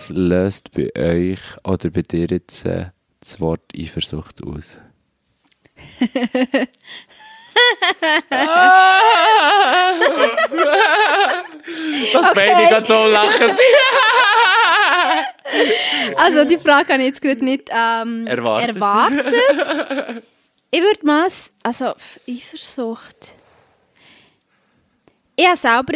[0.00, 2.86] Was löst bei euch oder bei dir jetzt äh,
[3.20, 4.78] das Wort Eifersucht aus?
[6.00, 6.08] das
[12.14, 12.32] okay.
[12.34, 13.50] beide gerade so lachen
[16.16, 18.76] Also die Frage habe ich jetzt gerade nicht ähm, erwartet.
[18.76, 19.34] erwartet.
[20.70, 21.28] Ich würde mal,
[21.62, 21.92] also
[22.26, 23.34] Eifersucht.
[25.36, 25.92] Ich habe selber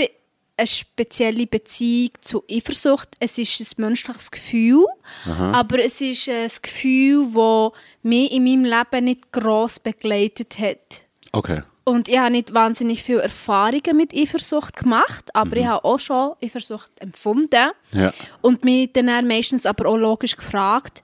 [0.57, 3.11] eine spezielle Beziehung zu Eifersucht.
[3.19, 4.87] Es ist ein menschliches Gefühl,
[5.27, 5.53] Aha.
[5.53, 7.73] aber es ist ein Gefühl, das
[8.03, 11.03] mich in meinem Leben nicht gross begleitet hat.
[11.33, 11.63] Okay.
[11.85, 15.57] Und ich habe nicht wahnsinnig viele Erfahrungen mit Eifersucht gemacht, aber mhm.
[15.57, 17.73] ich habe auch schon Eifersucht empfunden.
[17.93, 18.13] Ja.
[18.41, 21.03] Und mich dann meistens aber auch logisch gefragt,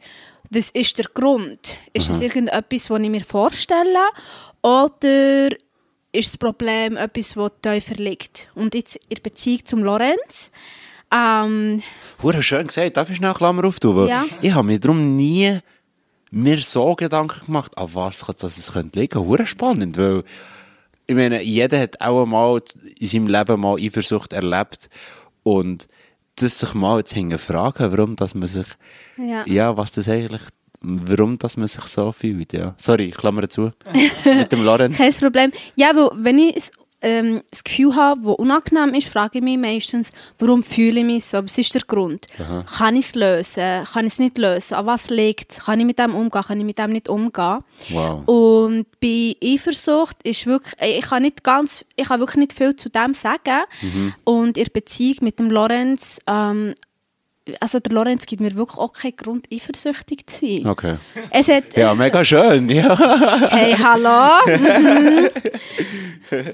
[0.48, 1.76] was ist der Grund?
[1.92, 2.12] Ist Aha.
[2.12, 4.08] das irgendetwas, was ich mir vorstelle?
[4.62, 5.50] Oder
[6.12, 8.48] ist das Problem etwas, das tiefer liegt?
[8.54, 10.50] Und jetzt in Beziehung zum Lorenz.
[11.12, 11.82] Ähm,
[12.22, 14.06] Hure schön gesagt, darf ich schnell Klammer auftun?
[14.08, 14.24] Ja.
[14.42, 15.60] Ich habe mir darum nie
[16.30, 19.18] mir so Gedanken gemacht, an was das es könnte liegen.
[19.18, 20.22] Hure spannend, weil
[21.06, 22.62] ich meine, jeder hat auch einmal
[22.98, 24.88] in seinem Leben mal Eifersucht erlebt
[25.42, 25.88] und
[26.36, 28.66] das sich mal jetzt hinterfragen, warum dass man sich,
[29.16, 29.44] ja.
[29.46, 30.42] ja, was das eigentlich,
[30.80, 32.74] warum dass man sich so fühlt, ja.
[32.76, 33.70] Sorry, ich klammer zu,
[34.24, 34.96] mit dem Lorenz.
[34.96, 35.52] Kein Problem.
[35.76, 36.70] Ja, weil wenn ich
[37.02, 41.24] ähm, das Gefühl habe, das unangenehm ist, frage ich mich meistens, warum fühle ich mich
[41.24, 41.42] so?
[41.42, 42.26] Was ist der Grund?
[42.38, 42.64] Aha.
[42.76, 43.84] Kann ich es lösen?
[43.92, 44.74] Kann ich es nicht lösen?
[44.74, 45.58] An was liegt es?
[45.60, 46.42] Kann ich mit dem umgehen?
[46.42, 47.60] Kann ich mit dem nicht umgehen?
[47.90, 48.26] Wow.
[48.26, 52.90] Und bei Eifersucht ist wirklich, ich kann nicht ganz, ich kann wirklich nicht viel zu
[52.90, 53.64] dem sagen.
[53.80, 54.14] Mhm.
[54.24, 56.74] Und in Beziehung mit dem Lorenz, ähm,
[57.60, 60.66] also der Lorenz gibt mir wirklich auch keinen Grund, eifersüchtig zu sein.
[60.66, 60.96] Okay.
[61.30, 62.96] Es hat, ja, mega schön, ja.
[63.50, 64.46] hey, hallo.
[64.46, 65.30] Mhm.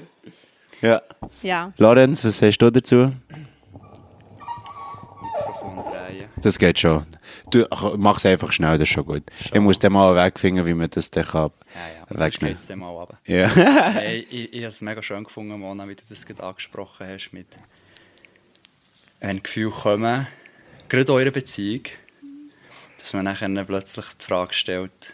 [0.81, 1.01] Ja.
[1.41, 1.71] ja.
[1.77, 3.11] Lorenz, was sagst du dazu?
[5.21, 6.29] Mikrofon drehen.
[6.41, 7.05] Das geht schon.
[7.49, 7.65] Du
[7.97, 9.23] mach es einfach schnell, das ist schon gut.
[9.41, 9.55] Schon.
[9.55, 11.51] Ich muss dann mal wegfinden, wie man das dann kann.
[11.73, 12.55] Ja, ja, wegnehmen.
[12.55, 13.17] sonst dann mal runter.
[13.25, 13.47] Ja.
[13.55, 17.31] hey, ich, ich habe es mega schön gefunden, Mona, wie du das gerade angesprochen hast,
[17.31, 17.47] mit
[19.19, 20.27] wenn Gefühle kommen,
[20.89, 21.83] gerade eurer Beziehung,
[22.97, 25.13] dass man dann plötzlich die Frage stellt,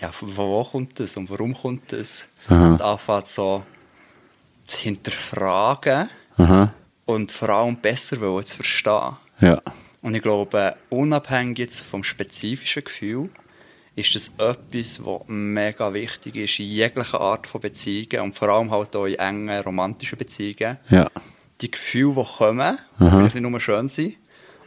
[0.00, 2.24] ja, von wo kommt das und warum kommt das?
[2.48, 2.72] Aha.
[2.72, 3.62] Und anfängt so
[4.66, 6.74] zu hinterfragen Aha.
[7.04, 9.16] und vor allem besser zu verstehen.
[9.40, 9.60] Ja.
[10.00, 13.30] Und ich glaube, unabhängig jetzt vom spezifischen Gefühl,
[13.94, 18.70] ist das etwas, was mega wichtig ist in jeglicher Art von Beziehungen und vor allem
[18.70, 20.78] halt auch in engen romantischen Beziehungen.
[20.88, 21.08] Ja.
[21.60, 24.16] Die Gefühle, die kommen, die vielleicht nicht nur schön sind,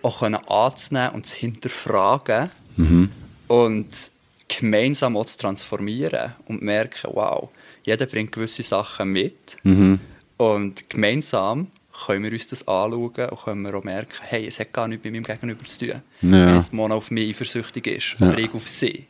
[0.05, 3.09] auch können anzunehmen und zu hinterfragen mhm.
[3.47, 4.11] und
[4.47, 7.49] gemeinsam auch zu transformieren und merken, wow,
[7.83, 9.57] jeder bringt gewisse Sachen mit.
[9.63, 9.99] Mhm.
[10.37, 11.71] Und gemeinsam
[12.05, 15.03] können wir uns das anschauen und können wir auch merken, hey, es hat gar nichts
[15.03, 16.01] mit meinem Gegenüber zu tun.
[16.21, 16.47] Ja.
[16.47, 18.27] Wenn es Mona auf mich eifersüchtig ist ja.
[18.27, 19.07] oder ich auf sie.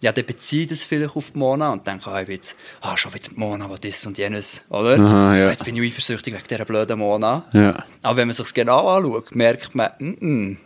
[0.00, 3.28] Ja, dann beziehe das vielleicht auf die Mona und denke, ah, jetzt, ah, schon wieder
[3.28, 4.98] die Mona, was das und jenes, oder?
[4.98, 5.50] Aha, ja.
[5.50, 7.44] Jetzt bin ich eifersüchtig wegen dieser blöden Mona.
[7.52, 7.84] Ja.
[8.02, 10.56] Aber wenn man sich genau anschaut, merkt man, mm -mm,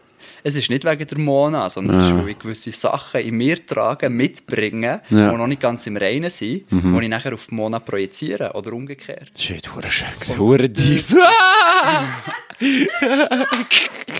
[0.46, 3.64] es ist nicht wegen der Mona, sondern es ist, weil ich gewisse Sachen in mir
[3.64, 5.30] trage, mitbringen, ja.
[5.30, 6.98] die noch nicht ganz im Reinen sind, mhm.
[6.98, 9.30] die ich nachher auf die Mona projiziere oder umgekehrt.
[9.32, 11.16] Das ist echt schön, hure tief.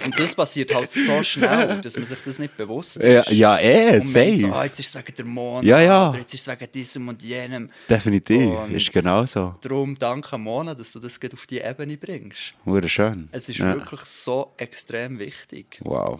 [0.04, 3.30] Und das passiert halt so schnell, dass man sich das nicht bewusst ist.
[3.30, 4.36] Ja, ja eh, safe.
[4.38, 6.08] So, ah, jetzt ist es wegen der Mona, ja, ja.
[6.10, 7.70] oder jetzt ist es wegen diesem und jenem.
[7.88, 9.54] Definitiv, und ist genau so.
[9.60, 12.54] Darum danke Mona, dass du das auf die Ebene bringst.
[12.64, 13.28] Hure schön.
[13.32, 13.74] Es ist ja.
[13.74, 15.78] wirklich so extrem wichtig.
[15.82, 16.13] Wow.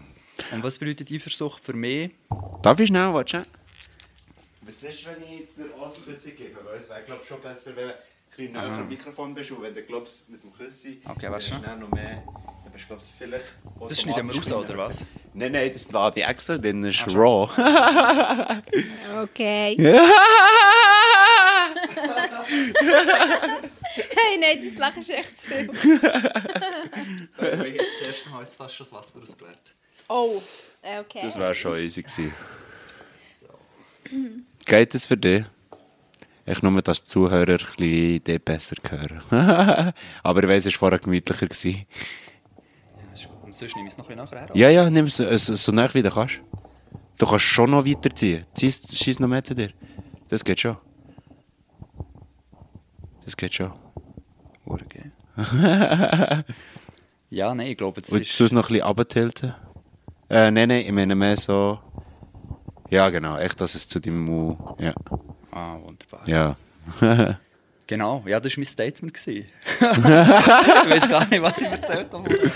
[0.53, 2.11] Und was bedeutet Eifersucht für mich?
[2.63, 3.43] Darf ich schnell, warte
[4.63, 6.65] Was ist, wenn ich dir Ausflüsse gebe?
[6.65, 7.93] Weil es wäre, glaube ich, schon besser, wenn
[8.37, 11.55] bisschen näher am Mikrofon bist und wenn du glaubst, mit dem Küssi okay, weißt du?
[11.77, 12.23] noch mehr,
[12.65, 13.45] dann bist du vielleicht
[13.89, 15.05] Das schneiden wir raus, oder was?
[15.33, 17.49] Nein, nein, das lade ich extra, dann ist Ach, raw.
[19.23, 19.77] okay.
[23.95, 25.71] hey, nein, das Lachen ist echt zu viel.
[25.73, 29.75] ich habe jetzt erst mal jetzt fast schon das Wasser ausgeleert.
[30.09, 30.41] Oh,
[30.83, 31.21] okay.
[31.23, 32.33] Das wäre schon easy gewesen.
[33.41, 33.47] So.
[34.67, 35.45] Geht das für dich?
[36.47, 39.95] Ich nur, dass die Zuhörer ein bisschen besser hören.
[40.23, 41.47] Aber ich weiss, es war vorher gemütlicher.
[41.47, 41.87] Gewesen.
[43.15, 45.37] Ja, Und sonst nehme ich es noch ein bisschen nachher Ja, ja, nimm es so,
[45.37, 46.41] so nah wie du kannst.
[47.17, 48.45] Du kannst schon noch weiterziehen.
[48.59, 49.71] Schieß noch mehr zu dir.
[50.29, 50.77] Das geht schon.
[53.25, 53.73] Das geht schon.
[54.67, 55.13] Okay.
[57.31, 58.41] ja, nein, ich glaube, das Willst ist...
[58.41, 59.55] Willst du es noch ein bisschen runtertilten?
[60.35, 61.79] Äh, nein, nein, ich meine mehr so...
[62.91, 64.59] Ja, genau, echt, dass es zu deinem Mund...
[64.81, 64.93] Ja.
[65.53, 66.23] Ah, wunderbar.
[66.27, 66.57] Ja.
[67.87, 69.17] genau, ja, das war mein Statement.
[69.17, 72.51] weiß gar nicht, was ich erzählt habe.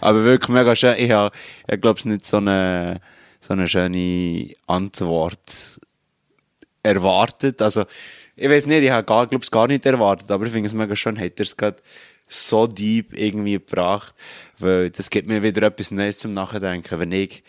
[0.00, 0.94] Aber wirklich mega schön.
[0.96, 1.36] Ich habe,
[1.70, 3.02] ich glaube, es nicht so eine,
[3.42, 5.80] so eine schöne Antwort
[6.82, 7.60] erwartet.
[7.60, 7.84] Also,
[8.36, 10.96] ich weiß nicht, ich habe, glaube es gar nicht erwartet, aber ich finde es mega
[10.96, 11.76] schön, hat er es gerade
[12.32, 14.14] so deep irgendwie gebracht,
[14.58, 17.42] weil das gibt mir wieder etwas Neues zum Nachdenken, wenn ich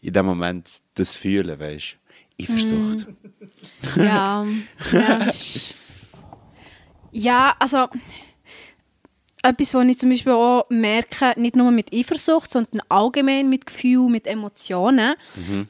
[0.00, 1.96] in dem Moment das fühle, weißt
[2.38, 2.42] du.
[2.42, 3.06] Eifersucht.
[3.96, 4.00] Mm.
[4.00, 4.46] Ja,
[4.92, 5.30] ja,
[7.12, 7.86] ja, also
[9.42, 14.08] etwas, was ich zum Beispiel auch merke, nicht nur mit Eifersucht, sondern allgemein mit Gefühl,
[14.08, 15.68] mit Emotionen, mhm.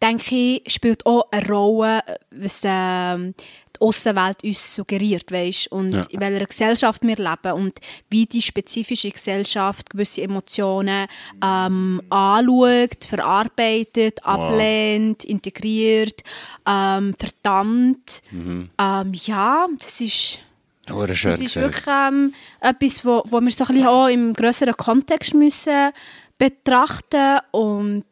[0.00, 3.34] denke ich, spielt auch eine Rolle, was ähm,
[3.76, 5.68] die Außenwelt uns suggeriert, weißt?
[5.68, 6.02] und ja.
[6.10, 7.78] in welcher Gesellschaft wir leben und
[8.10, 11.06] wie die spezifische Gesellschaft gewisse Emotionen
[11.42, 14.50] ähm, anschaut, verarbeitet, wow.
[14.50, 16.22] ablehnt, integriert,
[16.66, 18.22] ähm, verdammt.
[18.30, 18.70] Mhm.
[18.78, 20.38] Ähm, ja, das ist
[20.86, 25.32] das ist wirklich ähm, etwas, wo, wo wir so ein bisschen auch im größeren Kontext
[25.32, 25.92] müssen
[26.36, 28.04] betrachten und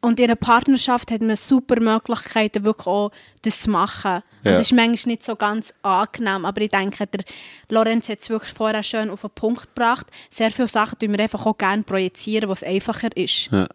[0.00, 3.10] und in einer Partnerschaft hat man super Möglichkeiten, wirklich auch
[3.42, 4.22] das zu machen.
[4.44, 4.50] Ja.
[4.50, 7.24] Und das ist manchmal nicht so ganz angenehm, aber ich denke, der
[7.68, 10.06] Lorenz hat es wirklich vorher schön auf den Punkt gebracht.
[10.30, 13.50] Sehr viele Sachen tun wir einfach auch gerne projizieren, was einfacher ist.
[13.50, 13.66] Ja.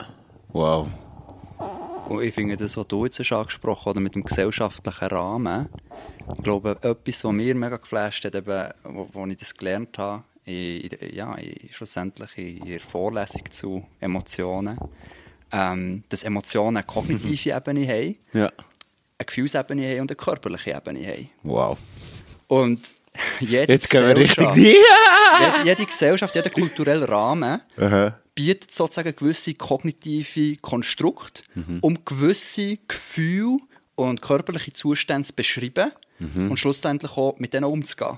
[0.53, 0.87] Wow.
[2.07, 5.69] Und ich finde das, was du jetzt hast angesprochen hast, mit dem gesellschaftlichen Rahmen,
[6.37, 10.23] ich glaube, etwas, was mir mega geflasht hat, eben, wo, wo ich das gelernt habe,
[10.45, 14.77] in, ja, in, schlussendlich in der Vorlesung zu Emotionen,
[15.53, 18.47] ähm, dass Emotionen eine kognitive Ebene haben, ja.
[19.17, 21.29] eine Gefühlsebene haben und eine körperliche Ebene haben.
[21.43, 21.79] Wow.
[22.47, 22.93] Und
[23.39, 24.75] jede Jetzt gehen wir richtig jede,
[25.63, 28.17] jede Gesellschaft, jeder kulturelle Rahmen Aha.
[28.33, 31.77] bietet sozusagen gewisse kognitive Konstrukte, mhm.
[31.81, 33.59] um gewisse Gefühle
[33.95, 36.49] und körperliche Zustände zu beschreiben mhm.
[36.49, 38.17] und schlussendlich auch mit denen umzugehen.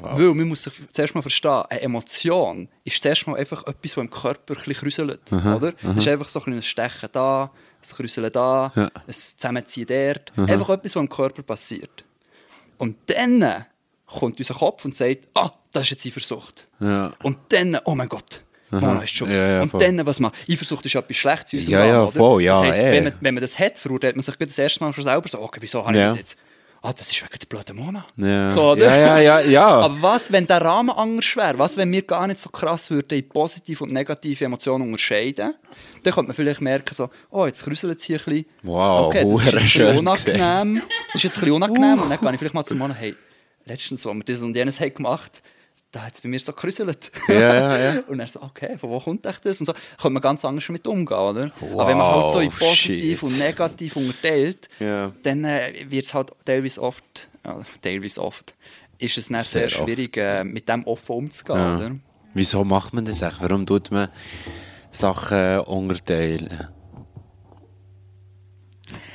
[0.00, 0.18] Wow.
[0.18, 3.96] Weil man muss sich zuerst mal verstehen, eine Emotion ist zuerst mal einfach etwas, das
[3.96, 5.32] im Körper ein bisschen krüselt.
[5.32, 5.74] Oder?
[5.82, 8.90] Es ist einfach so ein Stechen da, ein Krüseln da, ja.
[9.06, 10.32] ein Zusammenziehen dort.
[10.36, 10.52] Aha.
[10.52, 12.04] Einfach etwas, was im Körper passiert.
[12.78, 13.64] Und dann
[14.06, 16.66] kommt unser Kopf und sagt, ah, das ist jetzt Eifersucht.
[16.80, 17.12] Ja.
[17.22, 19.30] Und dann, oh mein Gott, Mona ist schon.
[19.30, 22.42] Ja, ja, und dann, was man, Eifersucht ist etwas Schlechtes in unserem ja, ja, voll,
[22.42, 24.92] ja, das heisst, wenn, man, wenn man das hat, verurteilt man sich das erste Mal
[24.92, 26.36] schon selber so, okay, wieso habe ich das jetzt?
[26.86, 28.06] Ah, das ist wegen der blöden Mona.
[28.16, 28.50] Ja.
[28.50, 28.96] So, oder?
[28.96, 29.68] ja, ja, ja.
[29.80, 31.58] Aber was, wenn der Rahmen anders wäre?
[31.58, 35.54] Was, wenn wir gar nicht so krass würden in positive und negative Emotionen unterscheiden?
[36.02, 38.46] Dann könnte man vielleicht merken, so, oh, jetzt krüselt es hier ein bisschen.
[38.62, 40.82] Wow, okay, das ist ein bisschen unangenehm.
[41.12, 41.98] Das ist jetzt ein bisschen unangenehm.
[41.98, 42.02] Uh.
[42.02, 43.14] Und dann kann ich vielleicht mal zu Mona, hey,
[43.64, 45.55] letztens, wo wir das und jenes haben gemacht haben,
[45.96, 47.10] da hat es bei mir so gerüsselt.
[47.26, 48.00] Ja, ja, ja.
[48.06, 49.40] und er so, okay, von wo kommt das?
[49.60, 51.50] Und so kann man ganz anders damit umgehen, oder?
[51.58, 53.22] Wow, Aber wenn man halt so in positiv shit.
[53.22, 55.12] und negativ unterteilt, yeah.
[55.22, 58.54] dann äh, wird es halt teilweise oft, ja, teilweise oft,
[58.98, 61.76] ist es dann sehr, sehr schwierig, äh, mit dem offen umzugehen, ja.
[61.76, 61.90] oder?
[62.34, 63.40] Wieso macht man das eigentlich?
[63.40, 64.08] Warum tut man
[64.90, 66.68] Sachen unterteilen?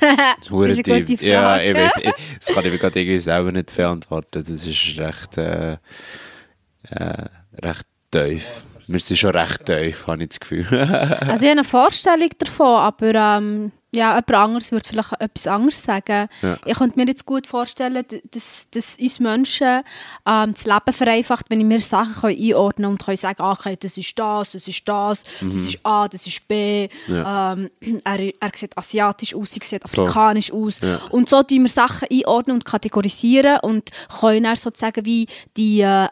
[0.00, 1.26] das ist eine gute Frage.
[1.28, 4.44] Ja, ich weiß, ich, das kann ich mir gerade irgendwie selber nicht beantworten.
[4.44, 5.38] Das ist recht...
[5.38, 5.76] Äh,
[6.92, 7.28] äh,
[7.62, 8.64] recht tief.
[8.88, 10.66] Wir sind schon recht tief, habe ich das Gefühl.
[10.70, 15.82] also ich habe eine Vorstellung davon, aber ähm, ja, jemand anderes würde vielleicht etwas anderes
[15.82, 16.28] sagen.
[16.40, 16.58] Ja.
[16.64, 19.82] Ich könnte mir jetzt gut vorstellen, dass, dass uns Menschen
[20.26, 23.76] ähm, das Leben vereinfacht, wenn ich mir Sachen kann einordnen und kann sagen, ah, okay,
[23.78, 25.50] das ist das, das ist das, mhm.
[25.50, 26.88] das ist A, das ist B.
[27.06, 27.52] Ja.
[27.52, 27.70] Ähm,
[28.04, 30.64] er, er sieht asiatisch aus, er sieht afrikanisch so.
[30.64, 30.80] aus.
[30.80, 30.98] Ja.
[31.10, 36.08] Und so tun wir Sachen einordnen und kategorisieren und können dann sozusagen wie die äh,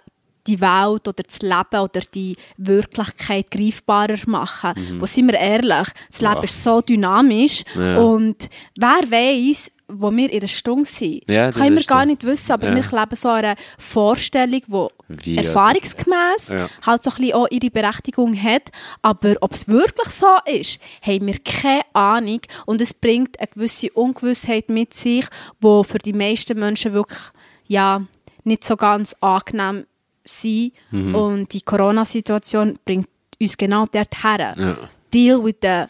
[0.47, 4.73] die Welt oder das Leben oder die Wirklichkeit greifbarer machen.
[4.77, 5.01] Mhm.
[5.01, 5.89] Wo sind wir ehrlich?
[6.11, 6.43] Das Leben ja.
[6.43, 7.99] ist so dynamisch ja.
[7.99, 12.07] und wer weiß, wo wir in einer Stunde sind, ja, können wir gar so.
[12.07, 12.77] nicht wissen, aber ja.
[12.77, 14.63] wir leben so eine Vorstellung,
[15.09, 16.69] die erfahrungsgemäß ja.
[16.87, 18.71] halt so ein bisschen auch ihre Berechtigung hat,
[19.03, 23.91] aber ob es wirklich so ist, haben wir keine Ahnung und es bringt eine gewisse
[23.93, 25.27] Ungewissheit mit sich,
[25.61, 27.21] wo für die meisten Menschen wirklich
[27.67, 28.03] ja,
[28.45, 29.87] nicht so ganz angenehm
[30.31, 30.73] sein.
[30.91, 31.15] Mhm.
[31.15, 33.09] Und die Corona-Situation bringt
[33.41, 34.55] uns genau dorthin.
[34.57, 34.77] Ja.
[35.13, 35.85] Deal with the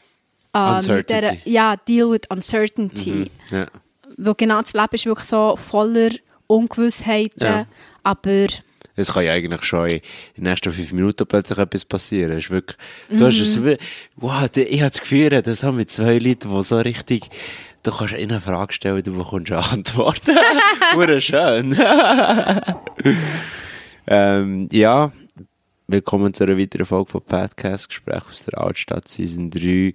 [0.52, 1.40] um, uncertainty.
[1.44, 3.10] Der, ja, deal with uncertainty.
[3.10, 3.30] Mhm.
[3.50, 3.66] Ja.
[4.16, 6.10] Weil genau das Leben ist wirklich so voller
[6.46, 7.66] Ungewissheiten, ja.
[8.02, 8.48] aber
[8.96, 10.00] es kann ja eigentlich schon in
[10.36, 12.32] den nächsten fünf Minuten plötzlich etwas passieren.
[12.32, 12.76] Es ist wirklich,
[13.08, 13.76] du hast es, mhm.
[14.16, 17.30] wow, ich habe das Gefühl, das haben wir zwei Leute, die so richtig,
[17.82, 20.22] du kannst ihnen eine Frage stellen, du bekommst eine Antwort.
[20.94, 21.76] Wurde schön.
[24.12, 25.12] Ähm, ja,
[25.86, 29.94] willkommen zu einer weiteren Folge von Podcast Gespräch aus der Altstadt, Season 3.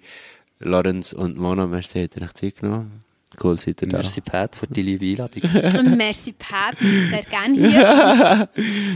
[0.59, 3.01] Lorenz und Mona, merci, habt ihr euch Zeit genommen?
[3.43, 3.97] Cool seid ihr da.
[3.97, 5.97] Merci, Pat, für die liebe Einladung.
[5.97, 6.79] Merci, Pat.
[6.79, 8.49] Wir sind sehr gerne hier.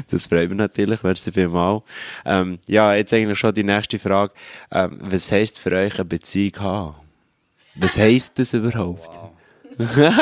[0.09, 1.03] das freut mich natürlich.
[1.03, 1.83] Merci vielmals.
[2.23, 4.31] Ähm, ja, jetzt eigentlich schon die nächste Frage.
[4.71, 6.95] Ähm, was heisst für euch eine Beziehung haben?
[7.75, 9.19] Was heisst das überhaupt?
[9.77, 10.13] Wow.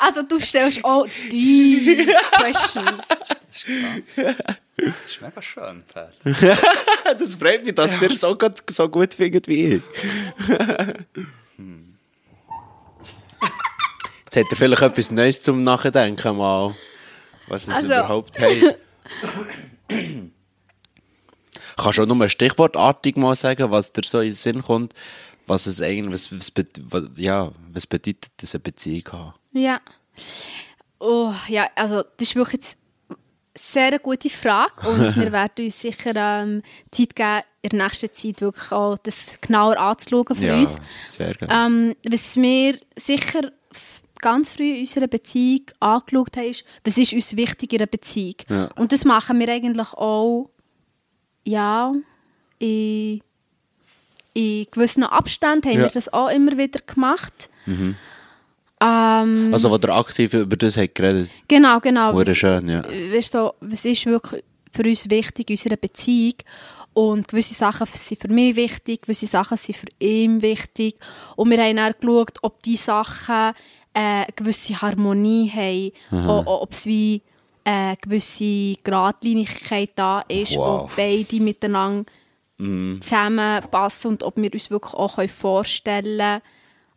[0.00, 2.08] also du stellst auch die
[2.40, 3.06] Questions.
[3.56, 4.36] Das ist krass.
[4.76, 6.18] Das ist mega schön, Pat.
[7.18, 8.02] das freut mich, dass ja.
[8.02, 9.82] ihr so gut, so gut findet wie ich.
[11.56, 11.96] hm.
[14.24, 16.76] Jetzt hat er vielleicht etwas Neues zum Nachdenken mal,
[17.48, 17.86] was es also.
[17.86, 18.74] überhaupt heißt.
[21.76, 24.92] Kannst du auch nur ein stichwortartig mal sagen, was dir so in den Sinn kommt,
[25.46, 26.52] was es eigentlich, was, was,
[26.90, 29.34] was, ja, was bedeutet das eine Beziehung haben?
[29.52, 29.80] Ja.
[30.98, 32.78] Oh, ja, also das ist wirklich jetzt
[33.56, 38.12] sehr eine gute Frage und wir werden uns sicher ähm, Zeit geben, in der nächsten
[38.12, 40.76] Zeit wirklich auch das genauer anzuschauen für ja, uns.
[41.00, 41.52] sehr gerne.
[41.52, 43.50] Ähm, was wir sicher
[44.20, 48.36] ganz früh in unserer Beziehung angeschaut haben, ist, was ist uns wichtig in einer Beziehung.
[48.48, 48.68] Ja.
[48.76, 50.50] Und das machen wir eigentlich auch,
[51.44, 51.92] ja,
[52.58, 53.20] in,
[54.34, 55.84] in gewissen Abständen haben ja.
[55.84, 57.50] wir das auch immer wieder gemacht.
[57.66, 57.96] Mhm.
[58.80, 62.14] Ähm, also, wo der aktiv über das hat geredet Genau, genau.
[62.14, 62.82] Was, schön, ja.
[62.84, 66.34] Weißt so, was ist wirklich für uns wichtig in unserer Beziehung?
[66.92, 70.96] Und gewisse Sachen sind für mich wichtig, gewisse Sachen sind für ihn wichtig.
[71.36, 73.54] Und wir haben dann geschaut, ob diese Sachen
[73.92, 75.50] äh, eine gewisse Harmonie
[76.10, 77.22] haben, ob es wie
[77.64, 80.84] eine äh, gewisse Gradlinigkeit da ist, wow.
[80.84, 82.10] ob beide miteinander
[82.58, 83.00] mm.
[83.00, 86.42] zusammenpassen und ob wir uns wirklich auch vorstellen können,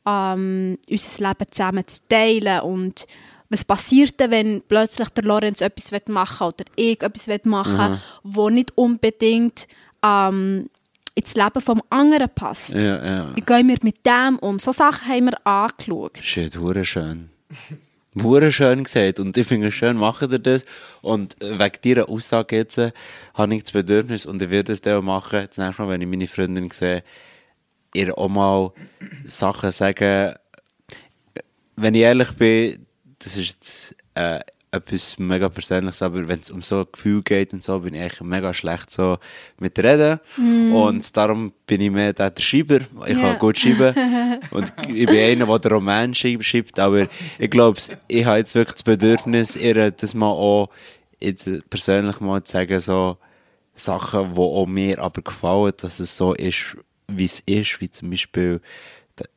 [0.10, 3.06] ähm, unser Leben zusammen zu teilen und
[3.50, 7.89] was passiert denn, wenn plötzlich der Lorenz etwas machen will oder ich etwas machen will,
[7.89, 8.00] mhm.
[8.24, 9.68] wo nicht unbedingt
[10.04, 10.70] ähm,
[11.16, 12.74] ins Leben vom anderen passt.
[12.74, 13.36] Ja, ja.
[13.36, 14.60] Wie gehen wir mit dem um?
[14.60, 16.20] So Sachen haben wir angeschaut.
[16.22, 17.30] Shit, hure schön.
[18.22, 19.20] Hure schön gesagt.
[19.20, 20.66] Und ich finde es schön, machen ihr das.
[21.01, 22.92] Und äh, wegen dieser Aussage jetzt äh,
[23.34, 26.01] habe ich das Bedürfnis und ich werde es dann auch machen, das nächste Mal, wenn
[26.01, 27.04] ich meine Freundin sehe,
[27.93, 28.72] ihr auch mal
[29.25, 30.36] Sachen sagen.
[31.75, 32.86] Wenn ich ehrlich bin,
[33.19, 34.39] das ist jetzt äh,
[34.72, 38.22] etwas mega Persönliches, aber wenn es um so Gefühl geht und so, bin ich eigentlich
[38.22, 39.17] mega schlecht so
[39.60, 40.19] mit Reden.
[40.38, 40.74] Mm.
[40.74, 42.79] Und darum bin ich mehr der, der Schreiber.
[43.08, 43.31] Ich yeah.
[43.31, 44.39] kann gut schreiben.
[44.51, 46.79] und ich bin einer, der den Roman schreibt.
[46.79, 47.08] Aber
[47.39, 50.69] ich glaube, ich habe jetzt wirklich das Bedürfnis, ihr das mal auch
[51.19, 53.17] jetzt persönlich mal zu sagen, so
[53.75, 56.77] Sachen, die auch mir aber gefallen, dass es so ist,
[57.10, 58.62] wie es ist, wie zum Beispiel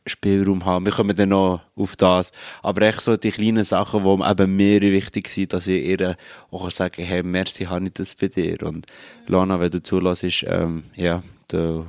[0.06, 0.84] Spielraum haben.
[0.84, 2.32] Wir kommen dann noch auf das.
[2.62, 6.16] Aber echt so die kleinen Sachen, die eben mir wichtig sind, dass ich ihr
[6.50, 8.62] auch sagen kann, hey, merci, habe ich das bei dir.
[8.62, 8.86] Und
[9.26, 11.86] Lana, wenn du zulässt, ähm, ja, du,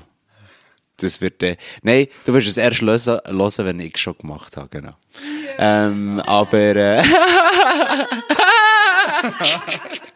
[0.97, 4.57] das wird äh, nein, du wirst es erst hören, hören wenn ich es schon gemacht
[4.57, 4.93] habe, genau.
[5.57, 5.87] Yeah.
[5.87, 7.03] Ähm, aber, äh,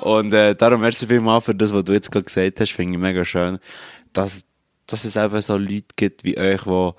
[0.00, 3.00] und äh, darum merci vielmals für das, was du jetzt gerade gesagt hast, finde ich
[3.00, 3.58] mega schön,
[4.12, 4.44] dass
[4.86, 6.92] dass es eben so Leute gibt wie euch, die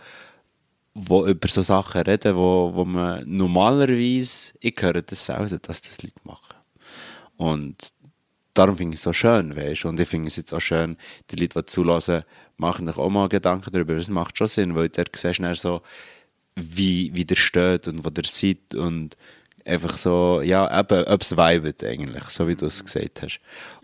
[0.94, 6.02] wo über so Sachen reden, wo, wo man normalerweise, ich höre das selten, dass das
[6.04, 6.56] Leute machen.
[7.38, 7.90] Und
[8.54, 10.98] darum finde ich es so schön, weißt Und ich finde es jetzt auch schön,
[11.32, 12.24] die Leute, die zulassen,
[12.58, 13.96] machen sich auch mal Gedanken darüber.
[13.96, 15.82] Das macht schon Sinn, weil der siehst du so,
[16.56, 19.16] wie, wie der steht und wo der sieht und
[19.70, 23.40] einfach so, ja, eben, ob es vibet eigentlich, so wie du es gesagt hast.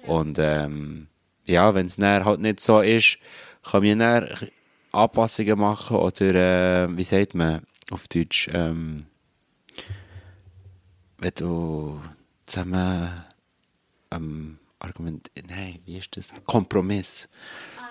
[0.06, 1.08] Und ähm,
[1.46, 3.18] ja, wenn es halt nicht so ist,
[3.64, 4.30] kann man dann
[4.92, 7.62] Anpassungen machen oder, äh, wie sagt man
[7.92, 9.06] auf Deutsch, ähm,
[11.18, 12.02] wenn du
[12.46, 13.10] zusammen
[14.12, 16.30] ähm, Argument, nein, wie ist das?
[16.46, 17.30] Kompromiss.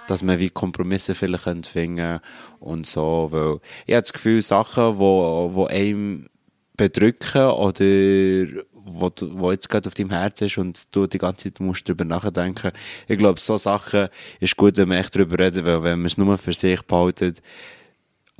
[0.07, 2.21] Dass man wie Kompromisse vielleicht finden
[2.61, 6.29] und so, weil ich habe das Gefühl, Sachen, wo, wo einem
[6.77, 11.61] bedrücken oder wo, wo jetzt gerade auf deinem Herz ist und du die ganze Zeit
[11.61, 12.73] musst darüber nachdenken.
[13.09, 14.09] Ich glaube, so Sachen
[14.41, 17.41] ist gut, wenn man echt darüber reden, weil wenn man es nur für sich behaltet,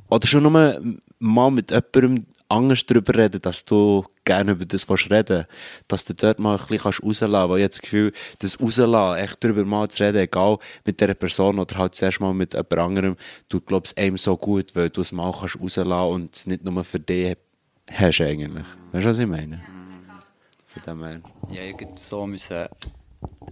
[0.09, 5.45] oder schon nur mal mit jemandem anders darüber reden, dass du gerne über das reden
[5.87, 9.43] dass du dort mal ein bisschen rauslassen kannst, weil ich das Gefühl, das rauslassen, echt
[9.43, 13.15] darüber mal zu reden, egal mit dieser Person oder halt zuerst mal mit jemand anderem,
[13.49, 16.83] du glaubst einem so gut, weil du es mal kannst rauslassen und es nicht nur
[16.83, 17.35] für dich
[17.91, 18.65] hast eigentlich.
[18.91, 19.61] Weißt du, was ich meine?
[20.67, 21.21] Von dem her.
[21.49, 22.67] Ja, ich so müssen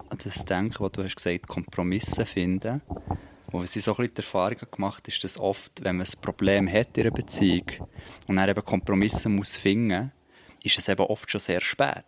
[0.09, 2.81] an das denken, was du hast gesagt, Kompromisse finden.
[3.51, 6.21] Und was ich so ein bisschen die Erfahrung gemacht ist, dass oft, wenn man ein
[6.21, 7.65] Problem hat in einer Beziehung
[8.27, 10.11] und dann eben Kompromisse muss finden,
[10.63, 12.05] ist es eben oft schon sehr spät.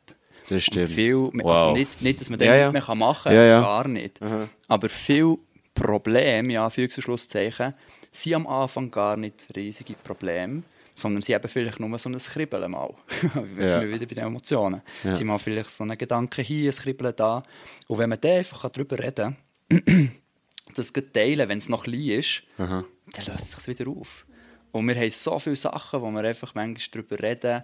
[0.48, 0.90] Das stimmt.
[0.90, 1.78] viel, also wow.
[1.78, 3.62] nicht, nicht, dass man das ja, nicht mehr machen kann, ja, ja.
[3.62, 4.22] gar nicht.
[4.22, 4.48] Aha.
[4.68, 5.38] Aber viele
[5.74, 7.74] Probleme, ja, Anführungs- und Schlusszeichen,
[8.12, 10.64] sind am Anfang gar nicht riesige Probleme,
[10.96, 12.94] sondern sie haben vielleicht nur so ein Kribbeln mal.
[13.22, 13.70] Jetzt Ja.
[13.80, 14.82] sind wir wieder bei den Emotionen.
[15.04, 15.14] Ja.
[15.16, 17.44] Sie haben vielleicht so einen Gedanken hier, ein Kribbeln da.
[17.88, 19.36] Und wenn man da einfach darüber reden
[19.70, 20.12] kann,
[20.76, 22.86] das teilen, wenn es noch klein ist, dann
[23.28, 24.26] löst es sich wieder auf.
[24.72, 27.64] Und wir haben so viele Sachen, wo wir einfach manchmal darüber reden.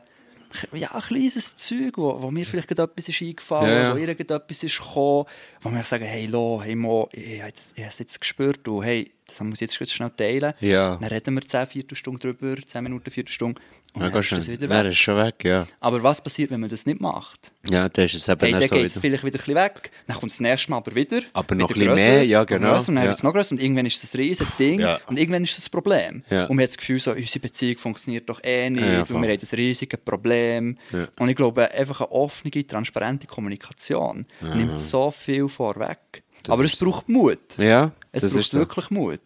[0.74, 3.94] Ja, ein kleines Zeug, wo, wo mir vielleicht etwas ist eingefallen Ja, ja.
[3.94, 5.26] wo irgendetwas ist gekommen,
[5.62, 8.68] wo wir sagen, hey, lo, hey, Mo, ich, habe jetzt- ich habe es jetzt gespürt
[8.68, 10.54] und hey, das muss ich jetzt schnell teilen.
[10.60, 10.98] Ja.
[10.98, 14.46] Dann reden wir 10 Viertelstunden drüber, 10 Minuten, Viertelstunde und Mega schön.
[14.48, 15.68] Wäre es schon weg, ja.
[15.82, 17.52] Aber was passiert, wenn man das nicht macht?
[17.70, 19.02] Ja, dann ist es eben Hey, dann so geht es wieder.
[19.02, 21.22] vielleicht wieder ein bisschen weg, dann kommt es das nächste Mal aber wieder.
[21.34, 22.72] Aber noch ein bisschen grösser, mehr, ja, genau.
[22.74, 23.10] grösser, Und dann Ja.
[23.10, 25.00] wird es noch grösser und irgendwann ist das ein riesen Ding Ja.
[25.08, 26.24] und irgendwann ist das ein Problem.
[26.30, 26.46] Ja.
[26.46, 29.16] Und man hat das Gefühl, so, unsere Beziehung funktioniert doch eh nicht Ja, und wir
[29.18, 30.78] haben ein riesiges Problem.
[31.20, 36.24] Und ich glaube, einfach eine offene, transparente Kommunikation nimmt so viel vorweg.
[36.44, 37.38] Das aber es braucht Mut.
[37.58, 38.58] Ja, Es das braucht ist so.
[38.60, 39.20] wirklich Mut.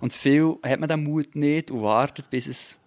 [0.00, 2.78] Und viel hat man den Mut nicht und wartet, bis es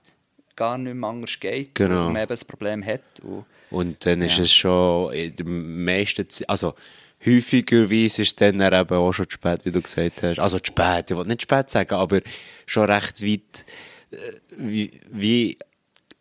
[0.55, 2.07] gar nicht mehr anders geht Genau.
[2.07, 3.01] und man eben ein Problem hat.
[3.23, 4.43] Und Und dann ist Ja.
[4.43, 6.75] es schon in der meisten Zeit, also
[7.25, 10.39] häufigerweise ist es dann eben auch schon zu spät, wie du gesagt hast.
[10.39, 12.21] Also zu spät, ich will nicht spät sagen, aber
[12.65, 13.65] schon recht weit,
[14.11, 14.17] äh,
[14.57, 15.57] wie, wie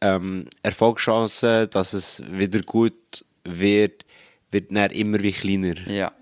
[0.00, 4.04] ähm, Erfolgschancen, dass es wieder gut wird,
[4.50, 5.76] wird dann immer wie kleiner.
[5.88, 6.12] Ja.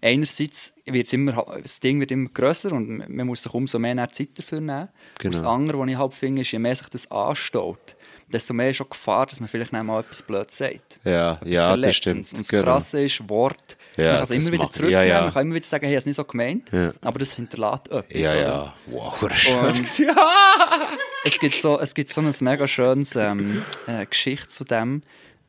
[0.00, 4.30] Einerseits wird's immer, das Ding wird immer grösser und man- muss sich umso mehr Zeit
[4.36, 4.88] dafür nehmen.
[5.18, 5.34] Genau.
[5.36, 7.96] Und das andere, was ich halt finde, ist, je mehr sich das anstaut,
[8.30, 11.00] desto mehr ist schon Gefahr, dass man vielleicht mal etwas blöd sagt.
[11.04, 12.62] Ja, Etwas ja, das stimmt, Und das genau.
[12.62, 15.22] Krasse ist, Wort, Ja, man kann es das immer wieder zurücknehmen, ja, ja.
[15.22, 16.92] man kann immer wieder sagen, hey, ich habe es nicht so gemeint, Ja.
[17.00, 18.04] aber das hinterlässt etwas.
[18.10, 18.74] Ja, ja.
[18.86, 19.56] Wow, schön.
[19.58, 19.80] Und
[21.24, 25.02] es gibt so, es gibt so ein mega schönes ähm, äh, Geschichte zu dem,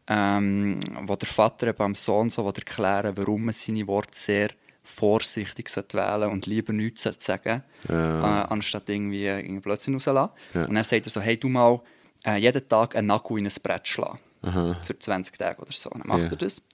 [0.10, 4.50] ähm, wo der Vater eben am Sohn so erklären warum man seine Worte sehr
[4.84, 10.32] vorsichtig sollte wählen und lieber nichts sagen äh, anstatt irgendwie, irgendwie Blödsinn rauslassen.
[10.54, 10.66] Ja.
[10.66, 11.80] Und dann sagt er so, hey, du mal
[12.26, 14.20] äh, jeden Tag einen Nagel in ein Brett schlagen.
[14.42, 15.90] Für 20 Tage oder so.
[15.92, 16.30] Und dann macht Ja.
[16.30, 16.58] er das.
[16.60, 16.66] Und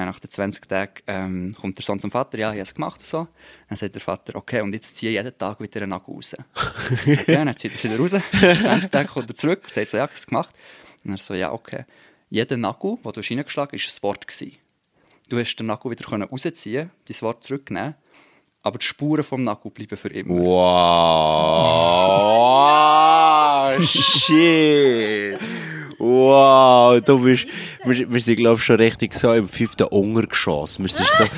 [0.00, 2.74] dann nach den 20 Tagen ähm, kommt der Sohn zum Vater, ja, ich habe es
[2.74, 3.28] gemacht und so.
[3.68, 6.34] Dann sagt der Vater, okay, und jetzt ziehe ich jeden Tag wieder einen Nagel raus.
[7.28, 8.12] ja, dann zieht er es wieder raus.
[8.12, 10.54] Nach 20 Tagen kommt er zurück, sagt so, ja, ich habe es gemacht.
[11.04, 11.84] Und er so, ja, okay.
[12.34, 14.26] Jeder Nagel, den du hast reingeschlagen hast, war ein Wort.
[14.26, 14.56] Gewesen.
[15.28, 17.94] Du hast den Nagel wieder können rausziehen, dein Wort zurücknehmen,
[18.60, 20.34] aber die Spuren vom Nagel bleiben für immer.
[23.76, 25.38] Wow, shit.
[26.00, 27.46] Wow, du bist,
[27.84, 30.80] wir, wir sind glaube ich schon richtig so im fünften Untergeschoss.
[30.80, 31.26] Wir sind so,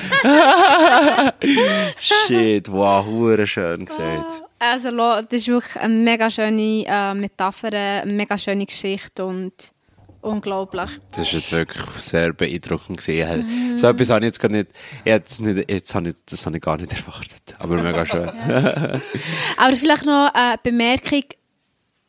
[1.99, 4.41] shit, wow, hure schön gesagt.
[4.57, 9.76] Also, das ist wirklich eine mega schöne äh, Metapher, eine mega schöne Geschichte und
[10.21, 10.89] unglaublich.
[11.11, 13.77] Das ist jetzt wirklich sehr beeindruckend gewesen.
[13.77, 14.69] So etwas habe ich jetzt gar nicht,
[15.03, 17.55] es nicht, jetzt habe ich, das habe ich gar nicht erwartet.
[17.59, 18.29] Aber mega schön.
[19.57, 21.23] Aber vielleicht noch eine Bemerkung,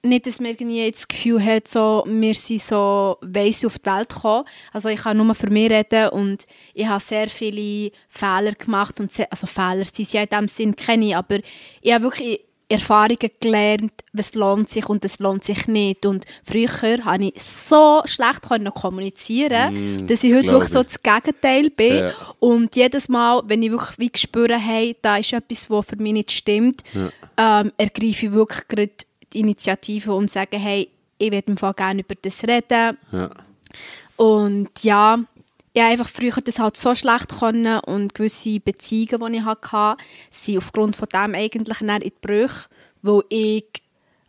[0.05, 3.91] nicht, dass man irgendwie jetzt das Gefühl hat, so, wir sind so weiss auf die
[3.91, 4.45] Welt gekommen.
[4.73, 9.01] Also ich kann nur für mich reden und ich habe sehr viele Fehler gemacht.
[9.01, 11.39] Und sehr, also Fehler sind sie ja in dem Sinn keine, aber
[11.81, 12.41] ich habe wirklich
[12.71, 16.05] Erfahrungen gelernt, was lohnt sich und was lohnt sich nicht.
[16.05, 18.43] Und früher konnte ich so schlecht
[18.75, 21.97] kommunizieren, dass ich heute wirklich so das Gegenteil bin.
[21.97, 22.13] Ja.
[22.41, 26.13] Und jedes Mal, wenn ich wirklich wie spüre, hey, da ist etwas, was für mich
[26.13, 28.91] nicht stimmt, ähm, ergreife ich wirklich gerade
[29.33, 32.99] die Initiative und sage, hey, ich würde im Fall gerne über das reden.
[33.13, 33.31] Ja.
[34.17, 35.19] Und ja,
[35.79, 39.97] ich einfach früher das halt so schlecht können und gewisse Beziehungen, die ich hatte,
[40.31, 42.69] sind aufgrund von dem eigentlich in die Brüche,
[43.03, 43.65] wo ich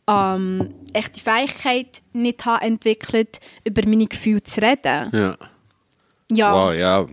[0.07, 5.09] ähm, echt die Fähigkeit nicht habe entwickelt, über meine Gefühle zu reden.
[5.13, 5.37] ja.
[6.31, 7.07] Ja, Wow, ja,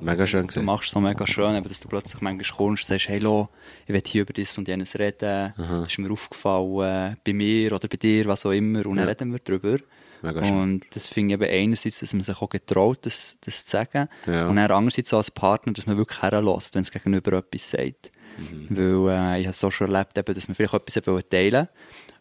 [0.00, 0.66] mega schön Du gesagt.
[0.66, 3.48] machst es so mega schön, dass du plötzlich manchmal kommst und sagst, hey, lo,
[3.86, 7.88] ich will hier über das und jenes reden, das ist mir aufgefallen, bei mir oder
[7.88, 9.10] bei dir, was auch immer, und dann Ja.
[9.10, 9.78] reden wir darüber.
[10.22, 10.60] Mega schön.
[10.60, 14.08] Und das finde ich eben einerseits, dass man sich auch getraut, das, das zu sagen,
[14.26, 14.48] Ja.
[14.48, 18.10] und dann andererseits auch als Partner, dass man wirklich herlässt, wenn es gegenüber etwas sagt.
[18.38, 18.66] Mhm.
[18.70, 21.68] Weil äh, ich habe es so schon erlebt, eben, dass man vielleicht etwas wollte teilen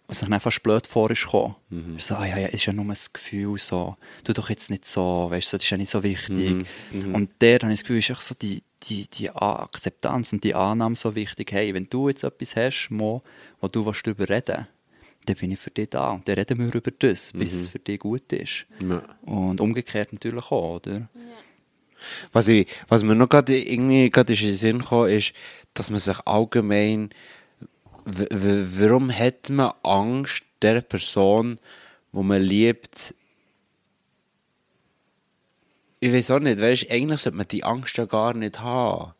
[0.08, 1.56] und sich dann fast blöd vor ist gekommen.
[1.70, 2.00] Mhm.
[2.00, 5.28] So, ah, ja, ja, ist ja nur ein Gefühl, so, tu doch jetzt nicht so,
[5.30, 6.68] weißt du, das ist ja nicht so wichtig.
[6.92, 7.16] Mhm.
[7.16, 10.96] Und der habe ich das Gefühl, ist so die, die, die Akzeptanz und die Annahme
[10.96, 11.52] so wichtig.
[11.52, 13.24] Hey, wenn du jetzt etwas hast, Mo,
[13.60, 14.68] wo du willst darüber reden
[15.26, 16.12] dann bin ich für dich da.
[16.12, 18.66] Und dann reden wir über das, bis es für dich gut ist.
[18.80, 19.02] Ja.
[19.24, 21.10] Und umgekehrt natürlich auch, oder?
[22.32, 25.34] Was, ich, was mir noch gerade irgendwie gerade in den Sinn kam, ist,
[25.74, 27.10] dass man sich allgemein,
[28.04, 31.60] warum hat man Angst, der Person,
[32.12, 33.14] wo man liebt,
[36.00, 39.14] ich weiß auch nicht, weißt, eigentlich sollte man die Angst ja gar nicht haben.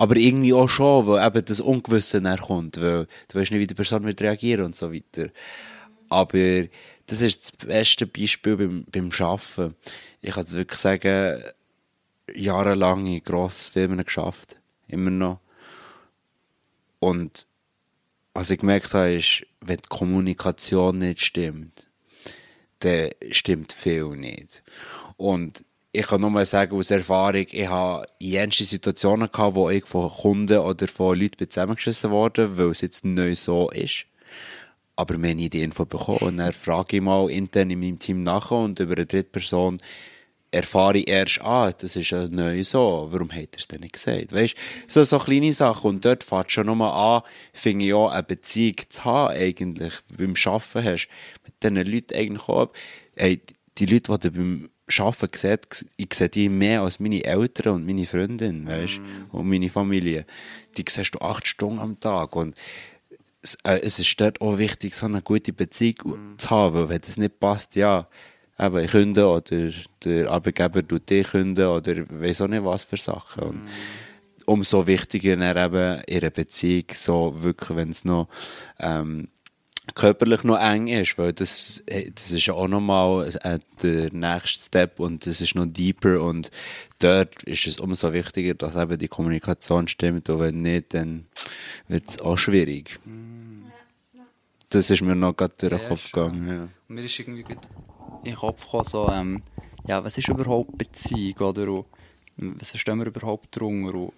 [0.00, 3.74] Aber irgendwie auch schon, weil eben das Ungewisse kommt, weil du weißt nicht, wie die
[3.74, 5.28] Person wird reagieren und so weiter.
[6.08, 6.68] Aber
[7.06, 9.74] das ist das beste Beispiel beim, beim Arbeiten.
[10.22, 11.42] Ich kann es wirklich sagen,
[12.34, 14.58] jahrelang in grossen Firmen geschafft.
[14.88, 15.40] Immer noch.
[16.98, 17.46] Und
[18.32, 21.90] was ich gemerkt habe, ist, wenn die Kommunikation nicht stimmt,
[22.78, 24.62] dann stimmt viel nicht.
[25.18, 29.86] Und ich kann nur mal sagen, aus Erfahrung, ich habe jenste Situationen gehabt, wo ich
[29.86, 34.06] von Kunden oder von Leuten zusammengeschissen wurde, weil es jetzt neu so ist.
[34.94, 36.18] Aber wir haben nie die Info bekommen.
[36.18, 39.78] Und dann frage ich mal intern in meinem Team nach und über eine dritte Person
[40.52, 43.94] erfahre ich erst, ah, das ist ja neu so, warum hat er es denn nicht
[43.94, 44.32] gesagt?
[44.32, 44.56] Weißt
[44.88, 45.90] so, so kleine Sachen.
[45.90, 47.22] Und dort fährt schon nochmal an,
[47.52, 51.08] finde ich auch eine Beziehung zu haben, eigentlich, beim Arbeiten hast.
[51.44, 52.72] Mit diesen Leuten eigentlich auch.
[53.14, 53.40] Ey,
[53.78, 57.86] die Leute, die du beim Arbeiten siehst, ich sehe die mehr als meine Eltern und
[57.86, 59.36] meine Freundin, weißt mm.
[59.36, 60.26] und meine Familie.
[60.76, 62.34] Die siehst du acht Stunden am Tag.
[62.34, 62.56] Und
[63.42, 66.38] es, äh, es ist dort auch wichtig, so eine gute Beziehung mm.
[66.38, 68.08] zu haben, weil wenn das nicht passt, ja,
[68.58, 69.70] eben Kunden oder
[70.04, 73.42] der Arbeitgeber tut dich künden oder weiß auch nicht was für Sachen.
[73.42, 73.60] Und
[74.44, 78.28] umso wichtiger dann eben ihre Beziehung, so wirklich, wenn es noch
[78.78, 79.28] ähm,
[79.94, 83.30] körperlich noch eng ist, weil das, das ist ja auch nochmal
[83.82, 86.50] der nächste Step und das ist noch deeper und
[86.98, 91.26] dort ist es umso wichtiger, dass eben die Kommunikation stimmt und wenn nicht, dann
[91.88, 92.98] wird es auch schwierig.
[94.68, 96.48] Das ist mir noch gerade durch den Kopf gegangen.
[96.48, 96.68] Ja.
[96.88, 97.58] Mir ist irgendwie in
[98.24, 99.42] den Kopf gekommen, so, ähm,
[99.86, 101.84] ja, was ist überhaupt Beziehung, oder?
[102.36, 104.12] Was verstehen wir überhaupt darunter?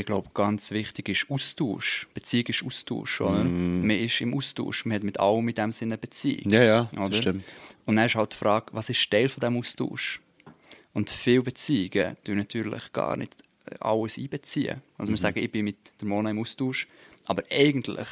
[0.00, 2.08] Ich glaube, ganz wichtig ist Austausch.
[2.14, 3.44] Beziehung ist Austausch, oder?
[3.44, 3.86] Mm.
[3.86, 4.86] Man ist im Austausch.
[4.86, 6.50] Man hat mit allem in dem Sinne eine Beziehung.
[6.50, 7.10] Ja, ja, oder?
[7.10, 7.44] das stimmt.
[7.84, 10.20] Und dann ist halt die Frage, was ist Teil von diesem Austausch?
[10.94, 13.36] Und viele Beziehungen tun natürlich gar nicht
[13.78, 14.80] alles einbeziehen.
[14.96, 15.20] Also wir mhm.
[15.20, 16.88] sagen, ich bin mit der Mona im Austausch,
[17.26, 18.08] aber eigentlich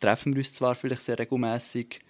[0.00, 2.00] treffen wir uns zwar vielleicht sehr regelmäßig,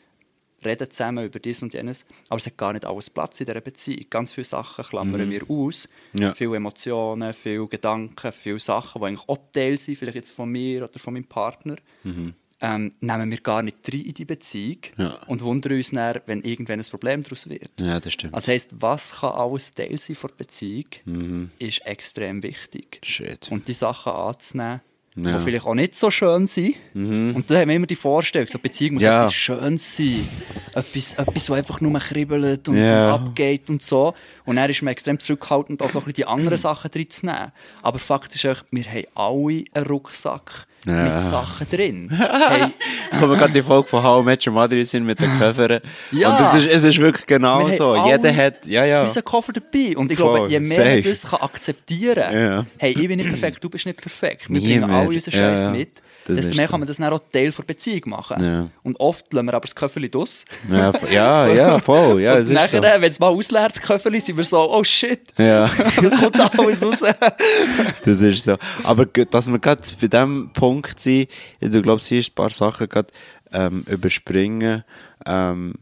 [0.64, 3.60] reden zusammen über dies und jenes, aber es hat gar nicht alles Platz in dieser
[3.60, 4.06] Beziehung.
[4.10, 5.30] Ganz viele Sachen klammern mhm.
[5.30, 6.34] wir aus, ja.
[6.34, 10.84] viele Emotionen, viele Gedanken, viele Sachen, die eigentlich auch Teil sind, vielleicht jetzt von mir
[10.84, 12.34] oder von meinem Partner, mhm.
[12.60, 15.18] ähm, nehmen wir gar nicht rein in die Beziehung ja.
[15.26, 17.70] und wundern uns dann, wenn irgendwann ein Problem daraus wird.
[17.78, 18.34] Ja, das stimmt.
[18.34, 21.50] Also heisst, was kann alles Teil sein von der Beziehung, mhm.
[21.58, 23.00] ist extrem wichtig.
[23.04, 23.50] Shit.
[23.50, 24.80] Und die Sachen anzunehmen,
[25.14, 25.38] ja.
[25.38, 26.74] die vielleicht auch nicht so schön sind.
[26.94, 27.36] Mhm.
[27.36, 29.22] Und da haben wir immer die Vorstellung, so Beziehung muss ja.
[29.22, 30.26] etwas Schönes sein.
[30.74, 33.14] Etwas, etwas, was einfach nur kribbelt und, ja.
[33.14, 34.14] und, abgeht und so.
[34.44, 37.26] Und dann ist man extrem zurückhaltend, auch so ein bisschen die anderen Sachen drin zu
[37.26, 37.52] nehmen.
[37.82, 41.04] Aber Fakt ist auch, wir haben alle einen Rucksack ja.
[41.04, 42.10] mit Sachen drin.
[42.48, 42.68] hey.
[43.10, 45.80] Es kommt gerade die Folge von How Your Mother sind mit den Koffern.
[46.10, 46.30] Ja.
[46.30, 47.96] Und das ist, es ist wirklich genau wir so.
[48.06, 49.14] Jeder hat, ja, ja.
[49.14, 49.96] Wir Koffer dabei.
[49.96, 50.34] Und ich Voll.
[50.34, 50.94] glaube, je mehr Safe.
[50.94, 52.66] man das kann akzeptieren kann, ja.
[52.78, 54.46] hey, ich bin nicht perfekt, du bist nicht perfekt.
[54.48, 57.50] Wir bringen alle unseren Scheiß mit das desto mehr kann man das dann auch Teil
[57.50, 58.42] der Beziehung machen.
[58.42, 58.68] Ja.
[58.82, 60.44] Und oft lassen wir aber das Köfferli aus.
[60.70, 62.22] Ja, ja, ja, voll.
[62.22, 62.82] Ja, und nachher, so.
[62.82, 65.70] wenn es mal ausleert, das Köfferli, sind wir so, oh shit, ja.
[66.00, 66.98] das kommt alles raus.
[68.04, 68.56] das ist so.
[68.84, 71.28] Aber dass wir gerade bei diesem Punkt sind,
[71.60, 73.08] du glaubst, hier ein paar Sachen gerade
[73.52, 74.84] ähm, überspringen,
[75.26, 75.74] ähm,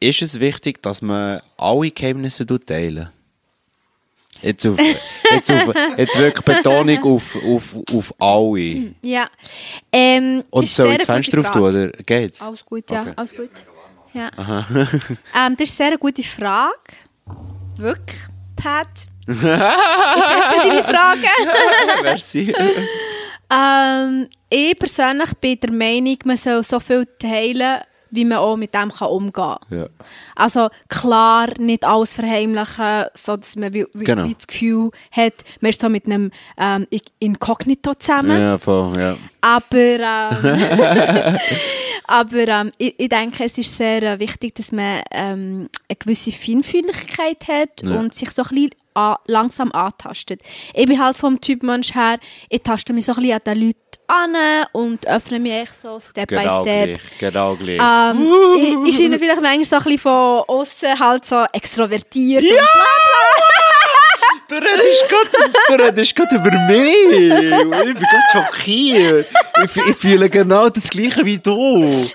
[0.00, 3.10] ist es wichtig, dass man alle Geheimnisse teilen
[4.42, 8.92] Jetzt, auf, jetzt, auf, jetzt wirklich Betonung auf, auf, auf alle.
[9.02, 9.28] Ja.
[9.92, 12.42] Ähm, Und soll ich das Fenster auf tun, oder geht's?
[12.42, 13.02] Alles gut, ja.
[13.02, 13.12] Okay.
[13.14, 13.50] Alles gut.
[14.12, 14.30] Ja.
[14.68, 16.74] ähm, das ist eine sehr gute Frage.
[17.76, 18.20] Wirklich,
[18.56, 18.88] Pat.
[19.26, 21.28] ist jetzt deine Frage?
[22.02, 22.52] Merci.
[23.52, 27.80] ähm, ich persönlich bin der Meinung, man soll so viel teilen,
[28.12, 29.58] wie man auch mit dem kann umgehen kann.
[29.70, 29.86] Ja.
[30.36, 34.28] Also klar, nicht alles verheimlichen, so dass man wie, wie, genau.
[34.28, 36.86] das Gefühl hat, man ist so mit einem ähm,
[37.18, 38.38] Inkognito zusammen.
[38.38, 39.16] Ja, voll, ja.
[39.40, 41.38] Aber, ähm,
[42.06, 46.32] aber ähm, ich, ich, denke, es ist sehr äh, wichtig, dass man ähm, eine gewisse
[46.32, 47.98] Feinfühligkeit hat ja.
[47.98, 48.70] und sich so ein bisschen
[49.26, 50.40] langsam antastet.
[50.74, 53.66] Ich bin halt vom Typ Mensch her, ich taste mich so ein bisschen an den
[53.66, 54.36] Leuten an
[54.72, 56.88] und öffne mich so Step genau by Step.
[56.88, 57.80] Gleich, genau gleich.
[57.80, 62.50] Ähm, ich, scheine vielleicht manchmal so ein bisschen von außen halt so extrovertiert ja!
[62.50, 64.58] und bla
[65.68, 67.12] Du redest gerade über mich.
[67.12, 69.26] Ich bin gerade schockiert.
[69.64, 72.10] Ich, ich, fühle genau das Gleiche wie du.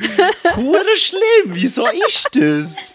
[0.55, 1.45] Hure schlimm.
[1.45, 2.93] Wieso ist das?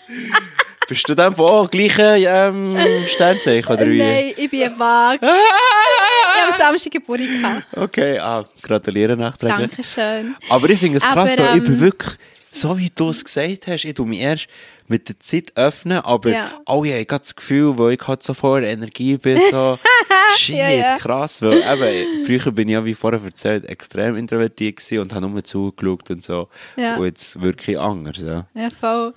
[0.89, 3.99] Bist du dann auch gleiche ähm, Sternzeichen oder wie?
[3.99, 5.27] Nein, ich bin ein Waage.
[5.27, 7.77] ich habe Samstag Geburtstag gehabt.
[7.77, 9.71] Okay, ah, gratuliere nachträglich.
[9.71, 10.37] Dankeschön.
[10.49, 12.13] Aber ich finde es krass, Aber, ähm, ich bin ähm, wirklich,
[12.51, 14.49] so wie du es gesagt hast, ich tue mich erst
[14.89, 16.51] mit der Zeit öffnen, aber Ja.
[16.67, 19.79] oh ja, ich habe das Gefühl, wo ich halt so voller Energie bin, so,
[20.37, 20.97] shit, Ja, ja.
[20.99, 25.29] krass, weil eben, früher bin ich ja, wie vorher erzählt, extrem introvertiert gewesen und habe
[25.29, 26.49] nur zugeschaut und so.
[26.77, 26.97] Ja.
[26.97, 28.47] Und jetzt wirklich anders, ja.
[28.55, 29.15] Ja, voll.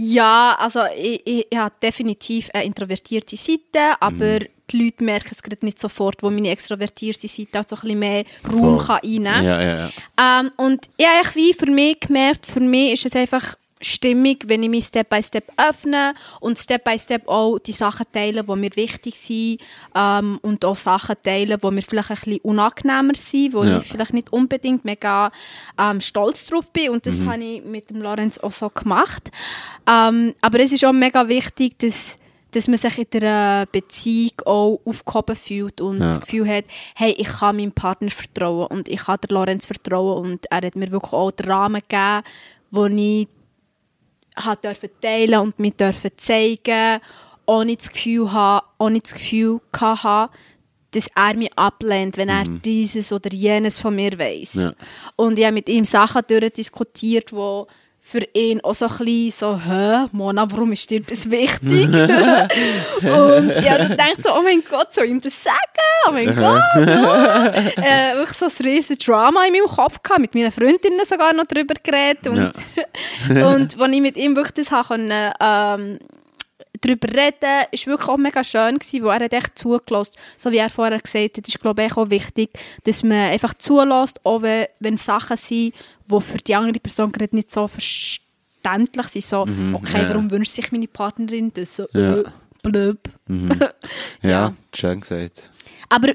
[0.00, 4.38] Ja, also ich, ich, ich habe definitiv eine introvertierte Seite, aber
[4.70, 7.98] die Leute merken es gerade nicht sofort, wo meine extrovertierte Seite auch so ein bisschen
[7.98, 8.86] mehr Raum Voll.
[8.86, 10.40] kann reinnehmen Ja, ja, ja.
[10.40, 14.62] Ähm, und ich habe wie für mich gemerkt, für mich ist es einfach stimmig, wenn
[14.62, 18.56] ich mich Step by Step öffne und Step by Step auch die Sachen teile, die
[18.56, 19.60] mir wichtig sind
[19.94, 23.78] ähm, und auch Sachen teile, die mir vielleicht ein bisschen unangenehmer sind, wo Ja.
[23.78, 25.30] ich vielleicht nicht unbedingt mega
[25.78, 29.30] ähm, stolz drauf bin und das habe ich mit dem Lorenz auch so gemacht.
[29.88, 32.18] Ähm, aber es ist auch mega wichtig, dass
[32.50, 36.06] dass man sich in der Beziehung auch aufgehoben fühlt und Ja.
[36.06, 36.64] das Gefühl hat,
[36.96, 40.74] hey, ich kann meinem Partner vertrauen und ich kann der Lorenz vertrauen und er hat
[40.74, 42.22] mir wirklich auch den Rahmen gegeben,
[42.70, 43.28] wo ich
[44.44, 47.00] hat dürfen teilen und mir dürfen zeigen,
[47.46, 50.30] ohne das Gefühl haben, ohne das Gefühl haben,
[50.90, 54.54] dass er mich ablehnt, wenn er dieses oder jenes von mir weiß.
[54.54, 54.72] Ja.
[55.16, 57.66] Und ich habe mit ihm Sachen durchdiskutiert, wo
[58.10, 61.60] für ihn auch so ein bisschen so, hä, Mona, warum ist dir das wichtig?
[61.88, 65.58] und ich habe gedacht so, oh mein Gott, soll ich ihm das sagen?
[66.06, 67.52] Oh mein Gott, ja.
[67.52, 71.44] äh, wirklich so ein riesen Drama in meinem Kopf gehabt, mit meinen Freundinnen sogar noch
[71.44, 72.50] darüber geredet und,
[73.28, 75.98] und als ich mit ihm wirklich das habe können, ähm,
[76.80, 80.58] darüber reden, war wirklich auch mega schön, gewesen, wo er hat echt zugelassen So wie
[80.58, 82.50] er vorher gesagt hat, ist glaube ich auch wichtig,
[82.84, 85.74] dass man einfach zulässt, auch wenn, wenn Sachen sind,
[86.06, 89.24] die für die andere Person gerade nicht so verständlich sind.
[89.24, 89.40] So,
[89.74, 90.08] okay, ja.
[90.08, 91.76] warum wünscht sich meine Partnerin das?
[91.76, 92.22] So, Ja.
[92.62, 92.98] blöb.
[94.22, 94.54] Ja, Ja.
[94.74, 95.50] schön gesagt.
[95.88, 96.12] Aber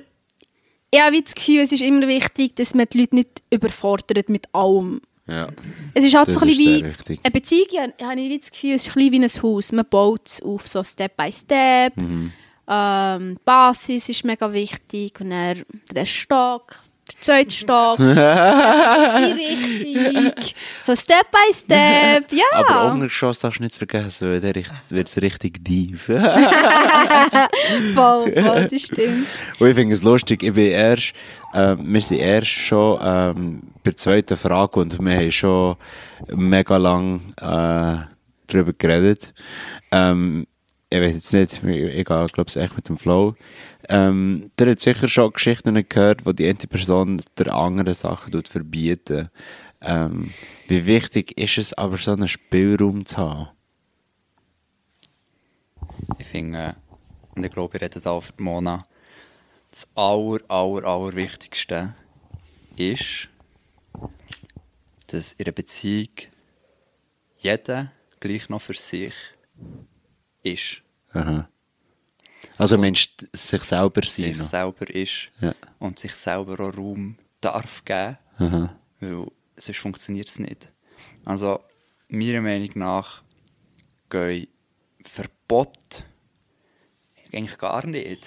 [0.92, 4.46] ich habe das Gefühl, es ist immer wichtig, dass man die Leute nicht überfordert mit
[4.54, 5.02] allem.
[5.28, 5.48] Ja.
[5.94, 8.88] Es ist halt Das so ein bisschen wie eine Beziehung, habe ich das Gefühl, es
[8.88, 9.72] ist ein bisschen wie ein Haus.
[9.72, 11.96] Man baut es auf, so Step by Step.
[11.96, 12.34] Mhm.
[12.68, 16.76] Ähm, die Basis ist mega wichtig und dann der erste Stock,
[17.12, 18.04] der zweite Stock, die
[19.98, 20.34] Richtung.
[20.84, 22.46] So Step by Step, ja.
[22.54, 26.04] Aber Untergeschoss darfst du nicht vergessen, weil dann wird es richtig tief.
[27.96, 29.28] voll, voll, das stimmt.
[29.60, 31.14] Und ich finde es lustig, ich bin erst,
[31.54, 35.76] ähm, wir sind erst schon ähm, bei der zweiten Frage und wir haben schon
[36.28, 38.06] mega lang äh,
[38.48, 39.34] darüber geredet.
[39.92, 40.48] Ähm,
[40.90, 43.36] ich weiß jetzt nicht, ich glaube es echt mit dem Flow.
[43.90, 49.30] Ähm, der hat sicher schon Geschichten gehört, wo die eine Person der anderen Sachen verbieten.
[49.82, 50.32] Ähm,
[50.68, 53.48] wie wichtig ist es aber, so einen Spielraum zu haben?
[56.18, 56.76] Ich finde,
[57.36, 58.86] und ich glaube, ich rede da für Mona,
[59.74, 61.96] das aller, aller, aller Wichtigste
[62.76, 63.28] ist,
[65.08, 66.10] dass in einer Beziehung
[67.38, 69.14] jeder gleich noch für sich
[70.44, 70.84] ist.
[71.12, 71.50] Aha.
[72.58, 74.12] Also Mensch, sich selber sein.
[74.26, 74.46] Sich noch.
[74.46, 75.56] selber ist Ja.
[75.80, 78.80] und sich selber auch Raum darf geben, Aha.
[79.00, 79.26] weil
[79.58, 80.70] sonst funktioniert es nicht.
[81.26, 81.60] Also,
[82.10, 83.24] meiner Meinung nach
[84.10, 84.48] gehen
[85.04, 86.06] Verbot
[87.34, 88.24] eigentlich gar nicht.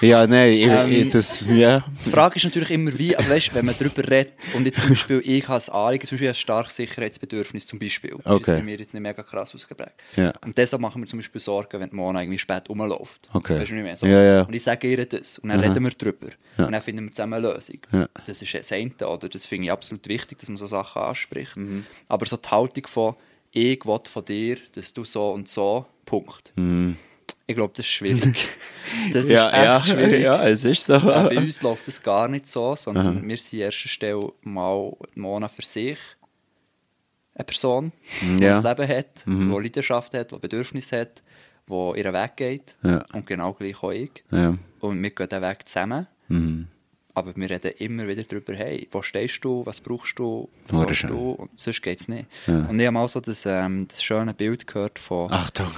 [0.00, 1.84] Ja, nein, ich, Ähm, ich, das, ja.
[2.04, 4.90] Die Frage ist natürlich immer wie, aber weißt, wenn man darüber redet und jetzt zum
[4.90, 8.50] Beispiel ich habe ein Anliegen, zum Beispiel ein starkes Sicherheitsbedürfnis zum Beispiel, das ist Okay.
[8.52, 9.92] jetzt bei mir jetzt nicht mega krass ausgeprägt.
[10.16, 10.32] Ja.
[10.44, 13.28] Und deshalb machen wir zum Beispiel Sorgen, wenn die Mona irgendwie spät rumläuft.
[13.32, 13.60] Okay.
[13.60, 13.96] Weißt du, ich meine?
[13.96, 14.06] So.
[14.06, 14.42] Ja, ja.
[14.42, 16.28] Und ich sage ihr das und dann reden wir drüber
[16.58, 16.66] Ja.
[16.66, 17.78] und dann finden wir zusammen eine Lösung.
[17.92, 18.08] Ja.
[18.26, 19.28] Das ist das eine, oder?
[19.28, 21.56] Das finde ich absolut wichtig, dass man so Sachen anspricht.
[21.56, 21.86] Mhm.
[22.08, 23.14] Aber so die Haltung von
[23.52, 26.52] ich will von dir, dass du so und so, Punkt.
[27.46, 28.48] Ich glaube, das ist schwierig.
[29.12, 29.34] Das ist Mhm.
[29.34, 30.20] ja, echt ja, schwierig.
[30.22, 30.94] ja, es ist so.
[30.94, 34.92] Äh, bei uns läuft das gar nicht so, sondern wir sind an erster Stelle mal
[35.14, 35.98] Mona für sich.
[37.34, 38.58] Eine Person, die Ja.
[38.58, 39.30] ein Leben hat, die
[39.62, 41.22] Leidenschaft hat, die Bedürfnisse hat,
[41.68, 42.76] die ihren Weg geht.
[42.82, 43.04] Ja.
[43.12, 44.22] Und genau gleich auch ich.
[44.30, 44.56] Ja.
[44.80, 46.06] Und wir gehen den Weg zusammen.
[46.28, 46.68] Mhm.
[47.16, 51.00] Aber wir reden immer wieder darüber, hey, wo stehst du, was brauchst du, was willst
[51.00, 51.10] schön.
[51.10, 52.26] du, und sonst geht es nicht.
[52.48, 52.66] Ja.
[52.68, 55.68] Und ich habe mal so das, ähm, das schöne Bild gehört von, Achtung.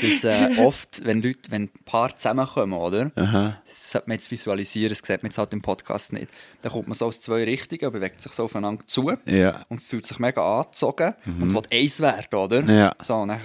[0.00, 3.10] dass äh, oft, wenn Leute, wenn Paare zusammenkommen, oder?
[3.16, 3.56] Aha.
[3.66, 6.28] Das sollte man jetzt visualisieren, das sieht man jetzt halt im Podcast nicht.
[6.62, 9.64] Dann kommt man so aus zwei Richtungen, bewegt sich so aufeinander zu Ja.
[9.68, 12.60] und fühlt sich mega angezogen und will eins werden, oder?
[12.64, 12.94] Ja.
[13.02, 13.40] So, und dann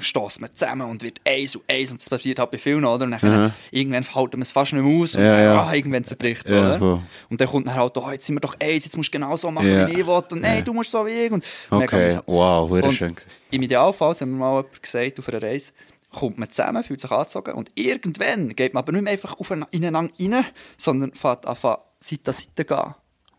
[0.00, 3.04] stößt man zusammen und wird eins und eins und das passiert halt bei vielen, oder?
[3.04, 5.62] Und dann irgendwann halten wir es fast nicht mehr aus und ja, ja.
[5.62, 6.50] Ah, irgendwann zerbricht es.
[6.50, 9.12] so, ja, Und dann kommt dann halt, oh, jetzt sind wir doch eins, jetzt musst
[9.12, 11.32] du genau so machen, wie ich will und nein, du musst so wie ich.
[11.32, 12.20] Und okay, so.
[12.26, 13.14] wow, sehr schön.
[13.50, 15.72] Im Idealfall, haben wir mal gesagt auf einer Reise,
[16.12, 19.36] kommt man zusammen, fühlt sich angezogen und irgendwann geht man aber nicht mehr einfach
[19.70, 20.44] ineinander rein,
[20.76, 22.94] sondern fährt einfach Seite an Seite gehen.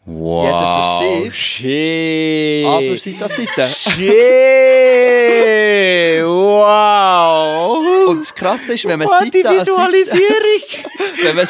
[0.06, 2.66] Wow, Jeder für sich, shit.
[2.66, 3.68] aber Seite an Seite.
[3.68, 4.06] Shit,
[6.26, 7.99] wow.
[8.10, 10.64] Und das Krasse ist, wenn man Oh, Seite die Seite- Visualisierung.
[11.24, 11.46] wenn man,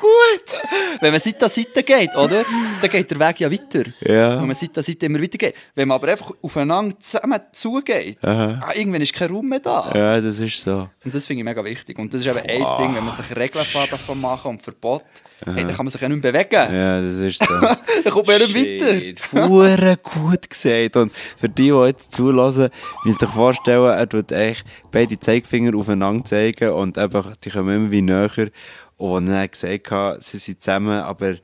[0.00, 1.00] gut.
[1.00, 2.44] wenn man Seite an Seite geht, oder?
[2.80, 3.84] Dann geht der Weg ja weiter.
[4.00, 4.40] Ja.
[4.40, 5.54] Wenn man Seite an Seite immer weiter geht.
[5.74, 9.90] Wenn man aber einfach aufeinander zusammen zugeht, ah, irgendwann ist kein Raum mehr da.
[9.94, 10.88] Ja, das ist so.
[11.04, 11.98] Und das finde ich mega wichtig.
[11.98, 15.04] Und das ist eben ein Ding, wenn man sich Regeln davon machen und Verbot,
[15.44, 16.74] hey, dann kann man sich ja nicht mehr bewegen.
[16.74, 17.54] Ja, das ist so.
[17.60, 19.48] dann kommt man ja nicht weiter.
[19.48, 20.96] Hure gut gesagt.
[20.96, 22.70] Und für die, die jetzt zulassen,
[23.04, 27.76] müsst ihr euch vorstellen, er tut eigentlich beide Zeigefinger aufeinander zeigen und einfach, die kommen
[27.76, 28.50] immer wie näher.
[28.96, 31.34] Und dann hat gesagt, sie sind zusammen, aber,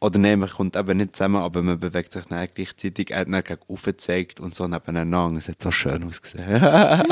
[0.00, 3.12] oder nein, man kommt eben nicht zusammen, aber man bewegt sich dann gleichzeitig.
[3.12, 5.38] Er hat dann gegen oben gezeigt und so nebeneinander.
[5.38, 6.60] Es hat so schön ausgesehen.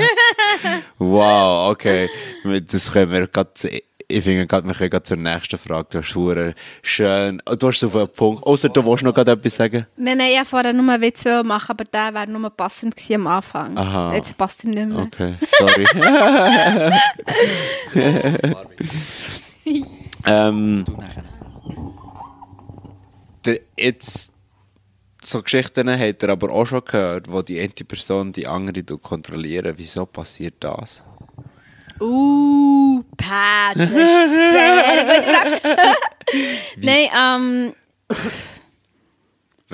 [0.98, 2.08] wow, okay.
[2.66, 3.50] Das können wir gerade,
[4.08, 5.88] ich finde gerade, wir können gerade zur nächsten Frage.
[5.90, 9.32] Du hast hure schön, du hast so auf einen Punkt, außer du willst noch gerade
[9.32, 9.86] etwas sagen.
[9.96, 13.26] Nein, nein, ich vorher nur einen Witz machen, aber der wäre nur passend gewesen am
[13.26, 13.76] Anfang.
[13.76, 14.14] Aha.
[14.14, 15.02] Jetzt passt er nicht mehr.
[15.02, 15.84] Okay, sorry.
[20.26, 20.84] ähm,
[23.44, 24.32] der, jetzt,
[25.22, 29.74] so Geschichten habt ihr aber auch schon gehört, wo die eine Person die andere kontrollieren.
[29.76, 31.04] Wieso passiert das?
[32.00, 33.76] Uh, Pat.
[36.76, 37.72] Nein, ähm,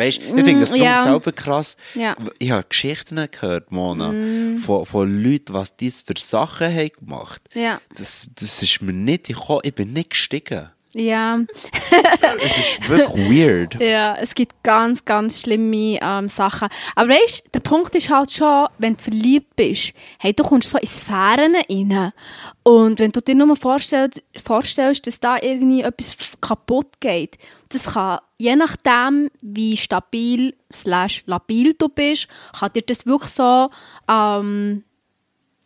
[0.01, 1.03] Weißt du, ich finde das darum ja.
[1.03, 1.77] selber krass.
[1.95, 2.17] Ja.
[2.39, 4.13] Ich habe Geschichten gehört, Mona,
[4.61, 7.81] von, von Leuten, was die für Sachen haben gemacht Ja.
[7.97, 9.61] Das, das ist mir nicht gekommen.
[9.65, 10.71] Ich bin nicht gestiegen.
[10.95, 11.39] Ja,
[12.43, 13.75] Es ist wirklich weird.
[13.81, 16.69] ja, es gibt ganz, ganz schlimme ähm, Sachen.
[16.95, 20.71] Aber weißt du, der Punkt ist halt schon, wenn du verliebt bist, hey, du kommst
[20.71, 22.13] so in Sphären rein.
[22.63, 28.19] Und wenn du dir nur vorstellst, vorstellst, dass da irgendwie etwas kaputt geht, das kann,
[28.39, 33.71] je nachdem, wie stabil slash labil du bist, kann dir das wirklich so
[34.09, 34.85] ähm,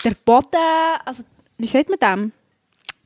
[0.05, 0.59] der Boden,
[1.05, 1.23] also
[1.57, 2.33] wie sagt man dem?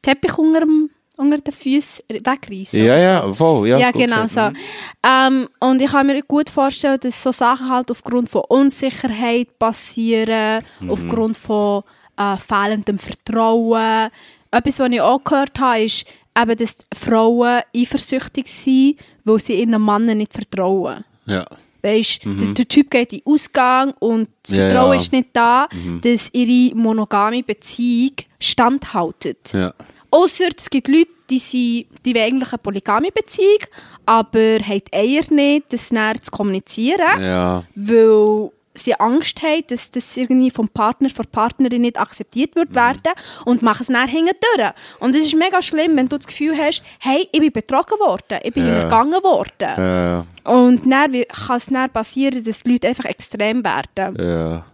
[0.02, 2.84] Teppich unter, dem, unter den Füßen wegreißen.
[2.84, 3.68] Ja, ja, voll.
[3.68, 4.56] Ja, Ja, genau gesagt.
[4.56, 5.08] so.
[5.08, 10.62] Ähm, und ich kann mir gut vorstellen, dass so Sachen halt aufgrund von Unsicherheit passieren,
[10.80, 10.90] Mhm.
[10.90, 11.82] aufgrund von
[12.16, 14.10] äh, fehlendem Vertrauen.
[14.50, 16.04] Etwas, was ich auch gehört habe, ist
[16.40, 21.04] eben, dass Frauen eifersüchtig sind, weil sie ihren Mann nicht vertrauen.
[21.26, 21.44] Ja.
[21.80, 24.56] Weißt, der, der Typ geht in den Ausgang und das Mhm.
[24.58, 25.00] Ja, Vertrauen ja.
[25.00, 25.68] ist nicht da,
[26.02, 29.52] dass ihre monogame Beziehung standhaltet.
[29.52, 29.72] Ja.
[30.10, 33.58] Ausser es gibt Leute, die, sind, die wollen eigentlich eine polygame Beziehung,
[34.06, 37.64] aber haben die Eier nicht, das näher zu kommunizieren, Ja.
[37.74, 42.74] weil sie Angst haben, dass das irgendwie vom Partner, von der Partnerin nicht akzeptiert wird
[42.76, 43.12] werden
[43.44, 44.70] und machen es dann hinten durch.
[45.00, 48.38] Und es ist mega schlimm, wenn du das Gefühl hast, hey, ich bin betrogen worden,
[48.42, 48.72] ich bin Ja.
[48.74, 49.50] hintergangen worden.
[49.60, 50.26] Ja.
[50.44, 51.12] Und dann
[51.46, 54.16] kann es dann passieren, dass die Leute einfach extrem werden.
[54.16, 54.64] Ja.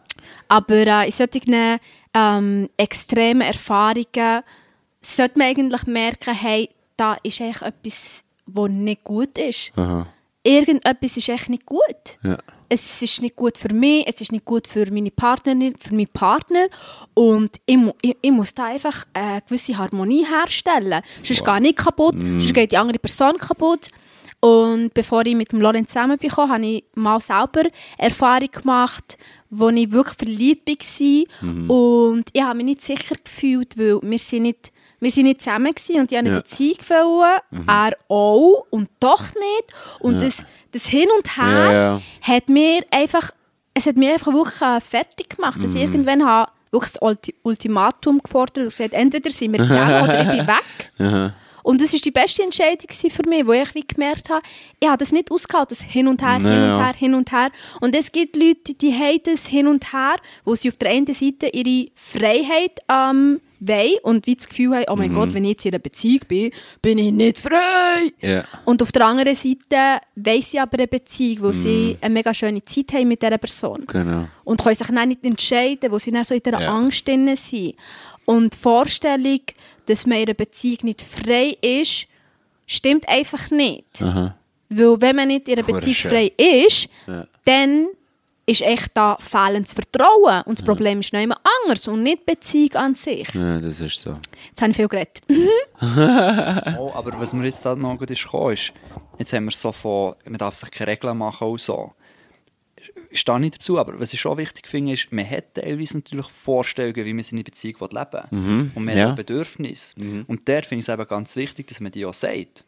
[0.49, 1.79] Aber äh, in solchen
[2.13, 4.43] ähm, extremen Erfahrungen
[5.05, 9.73] sollte man eigentlich merken, hey, da ist eigentlich etwas, was nicht gut ist.
[9.77, 10.07] Aha.
[10.43, 12.19] Irgendetwas ist echt nicht gut.
[12.23, 12.39] Ja.
[12.69, 16.09] Es ist nicht gut für mich, es ist nicht gut für meine Partnerin, für meinen
[16.09, 16.67] Partner.
[17.15, 21.03] Und ich, mu ich, ich muss da einfach eine gewisse Harmonie herstellen.
[21.23, 23.89] Sonst gehe ich kaputt, sonst geht die andere Person kaputt.
[24.41, 27.63] Und bevor ich mit dem Lorenz zusammengekommen habe ich mal selber
[27.97, 29.17] Erfahrung gemacht,
[29.49, 31.71] wo ich wirklich verliebt war.
[31.71, 34.71] Und ich habe mich nicht sicher gefühlt, weil wir sind nicht,
[35.05, 36.41] wir sind nicht zusammen gewesen und ich habe eine Ja.
[36.43, 39.65] Beziehung wollen, er auch und doch nicht.
[40.01, 42.01] Und das, das Hin und Her Ja, ja.
[42.23, 43.31] hat mir einfach,
[43.75, 48.21] es hat mir einfach wirklich fertig gemacht, dass ich irgendwann habe wirklich das Ulti Ultimatum
[48.21, 51.35] gefordert und gesagt, entweder sind wir zusammen oder ich bin weg.
[51.65, 54.43] Und das war die beste Entscheidung für mich, wo ich wie gemerkt habe,
[54.79, 56.75] ich habe das nicht ausgehalten, das Hin und Her, Hin Ja.
[56.77, 57.51] und Her, Hin und Her.
[57.81, 61.07] Und es gibt Leute, die haben das Hin und Her, wo sie auf der einen
[61.07, 65.53] Seite ihre Freiheit ähm, wollen und wie das Gefühl haben, oh mein Gott, wenn ich
[65.53, 66.51] jetzt in einer Beziehung bin,
[66.83, 68.13] bin ich nicht frei.
[68.21, 68.45] Ja.
[68.67, 72.63] Und auf der anderen Seite wollen sie aber eine Beziehung, wo sie eine mega schöne
[72.63, 73.85] Zeit haben mit dieser Person.
[73.87, 74.27] Genau.
[74.45, 76.75] Und können sich dann nicht entscheiden, wo sie dann so in dieser Ja.
[76.75, 77.75] Angst drin sind.
[78.27, 79.41] Und die Vorstellung,
[79.87, 82.07] dass man in einer Beziehung nicht frei ist,
[82.67, 84.03] stimmt einfach nicht.
[84.03, 84.35] Aha.
[84.69, 86.11] Weil wenn man nicht in einer Beziehung schön.
[86.11, 87.27] frei ist, Ja.
[87.45, 87.89] dann
[88.47, 90.43] ist echt da fehlendes Vertrauen.
[90.47, 93.27] Und das Problem ist noch immer anders und nicht die Beziehung an sich.
[93.35, 94.19] Ja, das ist so.
[94.51, 95.23] Jetzt habe ich viel geredet.
[96.79, 98.73] Oh, aber was mir jetzt da noch gut ist gekommen, ist,
[99.19, 101.93] jetzt haben wir so von, man darf sich keine Regeln machen und so.
[103.15, 106.27] Ich stehe nicht dazu, aber was ich schon wichtig finde, ist, man hat teilweise natürlich
[106.27, 108.71] Vorstellungen, wie man seine Beziehung leben will.
[108.75, 109.11] Und man ja.
[109.11, 109.95] hat Bedürfnisse.
[110.27, 112.65] Und der finde ich es eben ganz wichtig, dass man die auch sagt.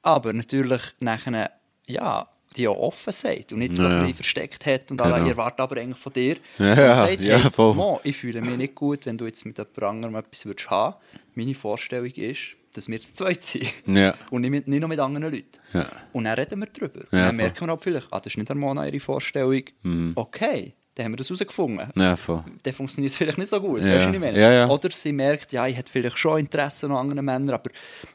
[0.00, 1.50] Aber natürlich nachher,
[1.86, 2.26] ja,
[2.56, 4.08] die auch offen sagt und nicht so Ja.
[4.14, 5.12] versteckt hat und Genau.
[5.12, 6.36] alle, ich erwarte aber eigentlich von dir.
[6.58, 7.74] Ja, ja, sagt, ja, hey, voll.
[7.74, 10.96] Mo, ich fühle mich nicht gut, wenn du jetzt mit jemand anderem etwas würdest haben.
[11.34, 13.72] Meine Vorstellung ist, dass wir zu zweit sind.
[13.86, 14.14] Ja.
[14.30, 15.46] Und nicht, mit, nicht noch mit anderen Leuten.
[15.72, 15.88] Ja.
[16.12, 17.00] Und dann reden wir darüber.
[17.00, 17.36] Ja, dann voll.
[17.36, 19.62] merken wir auch vielleicht, ah, das ist nicht Harmona ihre Vorstellung.
[19.82, 20.12] Mhm.
[20.14, 21.88] Okay, dann haben wir das herausgefunden.
[21.96, 22.44] Ja, voll.
[22.62, 23.80] Dann funktioniert es vielleicht nicht so gut.
[23.80, 23.96] Ja.
[23.96, 24.38] Weißt du?
[24.38, 24.68] Ja.
[24.68, 27.70] Oder sie merkt, ja, ich hätte vielleicht schon Interesse an anderen Männern, aber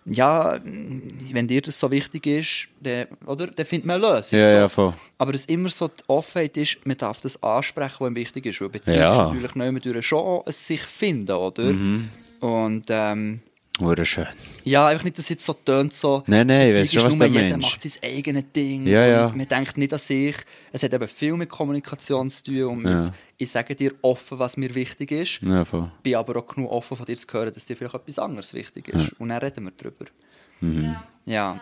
[0.05, 4.39] ja, wenn dir das so wichtig ist, dann, oder, dann findet man eine Lösung.
[4.39, 4.51] Ja, so.
[4.55, 4.93] ja, voll.
[5.17, 8.61] Aber dass immer so die Offenheit ist, man darf das ansprechen, was wichtig ist.
[8.61, 11.63] Weil Beziehung ist natürlich nicht mehr durch schon ein sich finden, oder?
[11.63, 12.09] Mhm.
[12.39, 13.41] Und ähm,
[13.79, 14.27] Hure schön.
[14.65, 17.27] ja, einfach nicht, dass es jetzt so tönt, so Nein, nein, weiss schon, was nur,
[17.27, 17.71] du jeder meinst.
[17.71, 18.85] macht sein eigenes Ding.
[18.85, 19.25] Ja, ja.
[19.27, 20.35] Und man denkt nicht an sich.
[20.71, 23.13] Es hat eben viel mit Kommunikation zu tun und mit, Ja.
[23.37, 25.89] ich sage dir offen, was mir wichtig ist Ja, voll.
[26.03, 28.89] bin aber auch genug offen von dir zu hören, dass dir vielleicht etwas anderes wichtig
[28.89, 29.13] ist.
[29.19, 30.05] Und dann reden wir darüber.
[31.25, 31.59] Ja.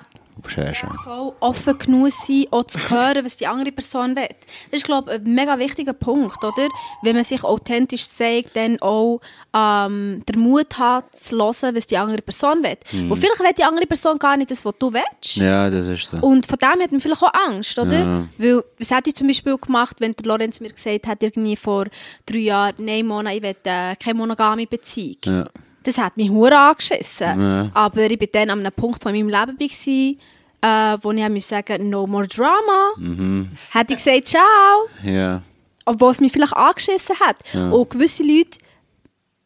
[0.54, 0.90] Sehr schön.
[1.04, 4.28] voll offen genug sein, auch zu hören, was die andere Person will.
[4.72, 6.70] Das ist, glaube ich, ein mega wichtiger Punkt, oder?
[7.02, 9.20] Wenn man sich authentisch zeigt, dann auch
[9.54, 12.78] ähm, den Mut hat, zu hören, was die andere Person will.
[13.10, 15.38] Und vielleicht will die andere Person gar nicht das, was du willst.
[15.38, 16.18] Ja, das ist so.
[16.18, 18.00] Und von dem hat man vielleicht auch Angst, oder?
[18.00, 18.28] Ja.
[18.38, 21.88] Weil, was hätte ich zum Beispiel gemacht, wenn der Lorenz mir gesagt hat, irgendwie vor
[22.26, 25.18] drei Jahren, nein, Mona, ich will äh, keine monogame Beziehung.
[25.26, 25.48] Ja.
[25.88, 27.40] Das hat mich hure angeschissen.
[27.42, 27.70] Ja.
[27.74, 31.56] Aber ich war dann an einem Punkt von meinem Leben, war, äh, wo ich musste
[31.56, 32.90] sagen no more drama.
[32.98, 33.52] Mhm.
[33.72, 34.90] Hätte ich gesagt, ciao.
[35.02, 35.42] Ja.
[35.86, 37.38] Obwohl es mich vielleicht angeschissen hat.
[37.54, 37.70] Ja.
[37.70, 38.60] Und gewisse Leute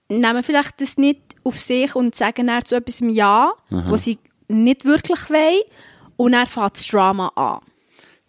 [0.09, 4.17] nehmen vielleicht das nicht auf sich und sagen dann zu etwas Ja, was sie
[4.47, 5.61] nicht wirklich wollen.
[6.17, 7.59] Und dann fängt das Drama an.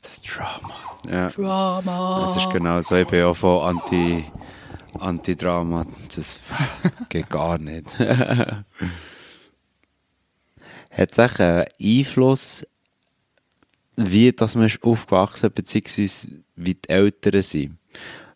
[0.02, 0.74] Das Drama.
[1.10, 1.28] Ja.
[1.28, 2.26] Drama.
[2.26, 2.94] Das ist genau so.
[2.94, 4.26] Ich bin auch von Anti,
[4.98, 5.86] Anti-Drama.
[6.14, 6.38] Das
[7.08, 7.98] geht gar nicht.
[7.98, 8.64] Hat
[11.12, 12.66] es auch einen Einfluss,
[13.96, 17.78] wie dass man ist aufgewachsen beziehungsweise wie die Eltern sind?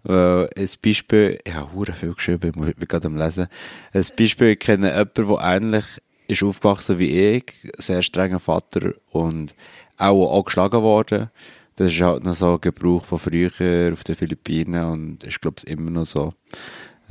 [0.02, 3.48] Weil ein Beispiel, ich habe hure viel geschrieben, ich bin gerade am Lesen.
[3.92, 5.84] Ein Beispiel, ich kenne jemanden, der ähnlich
[6.28, 9.54] ist aufgewachsen wie ich, sehr strenger Vater und
[9.96, 11.30] auch, auch geschlagen worden.
[11.76, 15.56] Das ist halt noch so ein Gebrauch von früher auf den Philippinen und ist, glaube
[15.58, 16.32] ich, immer noch so.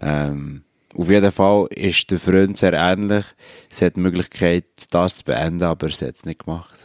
[0.01, 0.63] Ähm,
[0.95, 3.25] auf jeden Fall ist der Freund sehr ähnlich.
[3.69, 6.77] Sie hat die Möglichkeit, das zu beenden, aber sie hat es nicht gemacht.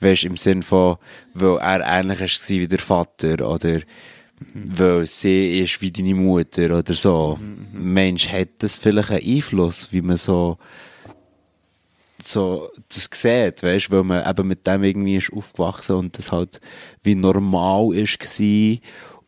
[0.00, 0.96] Weißt im Sinn von,
[1.32, 3.80] weil er ähnlich war wie der Vater oder
[4.52, 7.38] weil sie ist wie deine Mutter oder so.
[7.72, 10.58] Mensch, hat das vielleicht einen Einfluss, wie man so,
[12.28, 16.60] so das sieht, weißt, weil man eben mit dem irgendwie ist aufgewachsen und das halt
[17.02, 18.80] wie normal ist gsi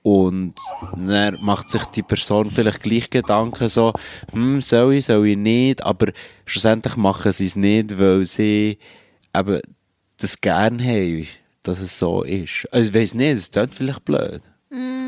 [0.03, 0.55] und
[0.95, 3.93] dann macht sich die Person vielleicht gleich Gedanken so,
[4.31, 6.13] hm, soll ich, soll ich nicht, aber
[6.45, 8.79] schlussendlich machen sie es nicht, weil sie
[9.37, 9.61] eben
[10.19, 11.27] das gern haben,
[11.65, 12.69] dass es so ist.
[12.71, 14.43] Also ich weiss nicht, es klingt vielleicht blöd.
[14.71, 15.06] Ja.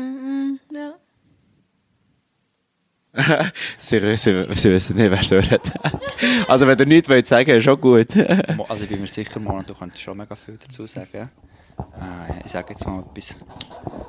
[3.79, 5.71] Sie, wissen nicht, wer redet.
[6.47, 8.15] also wenn ihr nichts wollt sagen, ist auch gut.
[8.69, 11.29] Also ich bin mir sicher, Mona, du könntest schon mega viel dazu sagen.
[11.77, 13.35] Äh, ich sage jetzt mal etwas.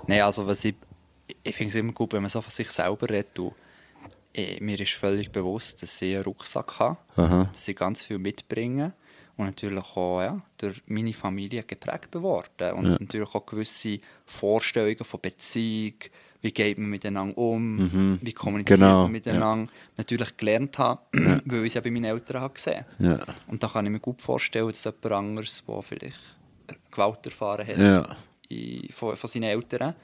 [0.06, 0.74] Nein, also was ich,
[1.42, 3.30] ich finde es immer gut, wenn man so von sich selber redet.
[3.34, 3.54] Du,
[4.60, 7.48] mir ist völlig bewusst, dass ich einen Rucksack habe, Aha.
[7.52, 8.92] dass ich ganz viel mitbringe
[9.36, 12.96] und natürlich auch ja, durch meine Familie geprägt geworden und Ja.
[13.00, 15.94] natürlich auch gewisse Vorstellungen von Beziehung,
[16.42, 21.00] wie geht man miteinander um, wie kommuniziert Genau, man miteinander, natürlich gelernt habe,
[21.44, 23.18] weil ich es ja bei meinen Eltern habe gesehen Ja.
[23.46, 26.18] und da kann ich mir gut vorstellen, dass jemand anderes, der vielleicht
[26.90, 28.16] Gewalt erfahren hat Ja.
[28.48, 29.94] in, von, von seinen Eltern,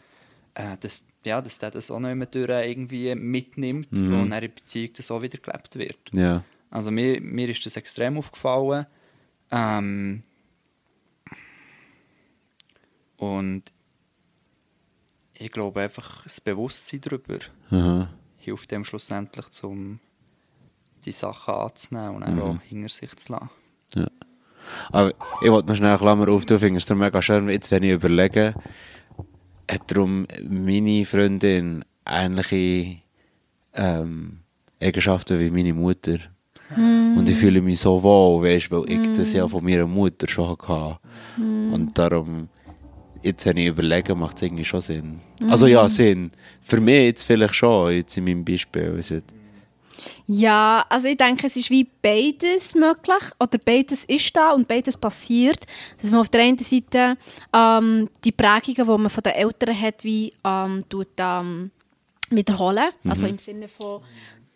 [0.55, 4.30] äh, dass, ja, dass der das auch noch immer durch irgendwie mitnimmt und dann in
[4.30, 5.99] der Beziehung das auch wieder gelebt wird.
[6.12, 6.43] Ja.
[6.70, 8.87] Also mir, mir ist das extrem aufgefallen.
[9.51, 10.22] Ähm,
[13.16, 13.62] und
[15.39, 17.39] ich glaube einfach, das Bewusstsein darüber
[17.70, 18.09] Aha.
[18.39, 20.01] hilft dem schlussendlich, um
[21.05, 23.51] die Sachen anzunehmen und dann auch hinter sich zu lassen.
[24.91, 25.12] Aber
[25.43, 28.55] ich wollte noch schnell Klammer auf, du findest es mega schön, jetzt wenn ich überlege,
[29.70, 32.99] hat darum meine Freundin ähnliche
[33.74, 34.41] ähm,
[34.80, 36.18] Eigenschaften wie meine Mutter.
[36.76, 40.49] Und ich fühle mich so wohl, weißt, weil ich das ja von meiner Mutter schon
[40.49, 40.99] hatte.
[41.37, 42.49] Und darum,
[43.27, 45.20] jetzt wenn ich überlege, macht es irgendwie schon Sinn.
[45.49, 46.31] Also ja, Sinn.
[46.62, 48.97] Für mich jetzt vielleicht schon, jetzt in meinem Beispiel.
[48.99, 49.12] Es
[50.27, 54.97] Ja, also ich denke, es ist wie beides möglich oder beides ist da und beides
[54.97, 55.66] passiert.
[56.01, 57.16] Dass man auf der einen Seite
[57.53, 61.70] ähm, die Prägungen, die man von den Eltern hat, wie ähm, tut, ähm,
[62.31, 62.91] wiederholen.
[63.05, 64.01] Also im Sinne von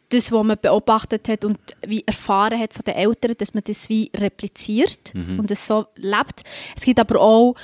[0.09, 3.89] das, was man beobachtet hat und wie erfahren hat von den Eltern, dass man das
[3.89, 6.43] wie repliziert und das so lebt.
[6.77, 7.55] Es gibt aber auch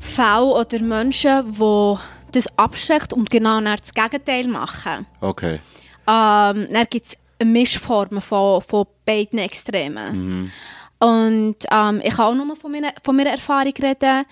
[0.00, 1.94] Fälle oder Menschen, die
[2.32, 5.06] das abschreckt und genau das Gegenteil machen.
[5.20, 5.60] Okay.
[6.06, 10.12] Ähm, dann gibt es Mischformen von, von beiden Extremen.
[10.16, 10.50] Mhm.
[10.98, 14.24] Und ähm, ich kann auch nur von meiner, von meiner Erfahrung reden.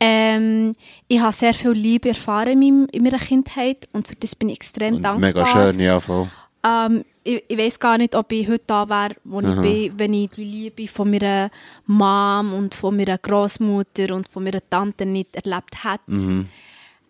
[0.00, 0.74] Ähm,
[1.08, 4.96] ich habe sehr viel Liebe erfahren in, meiner Kindheit und für das bin ich extrem
[4.96, 5.20] Und dankbar.
[5.20, 6.28] mega schön, ja, voll.
[6.64, 10.14] Ähm, ich, ich weiß gar nicht, ob ich heute da wäre, wo ich bin, wenn
[10.14, 11.50] ich die Liebe von meiner
[11.86, 16.46] Mom und von meiner Großmutter und von meiner Tante nicht erlebt hätte.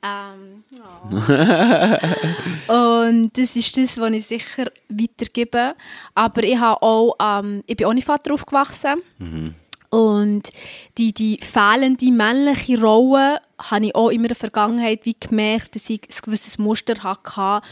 [0.00, 1.98] Ähm, ja.
[3.08, 5.74] und das ist das, was ich sicher weitergebe.
[6.14, 9.02] Aber ich, habe auch, ähm, ich bin ohne Vater aufgewachsen.
[9.90, 10.50] Und
[10.98, 16.02] die, die fehlende männliche Rolle habe ich auch in meiner Vergangenheit wie gemerkt, dass ich
[16.02, 17.66] ein gewisses Muster hatte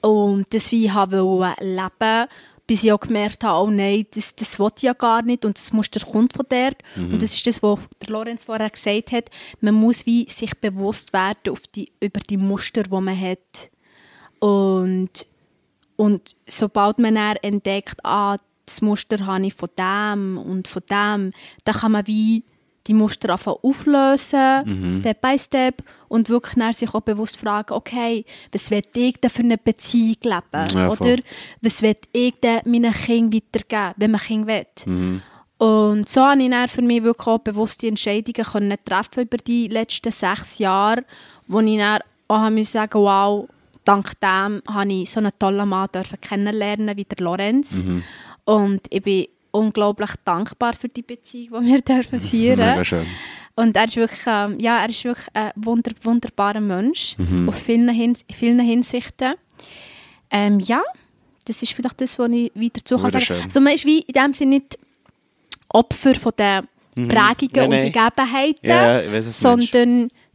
[0.00, 2.26] und das wie ich wollte leben
[2.66, 5.56] bis ich auch gemerkt habe, oh nein, das, das will ich ja gar nicht und
[5.56, 6.76] das Muster kommt von dort.
[7.12, 9.30] Und das ist das, was der Lorenz vorher gesagt hat,
[9.60, 13.70] man muss wie sich bewusst werden auf die, über die Muster, die man hat.
[14.40, 15.26] Und
[15.96, 21.32] und sobald man dann entdeckt, ah, das Muster habe ich von dem und von dem,
[21.64, 22.44] dann kann man wie
[22.86, 28.24] die Muster anfangen auflösen, Step by Step, und wirklich dann sich auch bewusst fragen, okay,
[28.52, 30.68] was will ich denn für eine Beziehung leben?
[30.74, 30.90] Ja.
[30.90, 31.16] Oder
[31.60, 35.20] was will ich denn meinen Kindern weitergeben, wenn man Kinder will?
[35.58, 39.68] Und so habe ich dann für mich wirklich auch bewusste Entscheidungen können treffen über die
[39.68, 41.04] letzten sechs Jahre,
[41.46, 43.48] wo ich dann auch müssen sagen wow,
[43.84, 47.86] dank dem habe ich so einen tollen Mann dürfen kennenlernen wie der Lorenz.
[48.44, 49.26] Und ich bin
[49.56, 52.84] unglaublich dankbar für die Beziehung, die wir dürfen führen.
[52.84, 53.06] Schön.
[53.54, 57.88] Und er ist wirklich, ähm, ja, er ist wirklich ein wunder, wunderbarer Mensch auf vielen,
[57.88, 59.34] Hins in vielen Hinsichten.
[60.30, 60.82] Ähm, ja,
[61.46, 63.42] das ist vielleicht das, was ich wieder dazu kann sagen.
[63.44, 64.78] Also man ist wie in dem Sinne nicht
[65.68, 67.92] Opfer von den Prägungen Nein, und nein.
[67.92, 69.72] Gegebenheiten, Ja, was du meinst.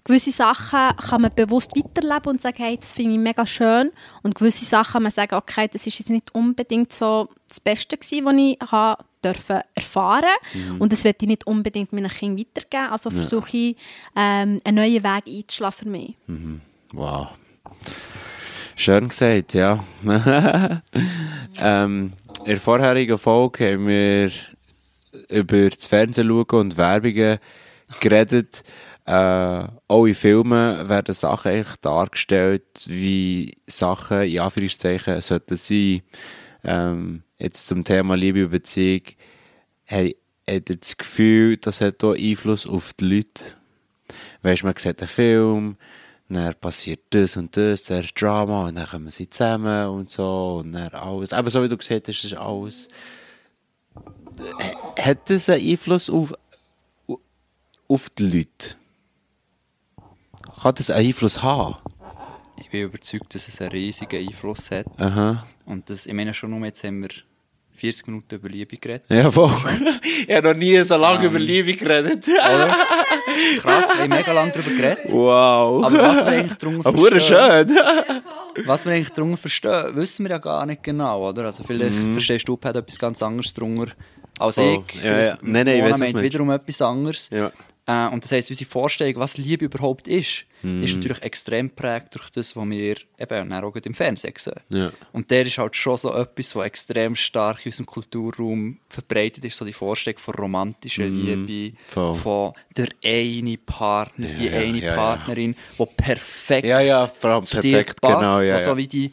[0.04, 3.92] Gewisse Sachen kann man bewusst weiterleben und sagen, hey, das finde ich mega schön.
[4.24, 7.98] Und gewisse Sachen kann man sagen, okay, das ist jetzt nicht unbedingt so das Beste
[7.98, 10.82] gewesen, was ich habe dürfen erfahren Mhm.
[10.82, 12.92] und das werde ich nicht unbedingt meinen Kindern weitergeben.
[12.92, 13.78] Also versuche ich,
[14.16, 16.16] ähm, einen neuen Weg einzuschlagen für mich.
[16.92, 17.28] Wow.
[18.76, 19.84] Schön gesagt, ja.
[21.60, 24.32] ähm, in der vorherigen Folge haben wir
[25.30, 27.38] über das Fernsehen schauen und Werbungen
[28.00, 28.64] geredet.
[29.12, 36.02] Äh, auch in Filmen werden Sachen eigentlich dargestellt, wie Sachen in Anführungszeichen sollten sein.
[36.64, 39.02] Ähm, jetzt zum Thema Liebe und Beziehung.
[39.84, 40.16] Hey,
[40.50, 43.58] hat ihr das Gefühl, das hat auch Einfluss auf die Leute?
[44.44, 45.76] Weißt man sieht einen Film,
[46.30, 50.72] dann passiert das und das, zuerst Drama und dann kommen sie zusammen und so und
[50.72, 51.34] dann alles.
[51.34, 52.88] Aber so wie du gesagt hast, ist alles.
[54.98, 56.34] Hat das einen Einfluss auf,
[57.90, 58.81] auf die Leute?
[60.62, 61.76] Kann das einen Einfluss haben?
[62.58, 64.86] Ich bin überzeugt, dass es einen riesigen Einfluss hat.
[65.00, 65.46] Aha.
[65.66, 67.10] Und das, ich meine schon nur, jetzt haben wir
[67.76, 69.06] 40 Minuten über Liebe geredet.
[69.10, 69.52] Ja, voll.
[70.28, 71.32] ich habe noch nie so lange Ähm.
[71.32, 72.28] über Liebe geredet.
[72.28, 72.76] Oder?
[73.60, 75.12] Krass, wir haben mega lange darüber geredet.
[75.12, 75.84] wow.
[75.86, 77.78] Aber was wir eigentlich darunter schön.
[78.66, 81.46] was wir eigentlich darunter verstehen, wissen wir ja gar nicht genau, oder?
[81.46, 83.88] Also vielleicht verstehst du Pat etwas ganz anderes darunter
[84.38, 85.04] als Oh, ich.
[85.04, 85.38] ja, ja.
[85.42, 86.22] Nein, nein, ich meint meinst.
[86.22, 87.30] wiederum etwas anderes.
[87.32, 87.52] Ja.
[87.88, 90.84] Äh, und das heisst, unsere Vorstellung, was Liebe überhaupt ist, Mhm.
[90.84, 94.60] ist natürlich extrem prägt durch das, was wir eben auch im Fernsehen sehen.
[94.70, 94.92] Ja.
[95.12, 99.58] Und der ist halt schon so etwas, was extrem stark in unserem Kulturraum verbreitet ist,
[99.58, 101.78] so die Vorstellung von romantischer Liebe, Mhm.
[101.88, 102.14] voll.
[102.16, 104.94] von der eine Partner, die Ja, eine ja.
[104.96, 108.78] Partnerin, die perfekt Ja, ja, vor allem perfekt, passt, genau, ja, also ja.
[108.78, 109.10] wie die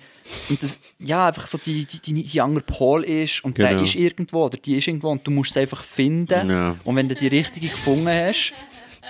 [0.49, 3.83] und das, ja, einfach so die, die, die, die andere Pol ist und der Genau.
[3.83, 6.51] ist irgendwo oder die ist irgendwo und du musst es einfach finden.
[6.51, 6.77] Ja.
[6.85, 8.53] Und wenn du die richtige gefunden hast,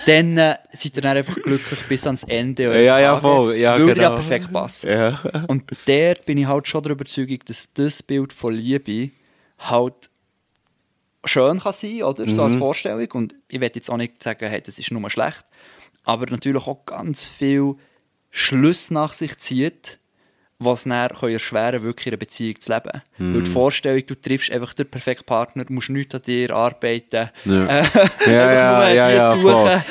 [0.05, 2.63] dann äh, seid ihr dann einfach glücklich bis ans Ende.
[2.83, 3.55] Ja, ja, Tage, voll.
[3.57, 4.15] Ja, weil ihr ja genau.
[4.15, 4.83] perfekt passt.
[4.85, 5.19] Ja.
[5.47, 9.11] Und der bin ich halt schon der Überzeugung, dass das Bild von Liebe
[9.57, 10.09] halt
[11.25, 12.23] schön kann sein, oder?
[12.25, 12.39] So Mhm.
[12.39, 13.11] als Vorstellung.
[13.11, 15.43] Und ich werde jetzt auch nicht sagen, hey, das ist nur schlecht.
[16.05, 17.75] Aber natürlich auch ganz viel
[18.31, 19.98] Schluss nach sich zieht,
[20.61, 23.01] was dann kann erschweren wirklich in einer Beziehung zu leben.
[23.17, 23.33] Mhm.
[23.35, 27.29] Weil die Vorstellung, du triffst einfach den perfekten Partner, musst nichts an dir arbeiten.
[27.45, 27.65] Ja.
[27.65, 29.81] Äh, Ja, einfach ja, nur ja, die ja, suchen, voll.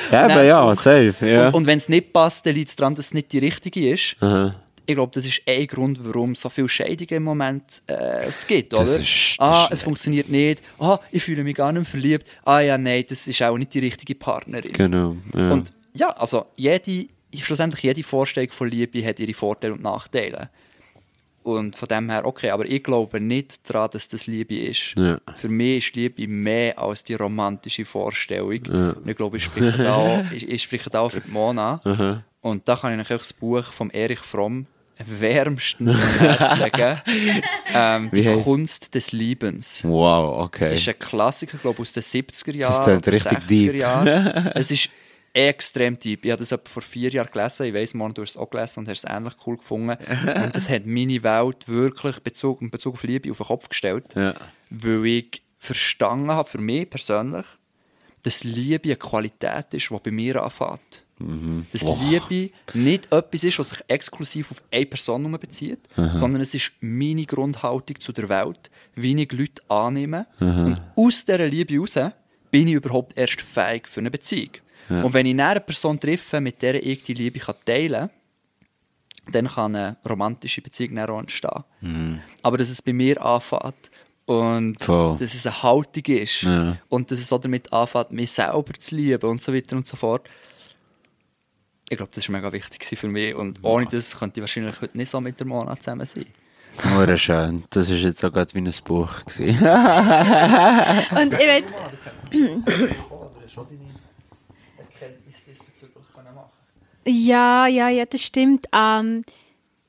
[0.47, 1.47] Ja, aber safe, ja.
[1.49, 3.91] Und, und wenn es nicht passt, dann liegt es daran, dass es nicht die richtige
[3.93, 4.17] ist.
[4.21, 4.55] Aha.
[4.85, 8.73] Ich glaube, das ist ein Grund, warum so viele Scheidungen im Moment äh, es gibt,
[8.73, 9.01] Das oder?
[9.01, 10.63] ist- das ah, es funktioniert nicht.
[10.79, 12.27] Ah, ich fühle mich gar nicht verliebt.
[12.45, 14.73] Ah ja, nein, das ist auch nicht die richtige Partnerin.
[14.73, 15.17] Genau.
[15.35, 15.51] Ja.
[15.51, 17.07] Und ja, also jede,
[17.37, 20.49] schlussendlich jede Vorstellung von Liebe hat ihre Vorteile und Nachteile.
[21.45, 24.95] Und von dem her, okay, aber ich glaube nicht daran, dass das Liebe ist.
[24.97, 25.19] Ja.
[25.37, 28.61] Für mich ist Liebe mehr als die romantische Vorstellung.
[28.67, 32.25] Und ich glaube, ich spreche da auch, ich, ich spreche da auch für die Mona.
[32.43, 34.67] Und da kann ich euch das Buch von Erich Fromm
[35.07, 36.61] wärmstens ans
[37.75, 39.83] ähm, die heisst- Kunst des Liebens.
[39.85, 40.71] Wow, okay.
[40.73, 43.01] Das ist ein Klassiker, glaube ich, aus den 70er Das Jahren.
[43.03, 44.03] klingt oder richtig 60er
[44.45, 44.53] deep.
[44.57, 44.89] Es ist
[45.33, 46.25] extrem deep.
[46.25, 47.67] Ich habe das etwa vor vier Jahren gelesen.
[47.67, 49.97] Ich weiss, Mona, du hast es auch gelesen und hast es ähnlich cool gefunden.
[50.45, 54.05] und das hat meine Welt wirklich Bezug, in Bezug auf Liebe auf den Kopf gestellt.
[54.15, 54.35] Ja.
[54.71, 57.47] Weil ich verstanden habe, für mich persönlich,
[58.23, 61.05] dass Liebe eine Qualität ist, die bei mir anfängt.
[61.73, 65.81] Dass Liebe nicht etwas ist, was sich exklusiv auf eine Person bezieht,
[66.15, 70.27] sondern es ist meine Grundhaltung zu der Welt, wie ich Leute annehme.
[70.39, 72.13] Und aus dieser Liebe heraus
[72.51, 74.51] bin ich überhaupt erst fähig für eine Beziehung.
[74.89, 79.47] Und wenn ich eine Person treffe, mit der ich die Liebe kann teilen kann, dann
[79.49, 82.23] kann eine romantische Beziehung auch entstehen.
[82.43, 83.91] Aber dass es bei mir anfängt
[84.25, 85.19] und Voll.
[85.19, 86.79] dass es eine Haltung ist Ja.
[86.89, 89.97] und dass es auch damit anfängt, mich selber zu lieben und so weiter und so
[89.97, 90.27] fort.
[91.91, 94.81] Ich glaube, das war mega wichtig gewesen für mich und ohne das könnte ich wahrscheinlich
[94.81, 96.27] heute nicht so mit der Mona zusammen sein.
[96.85, 97.65] Hure schön.
[97.71, 99.11] Das ist jetzt auch gerade wie ein Buch.
[99.27, 101.65] Und ich will,
[107.09, 108.67] ja, ja, ja, das stimmt.
[108.73, 109.23] Ähm,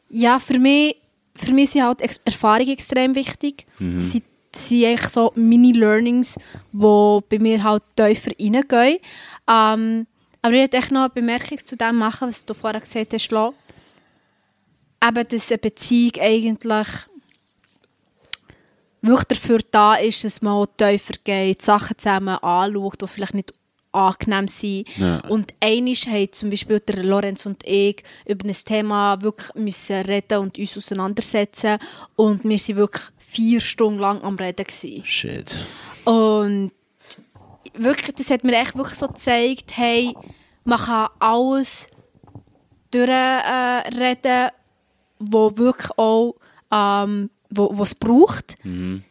[0.09, 0.95] ja, für mich,
[1.36, 3.65] für mich sind halt Ex Erfahrungen extrem wichtig.
[3.99, 6.36] Sie sind eigentlich so Mini-Learnings,
[6.72, 8.99] die bei mir halt tiefer reingehen.
[9.47, 10.07] Ähm,
[10.41, 13.32] aber ich möchte echt noch eine Bemerkung zu dem machen, was du vorher gesagt hast,
[13.32, 13.53] Lo.
[15.05, 16.88] Eben, dass eine Beziehung eigentlich
[19.01, 23.53] wirklich dafür da ist, dass man tiefer geht, Sachen zusammen anschaut, die vielleicht nicht
[23.91, 24.87] angenehm sind.
[24.97, 25.19] Ja.
[25.29, 30.39] Und einisch haben zum Beispiel der Lorenz und ich über ein Thema wirklich müssen reden
[30.39, 31.79] und uns auseinandersetzen.
[32.15, 34.65] Und wir waren wirklich vier Stunden lang am Reden.
[34.65, 35.05] Gewesen.
[35.05, 35.55] Shit.
[36.05, 36.71] Und
[37.73, 40.13] wirklich, das hat mir echt wirklich so gezeigt, hey,
[40.63, 41.89] man kann alles
[42.91, 44.51] durchreden, äh,
[45.19, 46.35] wo wirklich auch
[46.71, 48.57] ähm, wo, braucht.
[48.63, 49.03] Und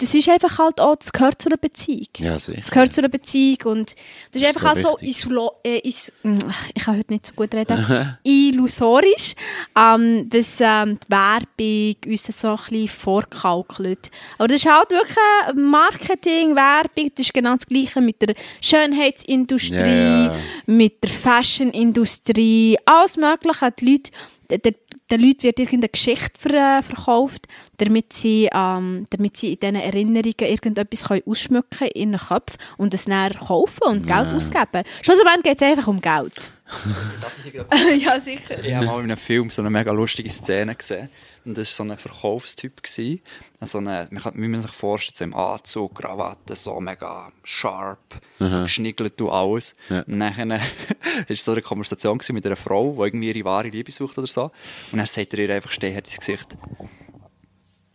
[0.00, 2.06] das ist einfach halt auch, das gehört zu einer Beziehung.
[2.18, 2.60] Ja, sicher.
[2.60, 3.96] Das gehört zu einer Beziehung und
[4.30, 7.32] das ist ist einfach halt so isolo äh, is Ach, ich kann heute nicht so
[7.32, 9.34] gut reden, illusorisch,
[9.76, 14.10] ähm, was ähm, die Werbung uns so ein bisschen vorkaukelt.
[14.38, 15.16] Aber das ist halt wirklich
[15.56, 20.36] Marketing, Werbung, das ist genau das Gleiche mit der Schönheitsindustrie, ja.
[20.66, 23.72] mit der Fashionindustrie, alles Mögliche.
[23.72, 24.10] Die Leute,
[24.50, 24.74] der,
[25.10, 27.46] den Leuten wird irgendeine Geschichte ver, äh, verkauft,
[27.78, 32.94] damit sie, ähm, damit sie in diesen Erinnerungen irgendetwas können ausschmücken in ihren Köpfen und
[32.94, 34.84] es dann kaufen und Geld ausgeben.
[35.02, 36.52] Schlussendlich geht es einfach um Geld.
[37.98, 38.62] ja, sicher.
[38.62, 41.08] Ich habe mal in einem Film so eine mega lustige Szene gesehen.
[41.48, 42.82] Und das war so ein Verkaufstyp.
[42.82, 43.22] gewesen.
[43.62, 48.62] So eine, man kann, man sich vorstellt, so im Anzug, Krawatte, so mega sharp, so
[48.62, 49.74] geschniggelt und alles.
[49.88, 50.02] Ja.
[50.02, 50.50] Und dann
[51.28, 54.50] war so eine Konversation mit einer Frau, die irgendwie ihre wahre Liebe sucht oder so.
[54.92, 56.54] Und dann sagt er ihr einfach stehen ins Gesicht,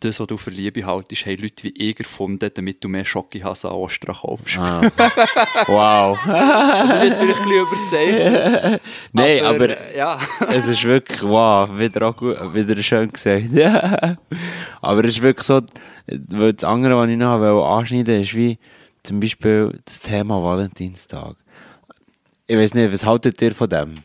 [0.04, 3.70] das, was du für Liebe haltest, haben Leute wie ich erfunden, damit du mehr Schokihase
[3.70, 4.58] an Ostern kaufst.
[4.58, 4.82] Ah.
[5.68, 6.20] Wow.
[6.26, 8.82] Das ist jetzt vielleicht ein bisschen überzeichnet.
[9.14, 10.20] Nein, aber äh, ja.
[10.49, 13.45] es ist wirklich, wow, wieder auch gut, wieder schön gesagt.
[14.82, 15.62] Aber es ist wirklich so,
[16.08, 18.58] weil das andere, was ich noch wollte anschneiden ist wie
[19.04, 21.36] zum Beispiel das Thema Valentinstag.
[22.47, 23.95] Ich weiß nicht, was haltet ihr von dem?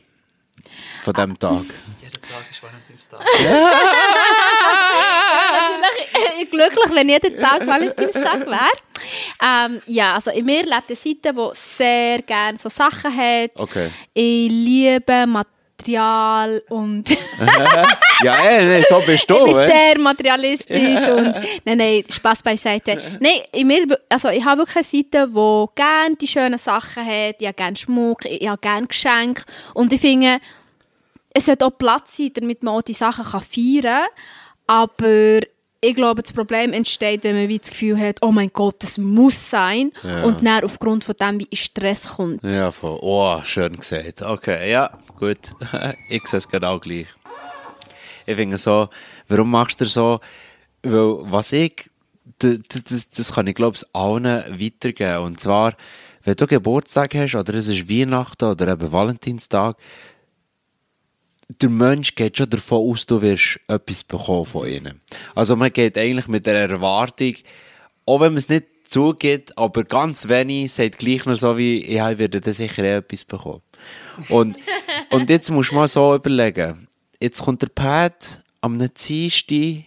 [1.02, 1.64] Von dem Tag?
[2.00, 3.20] Jeder Tag ist Valentinstag.
[6.40, 8.70] Ich bin glücklich, wenn jeden Tag Valentinstag wäre.
[9.42, 13.52] Ähm, ja, also in mir lebt eine Seite, die sehr gerne so Sachen hat.
[13.56, 13.90] Okay.
[14.12, 17.04] Ich liebe Material und
[18.22, 19.66] Ja, ey, nee, so bist du, ich bin eh?
[19.66, 23.00] sehr materialistisch und nein, nein, Spaß beiseite.
[23.20, 27.36] Nein, in mir, also ich habe wirklich eine Seite, die gerne die schönen Sachen hat.
[27.38, 30.38] Ich habe gerne Schmuck, ich habe gerne Geschenke und ich finde,
[31.32, 34.06] es sollte auch Platz sein, damit man auch die Sachen kann feiern kann.
[34.66, 35.40] Aber
[35.80, 38.98] ich glaube, das Problem entsteht, wenn man wie das Gefühl hat, oh mein Gott, das
[38.98, 40.24] muss sein Ja.
[40.24, 42.42] und dann aufgrund von dem wie Stress kommt.
[42.50, 42.98] Ja, voll.
[43.00, 44.22] Oh, schön gesagt.
[44.22, 45.38] Okay, ja, gut.
[46.08, 47.06] ich sehe es genau gleich.
[48.26, 48.88] Ich finde so,
[49.28, 50.20] warum machst du so?
[50.82, 51.88] Weil, was ich,
[52.42, 54.24] d- d- das, das kann ich, glaube ich, allen
[54.60, 55.22] weitergeben.
[55.24, 55.74] Und zwar,
[56.24, 59.76] wenn du Geburtstag hast, oder es ist Weihnachten, oder eben Valentinstag,
[61.48, 65.00] der Mensch geht schon davon aus, du wirst etwas bekommen von ihnen.
[65.34, 67.34] Also man geht eigentlich mit der Erwartung,
[68.06, 72.10] auch wenn man es nicht zugeht, aber ganz wenig sagt gleich noch so wie, ja,
[72.10, 73.62] ich werde dann sicher eh etwas bekommen.
[74.28, 74.58] Und,
[75.10, 76.88] und jetzt musst du mal so überlegen,
[77.20, 79.84] jetzt kommt der Pat am Dienstag in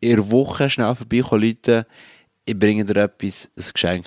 [0.00, 1.86] der Woche schnell vorbeikommen, Leute,
[2.44, 4.06] ich bringe dir etwas, ein Geschenk.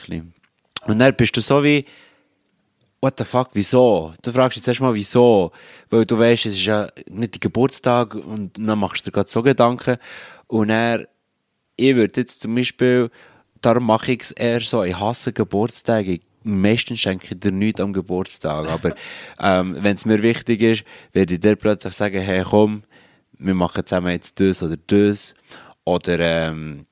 [0.86, 1.86] Und dann bist du so wie,
[3.08, 4.14] what the fuck, wieso?
[4.22, 5.52] Du fragst jetzt erstmal, wieso?
[5.90, 9.30] Weil du weißt, es ist ja nicht dein Geburtstag und dann machst du dir gerade
[9.30, 9.98] so Gedanken.
[10.48, 11.08] Und er,
[11.78, 13.10] ich würde jetzt zum Beispiel,
[13.62, 16.20] darum mache ich es eher so, ich hasse Geburtstage.
[16.44, 18.68] Meistens schenke ich dir nichts am Geburtstag.
[18.68, 18.94] Aber
[19.40, 20.84] ähm, wenn es mir wichtig ist,
[21.14, 22.84] werde ich dir plötzlich sagen, hey komm,
[23.40, 25.34] wir machen zusammen jetzt das oder das.
[25.86, 26.88] Oder ähm,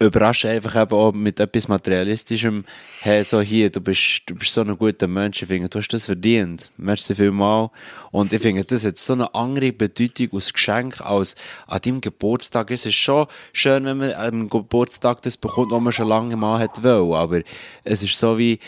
[0.00, 2.64] überrasche einfach eben auch mit etwas Materialistischem.
[3.00, 5.42] Hey, so hier, du bist, du bist so ein guter Mensch.
[5.42, 6.72] Ich finde, du hast das verdient.
[6.78, 7.70] Merci vielmal.
[8.10, 11.36] Und ich finde, das hat so eine andere Bedeutung als Geschenk als
[11.66, 12.70] an deinem Geburtstag.
[12.70, 16.58] Es ist schon schön, wenn man am Geburtstag das bekommt, was man schon lange mal
[16.58, 17.14] hat will.
[17.14, 17.42] Aber
[17.84, 18.58] es ist so wie,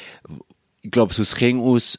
[0.82, 1.98] ich glaube, so aus Kind aus,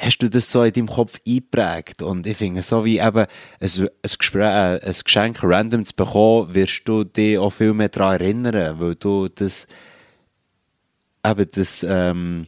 [0.00, 2.02] hast du das so in deinem Kopf eingeprägt.
[2.02, 3.28] Und ich finde, so wie eben ein,
[3.60, 3.88] ein,
[4.18, 8.94] Gespräch, ein Geschenk random zu bekommen, wirst du dich auch viel mehr daran erinnern, weil
[8.94, 9.66] du das,
[11.26, 12.46] eben das, ähm,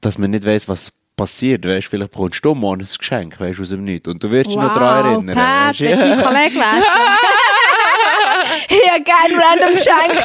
[0.00, 3.70] dass man nicht weiss, was passiert, weißt, vielleicht bekommst du morgen ein Geschenk, weißt, aus
[3.70, 4.08] dem Nichts.
[4.08, 5.36] Und du wirst dich noch daran erinnern.
[5.36, 6.86] Pat, das ist mein Kollege gewesen.
[8.68, 10.24] ich habe gerne random Geschenk.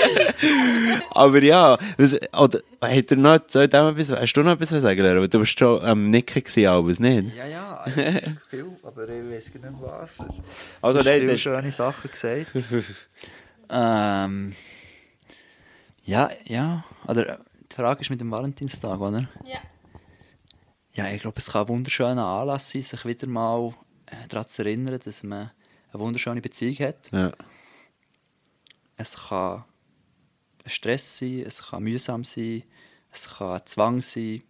[1.10, 5.02] Aber ja, was, oder, hat er noch, soll ich etwas, hast du noch etwas sagen,
[5.02, 5.28] Lehrer?
[5.28, 7.36] Du warst schon am Nicken gewesen, aber nicht?
[7.36, 7.84] Ja, ja,
[8.50, 10.10] viel, aber ich weiß nicht was.
[10.80, 12.46] Also, du hast nein, viele schöne Sachen gesagt.
[13.70, 14.52] ähm,
[16.04, 17.38] ja, ja, oder
[17.70, 19.28] die Frage ist mit dem Valentinstag, oder?
[19.44, 19.58] Ja.
[20.94, 23.72] Ja, ich glaube, es kann ein wunderschöner Anlass sein, sich wieder mal
[24.06, 25.50] äh, daran zu erinnern, dass man
[25.92, 27.10] eine wunderschöne Beziehung hat.
[27.12, 27.32] Ja.
[28.96, 29.64] Es kann ein
[30.66, 32.62] Stress sein, es kann mühsam sein,
[33.10, 34.42] es kann Zwang sein.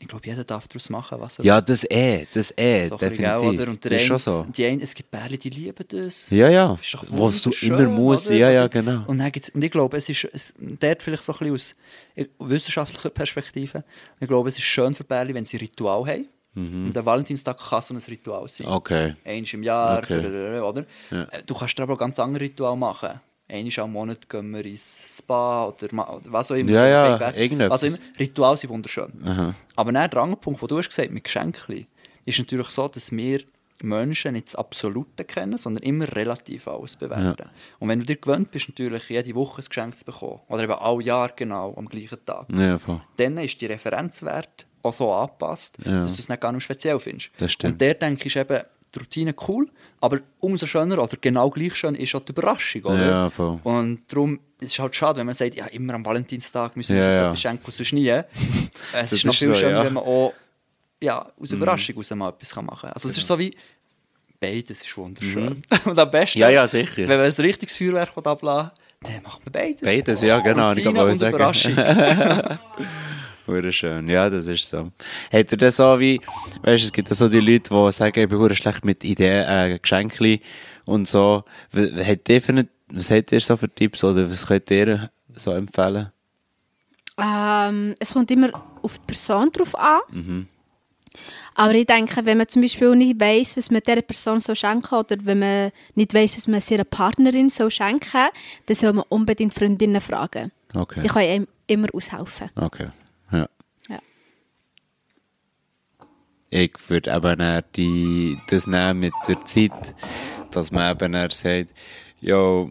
[0.00, 3.48] Ich glaube, jeder darf daraus machen, was er Ja, das eh, das eh, So definitiv.
[3.60, 3.68] oder?
[3.68, 4.46] Und das ist schon so.
[4.56, 6.30] Die einen, es gibt Pärchen, die lieben das.
[6.30, 6.78] Ja, ja.
[6.78, 8.36] Was so wunderschön, immer muss, oder?
[8.36, 9.02] ja, ja, Also, genau.
[9.08, 12.28] Und, dann gibt's, und ich glaube, es ist es, dort vielleicht so ein bisschen aus
[12.38, 13.82] wissenschaftlicher Perspektive.
[14.20, 16.28] Ich glaube, es ist schön für Pärchen, wenn sie ein Ritual haben.
[16.54, 18.66] Und der Valentinstag kann so ein Ritual sein.
[18.66, 18.72] Mhm.
[18.72, 19.14] Okay.
[19.24, 20.60] Eins im Jahr, Okay.
[20.60, 20.84] oder?
[21.10, 21.22] Ja.
[21.24, 23.20] Äh, Du kannst aber auch ganz andere Ritual machen.
[23.50, 26.70] Einmal am Monat gehen wir ins Spa oder, oder was auch immer.
[26.70, 27.82] Ja, ja, weiss- irgendetwas.
[27.82, 28.06] Was auch immer.
[28.18, 29.12] Rituale sind wunderschön.
[29.24, 29.54] Aha.
[29.76, 31.86] Aber dann der andere Punkt, den du hast gesagt mit Geschenken,
[32.26, 33.40] ist natürlich so, dass wir
[33.80, 37.48] Menschen nicht das Absolute kennen, sondern immer relativ alles bewerten.
[37.78, 40.72] Und wenn du dir gewöhnt bist, natürlich jede Woche ein Geschenk zu bekommen, oder eben
[40.72, 43.00] alle Jahr genau am gleichen Tag, Ja, voll.
[43.16, 46.00] dann ist die Referenzwert auch so angepasst, Ja.
[46.00, 47.30] dass du es nicht gar nicht speziell findest.
[47.38, 47.74] Das stimmt.
[47.74, 48.60] Und der denke ich, eben
[48.94, 49.68] die Routine cool,
[50.00, 52.82] aber umso schöner oder genau gleich schön ist auch die Überraschung.
[52.84, 53.06] Oder?
[53.06, 53.58] Ja, voll.
[53.64, 57.02] Und darum ist es halt schade, wenn man sagt, ja, immer am Valentinstag müssen wir
[57.02, 57.26] Ja, uns ja.
[57.28, 58.08] etwas schenken sonst nie.
[58.10, 58.24] Es
[58.92, 59.80] Das ist noch ist viel so, schöner, ja.
[59.82, 59.86] Mhm.
[59.86, 60.32] wenn man auch
[61.00, 62.92] ja, aus Überraschung raus mal etwas kann machen kann.
[62.92, 63.54] Also es ist so wie,
[64.40, 65.62] beides ist wunderschön.
[65.84, 66.42] Und am besten, Mhm.
[66.42, 66.96] Ja, ja, sicher.
[67.08, 69.80] wenn man ein richtiges Feuerwerk will, dann macht man beides.
[69.82, 71.34] Beides, ja, genau, ich Routine mal und sagen.
[71.36, 71.76] Überraschung.
[73.48, 74.90] Hure schön, ja, das ist so.
[75.32, 76.20] Hat er das so wie,
[76.62, 79.02] weißt du, es gibt ja so die Leute, die sagen, ich bin hure schlecht mit
[79.04, 80.38] Ideen, äh, Geschenken
[80.84, 81.44] und so.
[81.74, 85.52] Hat ihr für eine, was habt ihr so für Tipps oder was könnt ihr so
[85.52, 86.12] empfehlen?
[87.18, 88.50] Ähm, es kommt immer
[88.82, 90.46] auf die Person drauf an.
[91.54, 94.94] Aber ich denke, wenn man zum Beispiel nicht weiss, was man dieser Person so schenken
[94.94, 98.28] oder wenn man nicht weiss, was man seiner Partnerin so schenken,
[98.66, 100.52] dann soll man unbedingt Freundinnen fragen.
[100.72, 101.00] Okay.
[101.00, 102.50] Die können einem immer aushelfen.
[102.54, 102.88] Okay,
[103.32, 103.48] ja.
[103.88, 103.98] Ja.
[106.50, 109.94] Ich würde eben die, das nehmen mit der Zeit,
[110.50, 111.74] dass man eben sagt,
[112.20, 112.66] ja,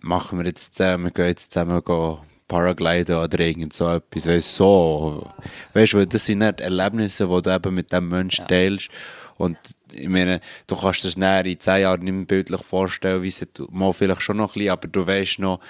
[0.00, 2.18] machen wir jetzt zusammen, wir gehen jetzt zusammen gehen
[2.52, 5.26] Paragliden oder irgend so etwas, weißt so.
[5.72, 8.90] Weißt du, das sind nicht Erlebnisse, die du eben mit dem Menschen teilst.
[9.38, 9.56] Und
[9.90, 13.28] ich meine, du kannst dir das näher in zehn Jahren nicht mehr bildlich vorstellen, wie
[13.28, 15.60] es mal vielleicht schon noch ein bisschen, aber du weißt noch,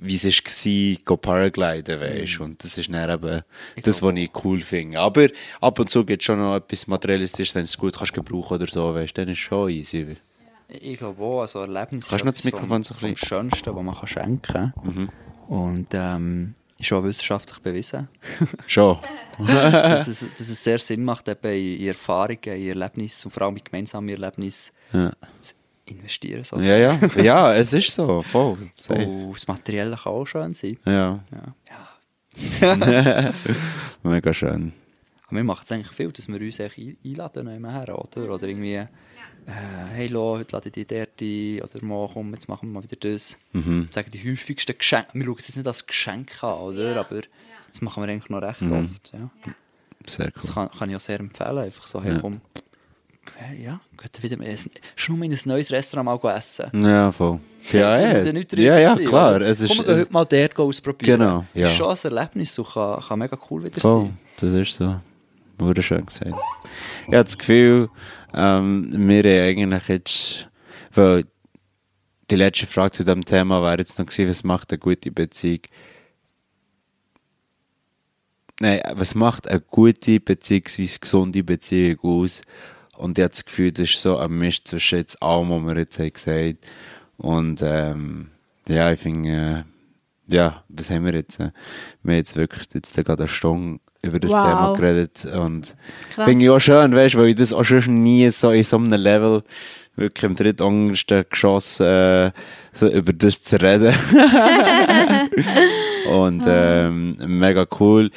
[0.00, 3.42] wie es war, go Paragliden, weißt Und das ist dann eben
[3.82, 4.98] das, was ich cool finde.
[4.98, 5.28] Aber
[5.60, 8.54] ab und zu gibt es schon noch etwas Materialistisches, wenn du es gut kannst gebrauchen
[8.54, 10.16] oder so, weißt dann ist es schon easy.
[10.68, 13.82] Ich glaube auch, also Erlebnis Kannst du noch das Mikrofon so ein vom Schönsten, was
[13.84, 15.10] man kann schenken kann.
[15.46, 18.08] Und ähm, ist auch wissenschaftlich bewiesen,
[18.66, 18.98] Schon.
[19.38, 23.56] dass, es, dass es sehr Sinn macht, eben in, Erfahrungen, in Erlebnisse und vor allem
[23.56, 25.12] in gemeinsame Erlebnisse Ja.
[25.86, 26.44] Investieren.
[26.44, 26.58] So.
[26.60, 26.98] Ja, ja.
[27.16, 28.22] Ja, es ist so.
[28.22, 28.70] Voll.
[28.74, 29.06] Safe.
[29.06, 30.78] Und das Materielle kann auch schön sein.
[30.86, 31.20] Ja.
[31.32, 31.54] Ja.
[32.60, 33.32] ja.
[34.02, 34.72] Mega schön.
[35.26, 38.30] Aber wir machen es eigentlich viel, dass wir uns einladen nehmen her, oder?
[38.34, 38.86] Oder irgendwie, äh,
[39.94, 42.82] hey, lo, heute lade ich dich dort ein, oder mal, komm, jetzt machen wir mal
[42.82, 43.36] wieder das.
[43.52, 43.88] Mhm.
[43.90, 46.96] Sagen die häufigsten Geschenke, wir schauen es jetzt nicht als Geschenk an, oder?
[47.00, 47.20] Aber
[47.70, 48.72] das machen wir eigentlich noch recht Mhm.
[48.72, 49.30] oft, ja.
[50.06, 50.54] Sehr Das cool.
[50.54, 52.18] kann, kann ich auch sehr empfehlen, einfach so, hey, Ja.
[52.20, 52.62] komm, ja,
[54.00, 54.56] geht wieder mehr.
[54.96, 56.70] Schon mal in ein neues Restaurant mal essen.
[56.84, 57.40] Ja, voll.
[57.72, 58.18] Ja, ja.
[58.18, 59.36] ja ja, ja, klar.
[59.36, 59.46] oder?
[59.46, 61.20] Es ist, Komm, wir heute mal dort ausprobieren.
[61.20, 61.68] Genau, ja.
[61.68, 64.18] Ist schon ein Erlebnis und kann, kann mega cool wieder Voll, sein.
[64.40, 65.00] das ist so.
[65.58, 66.34] Wunderschön gesagt.
[67.06, 67.88] Ich habe das Gefühl,
[68.34, 70.48] ähm, wir haben eigentlich jetzt,
[70.92, 71.24] weil
[72.30, 75.60] die letzte Frage zu diesem Thema wäre jetzt noch gewesen, was macht eine gute Beziehung?
[78.60, 80.98] Nein, was macht eine gute bzw.
[81.00, 82.42] gesunde Beziehung aus?
[82.96, 85.80] Und ich habe das Gefühl, das ist so ein Mist zwischen jetzt allem, was wir
[85.80, 86.58] jetzt haben gesagt
[87.18, 88.28] Und ähm,
[88.68, 89.64] ja, ich finde,
[90.28, 91.40] äh, ja, was haben wir jetzt?
[91.40, 91.50] äh,
[92.02, 94.44] Wir haben jetzt wirklich jetzt gerade eine Stunde über das Wow.
[94.44, 95.24] Thema geredet.
[95.26, 95.74] Und
[96.24, 98.76] finde ich auch schön, weißt du, weil ich das auch schon nie so in so
[98.76, 99.42] einem Level
[99.96, 102.32] wirklich im drittuntersten Geschoss äh,
[102.72, 103.94] so über das zu reden.
[106.10, 108.10] Und ähm, mega cool.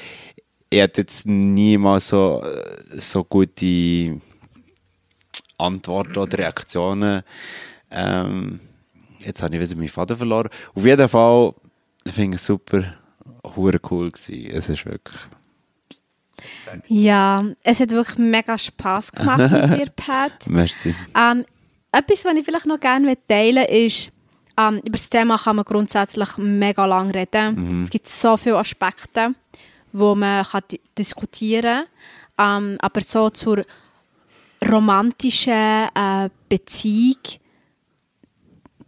[0.70, 4.20] Ich hatte jetzt niemals so, äh, so gute
[5.58, 7.24] Antworten oder Reaktionen.
[7.92, 8.60] Ähm,
[9.20, 10.50] jetzt habe ich wieder meinen Vater verloren.
[10.76, 11.54] Auf jeden Fall
[12.06, 12.94] finde ich es super,
[13.56, 14.50] hure cool gewesen.
[14.52, 15.22] Es ist wirklich.
[16.88, 20.48] Ja, es hat wirklich mega Spass gemacht mit dir, Pat.
[20.48, 20.94] Merci.
[21.16, 21.46] Ähm,
[21.92, 24.12] etwas, was ich vielleicht noch gerne teilen will, ist,
[24.60, 27.82] ähm, über das Thema kann man grundsätzlich mega lang reden.
[27.82, 29.34] Es gibt so viele Aspekte,
[29.92, 31.86] wo man kann di diskutieren
[32.38, 32.64] kann.
[32.64, 33.66] Ähm, aber so zur
[34.70, 37.18] romantischen äh, Beziehung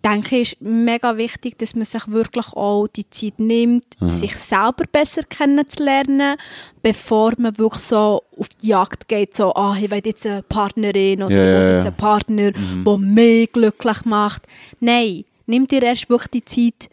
[0.03, 4.85] denke ich, ist mega wichtig, dass man sich wirklich auch die Zeit nimmt, sich selber
[4.89, 6.37] besser kennenzulernen,
[6.81, 11.23] bevor man wirklich so auf die Jagd geht, so, ah, ich will jetzt eine Partnerin
[11.23, 14.43] oder Ja, ich will jetzt einen Partner, der mich glücklich macht.
[14.79, 16.89] Nein, nimm dir erst wirklich die Zeit,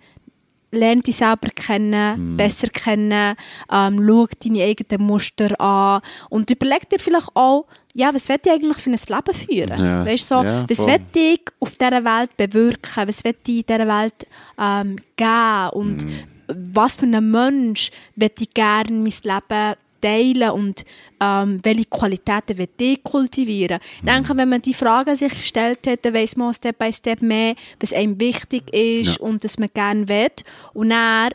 [0.72, 2.37] lerne dich selber kennen, Mhm.
[2.37, 3.37] besser kennen,
[3.70, 7.66] ähm, schau deine eigenen Muster an und überleg dir vielleicht auch,
[7.97, 9.34] ja, was will ich eigentlich für ein Leben
[9.70, 9.84] führen?
[9.84, 13.09] Ja, Weißt so, ja, was will ich auf dieser Welt bewirken?
[13.09, 14.26] Was will ich in dieser Welt
[14.59, 15.70] ähm, geben?
[15.72, 16.24] Und Mhm.
[16.74, 20.84] was für ein Mensch will ich gerne mein Leben teilen und
[21.20, 23.80] ähm, welche Qualitäten will ich kultivieren?
[23.97, 24.07] Ich Mhm.
[24.07, 27.55] denke, wenn man die Fragen sich gestellt hat, dann weiss man Step by Step mehr,
[27.80, 29.24] was einem wichtig ist Ja.
[29.26, 30.28] und was man gerne will.
[30.74, 31.30] Und dann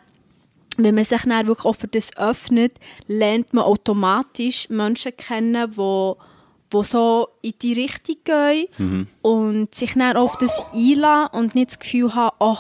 [0.78, 2.72] wenn man sich dann wirklich auch für das öffnet,
[3.08, 6.14] lernt man automatisch Menschen kennen, die
[6.74, 8.68] die so in die Richtung gehen
[9.22, 12.58] und sich dann auf das einlassen und nicht das Gefühl haben, oh,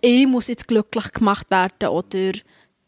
[0.00, 2.32] ich muss jetzt glücklich gemacht werden oder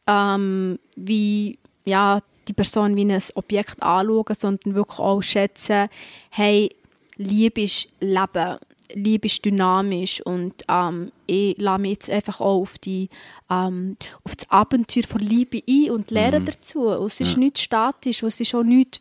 [0.06, 5.88] ähm, wie ja, die Person wie ein Objekt anschauen, sondern wirklich auch schätzen,
[6.30, 6.74] hey,
[7.16, 8.58] Liebe ist Leben,
[8.94, 13.08] Liebe ist dynamisch und ähm, ich lasse mich jetzt einfach auch auf, die,
[13.50, 16.88] ähm, auf das Abenteuer von Liebe ein und lerne dazu.
[16.88, 19.00] Und es ist nichts statisch, es ist auch nichts,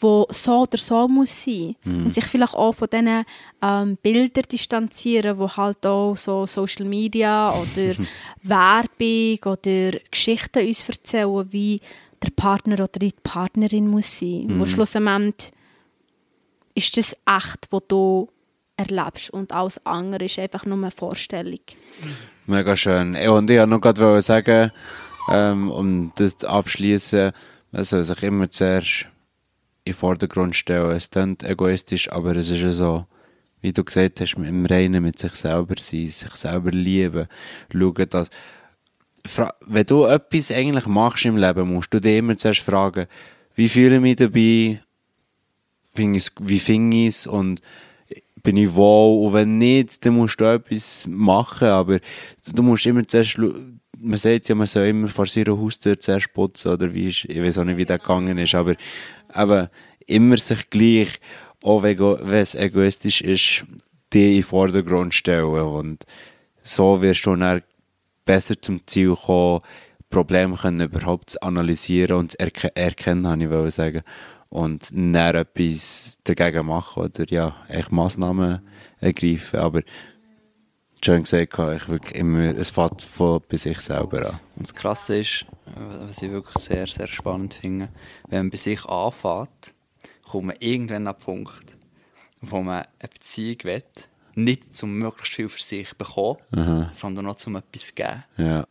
[0.00, 1.76] wo so oder so muss sein.
[1.84, 3.24] Und sich vielleicht auch von diesen
[3.62, 7.94] ähm, Bildern distanzieren, wo halt auch so Social Media oder
[8.42, 11.80] Werbung oder Geschichten uns erzählen, wie
[12.22, 14.46] der Partner oder die Partnerin muss sein.
[14.58, 15.52] Wo schlussendlich
[16.74, 18.28] ist das echt, was du
[18.76, 21.60] erlebst und alles andere ist einfach nur eine Vorstellung.
[22.46, 23.14] Mega schön.
[23.14, 24.70] Und ich wollte noch gerade sagen,
[25.30, 27.32] ähm, um das abschließen,
[27.72, 29.06] man soll sich immer zuerst
[29.84, 30.90] in den Vordergrund stellen.
[30.92, 33.06] Es klingt egoistisch, aber es ist ja so,
[33.60, 37.28] wie du gesagt hast, im Reinen mit sich selber sein, sich selber lieben,
[37.72, 38.30] schauen, dass,
[39.66, 43.06] wenn du etwas eigentlich machst im Leben, musst du dir immer zuerst fragen,
[43.54, 44.80] wie fühle ich mich dabei,
[45.94, 47.60] wie finde ich es und
[48.42, 52.00] bin ich wohl und wenn nicht, dann musst du etwas machen, aber
[52.46, 53.38] du musst immer zuerst,
[54.00, 57.40] man sagt ja, man soll immer vor seiner Haustür zuerst putzen oder wie ist, ich
[57.40, 58.74] weiß auch nicht, wie das gegangen ist, aber,
[59.28, 59.70] aber
[60.06, 61.20] immer sich gleich,
[61.62, 63.64] auch wenn es egoistisch ist,
[64.12, 66.04] die in den Vordergrund stellen und
[66.62, 67.62] so wirst du dann
[68.24, 69.60] besser zum Ziel kommen,
[70.08, 74.02] Probleme können überhaupt zu analysieren und zu erke erkennen, habe ich wollte sagen.
[74.48, 78.60] Und dann etwas dagegen machen oder ja, echt Massnahmen
[78.98, 79.60] ergreifen.
[79.60, 79.82] Aber
[81.04, 84.40] schön gesagt, habe ich wirklich immer, es fängt von bei sich selber an.
[84.56, 85.46] Und das Krasse ist,
[86.06, 87.88] was ich wirklich sehr, sehr spannend finde,
[88.28, 89.74] wenn man bei sich anfängt,
[90.30, 91.76] kommt man irgendwann an einen Punkt,
[92.40, 93.82] wo man eine Beziehung will,
[94.34, 96.38] nicht zum möglichst viel für sich bekommen,
[96.92, 98.24] sondern noch zum etwas geben.
[98.36, 98.64] Ja,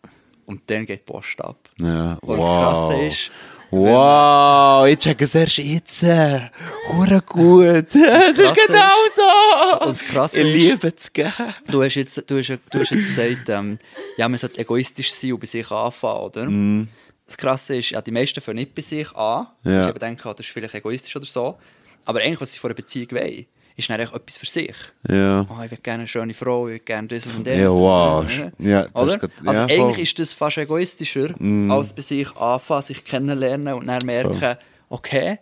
[0.45, 1.57] Und dann geht die Post ab.
[1.79, 2.13] ja.
[2.21, 2.89] Und das wow.
[2.89, 3.31] Krasse ist,
[3.71, 6.01] Wow, ich check es erst jetzt.
[6.01, 7.93] Hure gut.
[7.93, 9.85] Es ist genau so.
[9.85, 11.31] Und das Krasse ich liebe es geben.
[11.67, 13.77] du hast jetzt, du hast, du hast jetzt gesagt, ähm,
[14.17, 16.87] ja, man sollte egoistisch sein und bei sich anfangen, oder?
[17.27, 19.47] Das Krasse ist, ja, die meisten fangen nicht bei sich an.
[19.63, 19.89] Ja.
[19.89, 21.59] Ich denke, ah, das ist vielleicht egoistisch oder so.
[22.05, 23.45] Aber eigentlich, was sie von einer Beziehung wollen,
[23.79, 24.75] ist dann eigentlich etwas für sich.
[25.07, 25.41] Ja.
[25.49, 27.57] Oh, ich will gerne eine schöne Frau, ich will gerne das und das.
[27.57, 28.25] Ja, wow.
[28.59, 29.17] Ja, Oder?
[29.17, 29.97] grad- also ja, eigentlich voll.
[29.97, 29.99] Mm.
[29.99, 31.35] ist das fast egoistischer,
[31.69, 34.57] als bei sich anfangen, sich kennenlernen und dann merken,
[34.89, 35.39] okay,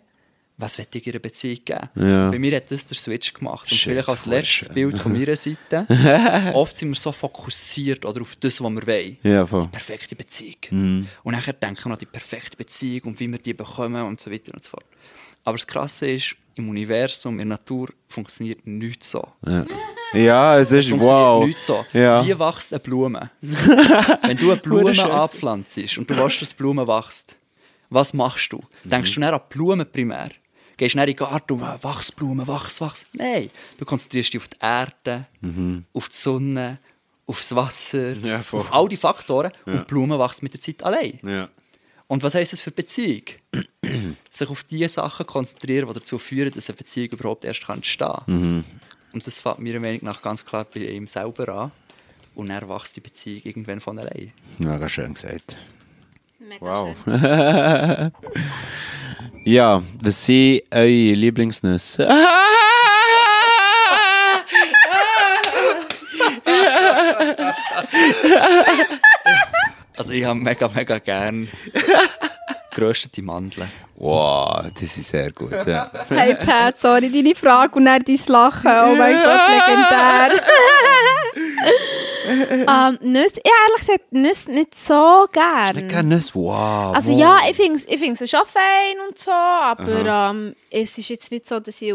[0.60, 1.88] was will ich in einer Beziehung geben?
[1.94, 2.30] Ja.
[2.30, 3.70] Bei mir hat das der Switch gemacht.
[3.70, 4.74] Und Shit, vielleicht als voll letztes schön.
[4.74, 5.86] Bild von meiner Seite.
[6.54, 9.18] Oft sind wir so fokussiert oder auf das, was wir wollen.
[9.22, 9.62] Ja, voll.
[9.62, 10.56] Die perfekte Beziehung.
[11.22, 14.32] Und nachher denken wir an die perfekte Beziehung und wie wir die bekommen und so
[14.32, 14.84] weiter und so fort.
[15.44, 19.26] Aber das Krasse ist, im Universum, in der Natur funktioniert nichts so.
[19.46, 19.64] Ja,
[20.14, 21.48] ja es ist wow.
[21.58, 21.84] so.
[21.92, 22.24] Ja.
[22.24, 23.30] Wie wächst eine Blume?
[23.40, 27.36] Wenn du eine Blume anpflanzt und du willst, dass Blume wächst,
[27.90, 28.60] was machst du?
[28.84, 30.30] Denkst du nicht an die Blume primär?
[30.76, 33.04] Gehst du nicht in den Garten und «Ah, wachs Blume, wachs, wachs?
[33.12, 35.26] Nein, du konzentrierst dich auf die Erde,
[35.92, 36.78] auf die Sonne,
[37.26, 40.82] auf das Wasser, Ja, auf all die Faktoren und die Blume wächst mit der Zeit
[40.82, 41.18] allein.
[42.08, 43.22] Und was heisst das für Beziehung?
[44.30, 48.08] Sich auf die Sachen konzentrieren, die dazu führen, dass eine Beziehung überhaupt erst kann entstehen
[48.26, 48.64] kann.
[49.12, 51.70] Und das fängt meiner Meinung nach ganz klar bei ihm selber an.
[52.34, 54.32] Und dann wächst die Beziehung irgendwann von allein.
[54.58, 55.56] Mega schön gesagt.
[56.38, 56.96] Mega Wow.
[57.04, 58.12] schön.
[59.44, 62.06] Ja, was sind eure Lieblingsnüsse?
[69.98, 71.48] Also ich habe mega, mega gern
[72.74, 73.68] geröstete Mandeln.
[73.96, 75.50] wow, das ist sehr gut.
[75.66, 75.90] Ja.
[76.08, 78.70] Hey Pat, sorry, deine Frage und dann dein Lachen.
[78.70, 80.30] Oh mein Gott, legendär.
[82.68, 85.88] ähm, Nüsse, ja, ehrlich gesagt, Nüsse nicht so Ich gern.
[85.88, 86.30] kenne Nüsse.
[86.34, 86.94] Wow.
[86.94, 87.18] Also wow.
[87.20, 91.32] ja, ich finde es ich find's schon fein und so, aber ähm, es ist jetzt
[91.32, 91.94] nicht so, dass ich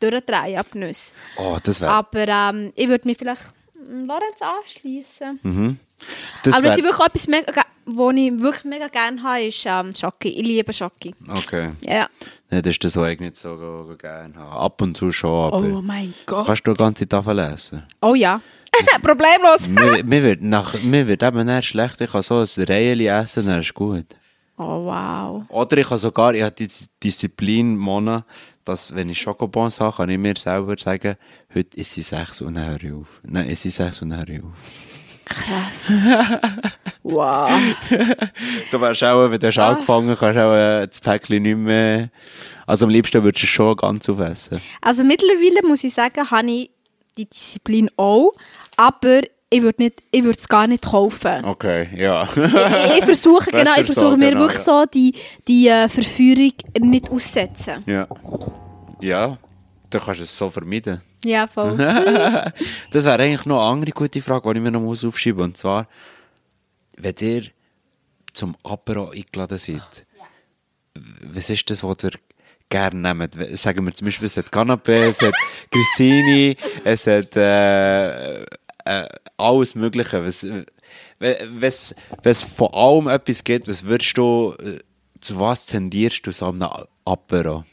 [0.00, 1.12] durchdrehe ab Nüsse.
[1.36, 1.90] Oh, das wäre.
[1.90, 3.42] Aber ähm, ich würde mich vielleicht
[3.88, 5.78] Lorenz anschließen.
[6.42, 9.64] Das aber was wär, ich wirklich etwas mega, wo ich wirklich mega gerne habe, ist
[9.66, 10.28] ähm, Schoki.
[10.28, 11.14] Ich liebe Schoki.
[11.28, 11.72] okay.
[11.82, 12.08] Ja.
[12.50, 13.56] Nein, das ist das, was ich nicht so
[13.98, 14.60] gerne habe.
[14.60, 15.78] Ab und zu schon, aber.
[15.78, 16.46] Oh mein Gott.
[16.46, 17.82] Kannst du eine ganze Tafel essen?
[18.02, 18.40] Oh ja.
[19.02, 19.68] Problemlos.
[19.68, 22.00] mir, mir, wird nach, mir wird eben nicht schlecht.
[22.00, 24.06] Ich kann so ein Reihen essen, dann ist gut.
[24.58, 25.44] Oh wow.
[25.50, 26.68] Oder ich habe sogar, ich habe die
[27.02, 28.24] Disziplin, Mona,
[28.66, 31.16] dass, wenn ich Schokobons habe, kann ich mir selber sagen,
[31.54, 33.20] heute ist sie sechs und dann höre ich auf.
[33.22, 34.52] Nein, ist sie sechs und dann höre ich auf.
[35.24, 35.90] Krass.
[37.02, 37.50] wow.
[38.70, 42.10] Du wärst auch, wenn du hast angefangen kannst du auch äh, das Päckchen nicht mehr...
[42.66, 44.60] Also am liebsten würdest du es schon ganz aufessen.
[44.80, 46.70] Also mittlerweile muss ich sagen, habe ich
[47.16, 48.32] die Disziplin auch,
[48.76, 51.44] aber ich würde nicht, ich würde es gar nicht kaufen.
[51.44, 52.28] Okay, ja.
[52.36, 54.64] Ich, ich versuche genau, ich Besser so, versuche mir genau, wirklich ja.
[54.64, 55.14] so die,
[55.46, 57.82] die äh, Verführung nicht aussetzen.
[57.86, 58.06] ja.
[59.00, 59.36] Ja,
[59.90, 61.02] dann kannst du es so vermeiden.
[61.24, 61.76] Ja, voll.
[62.90, 65.46] Das wäre eigentlich noch eine andere gute Frage, die ich mir noch muss aufschreiben muss.
[65.48, 65.86] Und zwar,
[66.96, 67.42] wenn ihr
[68.32, 70.06] zum Apero eingeladen seid,
[71.30, 72.12] was ist das, was ihr
[72.70, 73.36] gerne nehmt?
[73.58, 75.34] Sagen wir zum Beispiel, es hat Canapé, es hat
[75.70, 78.46] Grissini, es hat äh,
[78.86, 80.24] äh, alles Mögliche.
[80.24, 80.46] Was,
[81.18, 84.78] wenn es wenn es von allem etwas gibt, was würdest du, äh,
[85.20, 86.62] zu was tendierst du so am
[87.04, 87.64] Apero?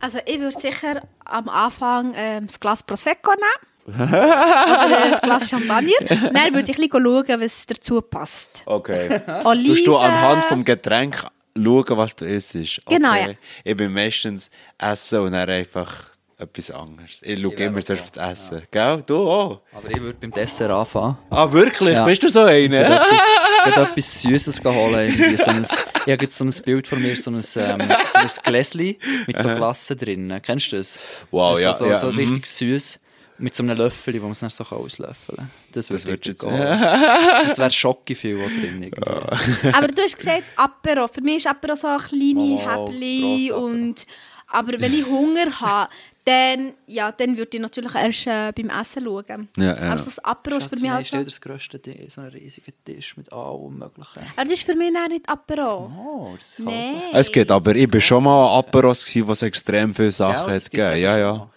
[0.00, 3.70] Also ich würde sicher am Anfang ähm, das Glas Prosecco nehmen.
[4.10, 5.90] Oder das Glas Champagner.
[6.32, 8.62] Dann würde ich ein schauen, was dazu passt.
[8.66, 9.20] Okay.
[9.44, 9.74] Oliven.
[9.74, 11.26] Tust du anhand vom Getränk
[11.56, 12.54] schauen, was du isst?
[12.54, 12.78] Okay.
[12.88, 13.32] Genau, ja.
[13.64, 16.09] Ich bin meistens essen und dann einfach
[16.40, 17.20] etwas anderes.
[17.22, 18.62] Ich schaue wäre immer zuerst auf das Essen.
[18.70, 19.02] Gell?
[19.06, 19.60] Du auch?
[19.72, 21.18] Aber ich würde beim Dessert anfangen.
[21.28, 21.92] Ah, wirklich?
[21.94, 22.04] Ja.
[22.04, 22.88] Bist du so Ich einer?
[22.88, 22.94] würde
[23.66, 25.36] etwas, würde etwas Süßes holen.
[25.38, 25.62] So ein,
[26.06, 29.38] ich habe jetzt so ein Bild von mir, so ein, ähm, so ein Gläschen mit
[29.38, 30.40] so Glasse drin.
[30.42, 30.98] Kennst du das?
[31.30, 32.18] Wow, Das ja, So, ja, so mhm.
[32.18, 33.00] richtig süß.
[33.38, 35.50] Mit so einem Löffel, wo man es dann so auslöffeln kann.
[35.72, 36.58] Das, würde richtig du gehen.
[37.48, 38.82] Das wäre da drin.
[38.82, 39.68] Irgendwie.
[39.72, 41.08] Aber du hast gesagt, Apero.
[41.08, 43.52] Für mich ist Apero so ein kleine Oh, Häppchen.
[43.52, 44.06] Und,
[44.46, 45.90] aber wenn ich Hunger habe,
[46.24, 49.48] dann, ja, dann würde ich natürlich erst äh, beim Essen schauen.
[49.56, 49.90] Ja, ja.
[49.90, 51.08] Aber so das Apero ist für mich halt so...
[51.08, 54.22] stell dir das grösste Ding, so einen riesigen Tisch mit allem Möglichen.
[54.36, 55.90] Aber das ist für mich auch nicht Apero.
[55.96, 57.02] Oh, das kann Nein.
[57.12, 60.64] Es geht, aber ich bin schon mal an Aperos wo es extrem viele Sachen das
[60.64, 61.02] hat gegeben.
[61.02, 61.50] Ja, ja.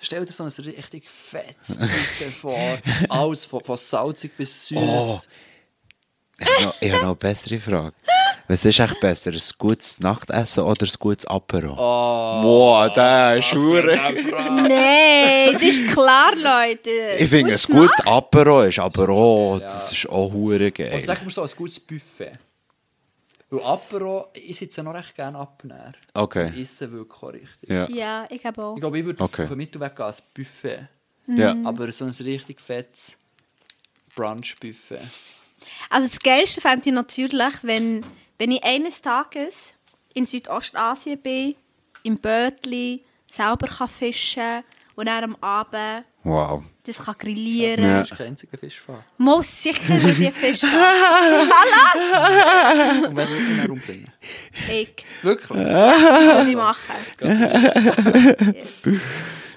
[0.00, 2.78] Stell dir so ein richtig fettes Bitte vor.
[3.08, 4.78] Alles von, von salzig bis süß.
[4.78, 5.18] Oh.
[6.38, 7.94] Ich habe noch, ich habe noch eine bessere Frage.
[8.48, 11.72] Was ist echt besser, ein gutes Nachtessen oder ein gutes Apero?
[11.72, 13.96] Oh, Boah, der ist hure.
[13.96, 16.90] Nein, das ist klar, Leute.
[17.18, 20.94] Ich finde, ein Gutes gutes Apero ist aber auch, das ist auch hure geil.
[20.94, 22.32] Und sag mir so, ein gutes Buffet.
[23.50, 25.94] Weil Apero, ich sitze noch recht gerne abnehmen.
[26.14, 26.50] Okay.
[26.54, 27.68] Ich esse wirklich auch richtig.
[27.68, 27.88] Ja.
[27.88, 28.74] Ja, ich glaube auch.
[28.76, 29.46] Ich glaube, ich würde Okay.
[29.46, 30.88] den Mittelweg gehen als Buffet.
[31.28, 31.54] ja.
[31.64, 33.16] Aber so ein richtig fettes
[34.14, 35.00] Brunch-Buffet.
[35.90, 38.04] Also das Geilste fände ich natürlich, wenn,
[38.38, 39.74] wenn ich eines Tages
[40.14, 41.54] in Südostasien bin
[42.02, 44.62] im Bötli selber kann fischen
[44.94, 46.62] und dann am Abend Wow.
[46.84, 47.84] das kann grillieren.
[47.84, 48.00] Ja.
[48.00, 49.04] Das ist kein einziger Fischfahrer.
[49.18, 50.68] Muss sicher mit dir fischen.
[50.68, 50.76] Und
[53.16, 54.10] wer würde ihn umbringen?
[54.68, 54.88] ich.
[55.22, 55.48] Wirklich?
[55.58, 56.96] Das soll ich machen.
[57.20, 59.00] yes.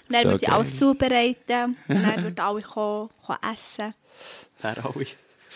[0.09, 1.77] Dann So würde ich alles zubereiten.
[1.87, 3.93] Und dann würden alle kommen, kommen essen.
[4.61, 5.05] Wer alle?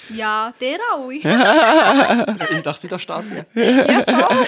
[0.10, 2.38] Ja, der alle.
[2.52, 3.62] Ich dachte, da steht sie.
[3.62, 4.48] ja, voll.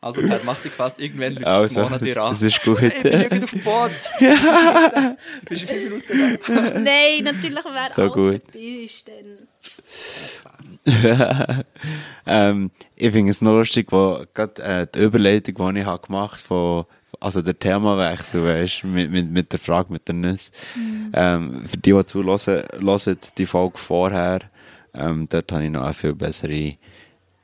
[0.00, 2.32] Also, Per macht dich fast irgendwann Leute Also, Mona dir an.
[2.32, 2.82] das ist gut.
[2.82, 3.90] Ich bin irgendwie auf dem Boot.
[5.48, 6.78] Bist du in fünf Minuten da?
[6.78, 8.42] Nein, natürlich wäre So alles gut.
[8.46, 9.48] dabei ist dann.
[12.26, 16.40] ähm, ich finde es noch lustig, wo gerade äh, die Überleitung, die ich habe gemacht
[16.42, 16.84] von
[17.20, 20.52] also der Themawechsel, weißt, mit, mit, mit der Frage mit der Nuss.
[20.76, 24.40] Ähm, für die, die zuhören, hören die Folge vorher,
[24.94, 26.76] ähm, dort habe ich noch eine viel bessere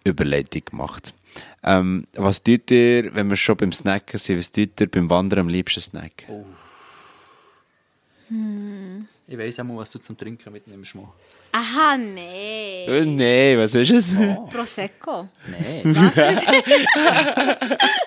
[0.05, 1.14] Überleitung gemacht.
[1.62, 5.40] Ähm, was tut ihr, wenn wir schon beim Snacken sind, was tut ihr beim Wandern
[5.40, 6.44] am liebsten snacken?
[9.26, 10.94] Ich weiss auch mal, was du zum Trinken mitnimmst.
[11.53, 12.84] Aha, nee.
[12.86, 14.14] Äh, nee, was ist es?
[14.51, 15.28] Prosecco.
[15.48, 15.82] Nein.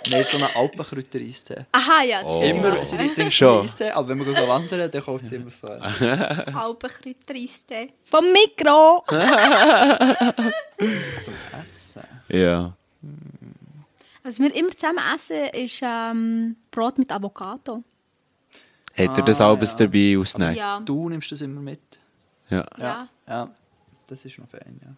[0.09, 1.65] Nein, so einen Alpenkräuter-Eistee.
[1.71, 2.41] Aha, ja, das Oh.
[2.41, 3.65] ist Immer, sie trinken Schon.
[3.65, 5.81] Eistee, aber wenn wir wandern, dann kauft sie immer so einen.
[6.55, 7.89] Alpenkräuteriste.
[8.05, 9.03] Vom Mikro.
[11.21, 12.03] Zum Essen.
[12.29, 12.73] Ja.
[14.23, 17.83] Was wir immer zusammen essen, ist ähm, Brot mit Avocado.
[18.97, 19.77] Habt ihr das Ah, alles ja.
[19.79, 20.55] dabei aus Snack?
[20.55, 20.79] Ja.
[20.79, 21.81] Du nimmst das immer mit.
[22.53, 22.65] Ja.
[22.79, 23.07] Ja.
[23.27, 23.49] Ja,
[24.07, 24.95] das ist noch fein, ja.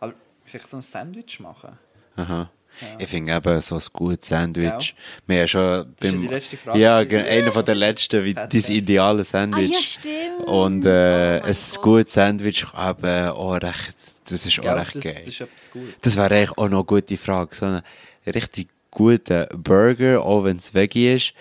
[0.00, 1.78] Aber vielleicht so ein Sandwich machen.
[2.16, 2.50] Aha.
[2.98, 4.94] Ich finde eben so ein gutes Sandwich.
[5.26, 7.24] Wir haben schon ist ja beim, die letzte Frage ja, gewesen.
[7.28, 8.70] ge- einer von der letzten, wie dein Fest.
[8.70, 9.70] ideale Sandwich.
[9.70, 10.48] Ah, ja, stimmt.
[10.48, 11.82] Und Oh äh, mein ein Gott.
[11.82, 13.96] gutes Sandwich, aber auch recht,
[14.26, 15.16] das ist auch Ja, recht das, geil.
[15.18, 15.94] das ist etwas gut.
[16.00, 17.54] Das wäre eigentlich auch noch eine gute Frage.
[17.54, 17.82] So einen
[18.26, 21.34] richtig guten Burger, auch wenn es Veggie ist,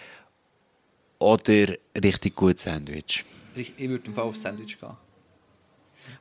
[1.20, 1.68] oder
[2.04, 3.24] richtig gutes Sandwich.
[3.56, 4.90] Ich, ich würde im Fall auf Sandwich gehen.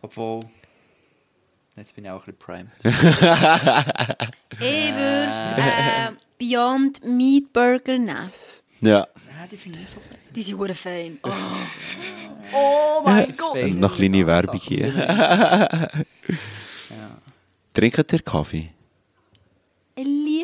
[0.02, 0.44] Obwohl.
[1.76, 2.70] Jetzt bin ich auch ein bisschen primed.
[2.82, 3.02] Ich
[4.60, 8.32] würde äh, Beyond Meat Burger nehmen.
[8.80, 9.06] Ja.
[9.26, 10.18] Nein, die finde ich so fein.
[10.34, 11.18] Die sind hure fein.
[11.22, 11.30] Oh,
[12.52, 13.62] oh mein Gott.
[13.62, 14.94] Und noch kleine Werbung hier.
[14.94, 15.78] Ja.
[17.72, 18.70] Trinkt ihr Kaffee?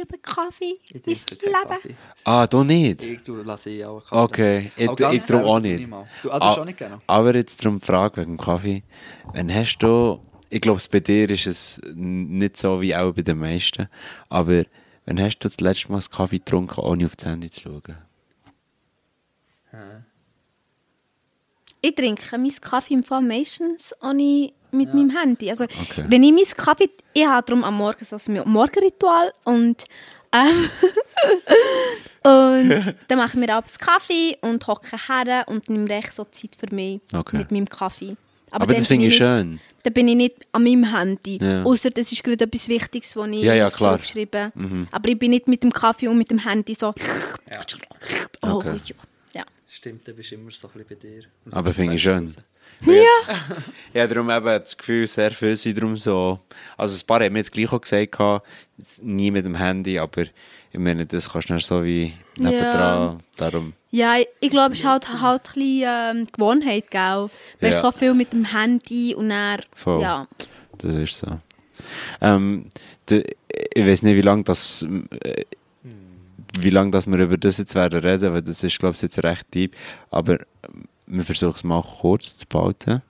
[0.06, 0.78] Ich liebe Kaffee.
[0.92, 1.68] Ich Mein Leben.
[1.68, 1.94] Kaffee.
[2.24, 3.02] Ah, du nicht?
[3.02, 5.86] Ich tu, lasse ich auch Okay, ich, Aber ganz ich darum auch nicht.
[5.88, 6.08] mal.
[6.22, 7.00] Du, ah, du hast auch nicht gerne?
[7.06, 8.84] Aber jetzt darum die Frage wegen dem Kaffee.
[9.32, 13.38] Wenn hast du, ich glaube, bei dir ist es nicht so wie auch bei den
[13.38, 13.88] meisten,
[14.28, 14.62] aber
[15.06, 17.98] wenn hast du das letzte Mal Kaffee getrunken, ohne auf das Handy zu schauen?
[21.80, 25.50] Ich trinke meinen Kaffee im Fall meistens ohne mit meinem Handy.
[25.50, 26.04] Also, Okay.
[26.08, 26.90] wenn ich meinen Kaffee...
[27.12, 29.84] Ich habe darum am Morgen so ein Morgenritual und...
[30.32, 30.68] Ähm,
[32.22, 36.50] und dann mache ich mir abends Kaffee und hocke her und nehme recht so Zeit
[36.58, 37.38] für mich Okay.
[37.38, 38.16] mit meinem Kaffee.
[38.50, 39.60] Aber dann das finde ich nicht- schön.
[39.82, 41.38] Dann bin ich nicht an meinem Handy.
[41.40, 41.62] Ja.
[41.62, 43.92] Außer das ist gerade etwas Wichtiges, was ich Ja, ja, so klar.
[43.94, 43.98] Mhm.
[43.98, 46.92] geschrieben Aber ich bin nicht mit dem Kaffee und mit dem Handy so...
[48.42, 48.80] Oh, Okay.
[49.34, 49.44] ja.
[49.68, 51.22] Stimmt, dann bist du immer so ein bisschen bei dir.
[51.44, 52.26] Und Aber finde ich schön.
[52.26, 52.36] raus.
[52.84, 54.02] Ja.
[54.02, 56.40] Habe darum eben das Gefühl, sehr viel sind darum so.
[56.76, 58.18] Also, ein paar haben mir jetzt gleich auch gesagt,
[59.02, 60.22] nie mit dem Handy, aber
[60.70, 63.18] ich meine, das kannst du dann so wie nebendran.
[63.36, 63.72] Darum.
[63.90, 67.30] Ja, ich glaube, es ist halt, halt ein bisschen ähm, Gewohnheit, gell?
[67.60, 67.80] Weil Ja.
[67.80, 70.02] so viel mit dem Handy und dann, Voll.
[70.02, 70.28] ja.
[70.78, 71.40] Das ist so.
[72.20, 72.66] Ähm,
[73.06, 73.22] du,
[73.74, 74.82] ich weiß nicht, wie lange das,
[75.22, 75.44] äh,
[76.60, 79.22] wie lange das wir über das jetzt werden reden, weil das ist, glaube ich, jetzt
[79.22, 79.74] recht deep.
[80.10, 80.38] Aber
[81.06, 83.02] wir versuchen es mal kurz zu behalten.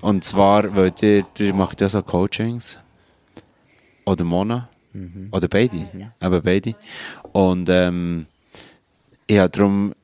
[0.00, 2.78] Und zwar, weil ihr, ihr macht ja so Coachings.
[4.04, 4.68] Oder Mona.
[5.30, 6.12] Oder beide.
[6.20, 6.74] Aber beide.
[7.32, 8.26] Und ähm,
[9.26, 9.94] ich habe darum,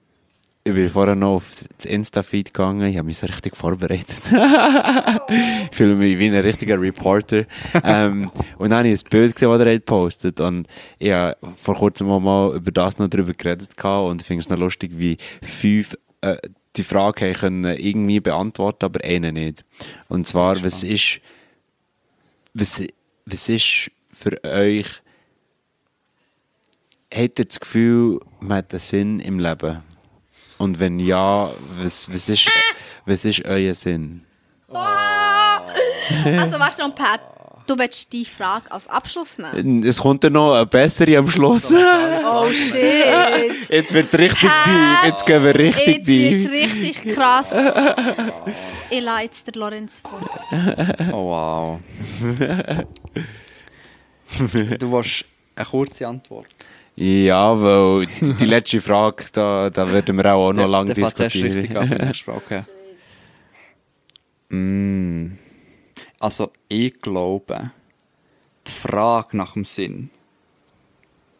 [0.64, 4.20] ich bin vorher noch auf das Insta-Feed gegangen, ich habe mich so richtig vorbereitet.
[5.28, 7.44] ich fühle mich wie ein richtiger Reporter.
[7.84, 11.36] ähm, und dann habe ich ein Bild gesehen, das er hat gepostet Und ich habe
[11.54, 14.58] vor kurzem auch mal über das noch drüber geredet gehabt und ich finde es noch
[14.58, 16.36] lustig, wie fünf äh,
[16.78, 19.64] die Frage haben können irgendwie beantworten, aber eine nicht.
[20.08, 21.20] Und zwar, was ist,
[22.54, 22.82] was,
[23.26, 24.86] was ist für euch,
[27.12, 29.82] habt ihr das Gefühl, man hat einen Sinn im Leben?
[30.58, 32.50] Und wenn ja, was, was, ist,
[33.04, 34.24] was ist euer Sinn?
[36.24, 37.20] Also, weißt du noch, Pat,
[37.68, 39.84] du willst die Frage als Abschluss nehmen?
[39.84, 41.72] Es kommt dann noch eine bessere am Schluss.
[42.30, 43.70] Oh, shit.
[43.70, 45.04] Jetzt wird es richtig Pat, deep.
[45.10, 46.52] Jetzt gehen wir richtig Jetzt wird deep.
[46.52, 47.48] richtig krass.
[48.90, 50.20] ich lasse jetzt den Lorenz vor.
[51.10, 51.80] Oh wow.
[54.78, 55.24] du willst
[55.56, 56.48] eine kurze Antwort.
[56.96, 61.34] Ja, weil die, letzte Frage, da, da würden wir auch noch lange Der fährt erst
[61.34, 61.76] diskutieren.
[61.86, 62.62] richtig ab, okay.
[64.50, 65.36] Mm.
[66.20, 67.70] Also, ich glaube,
[68.66, 70.10] die Frage nach dem Sinn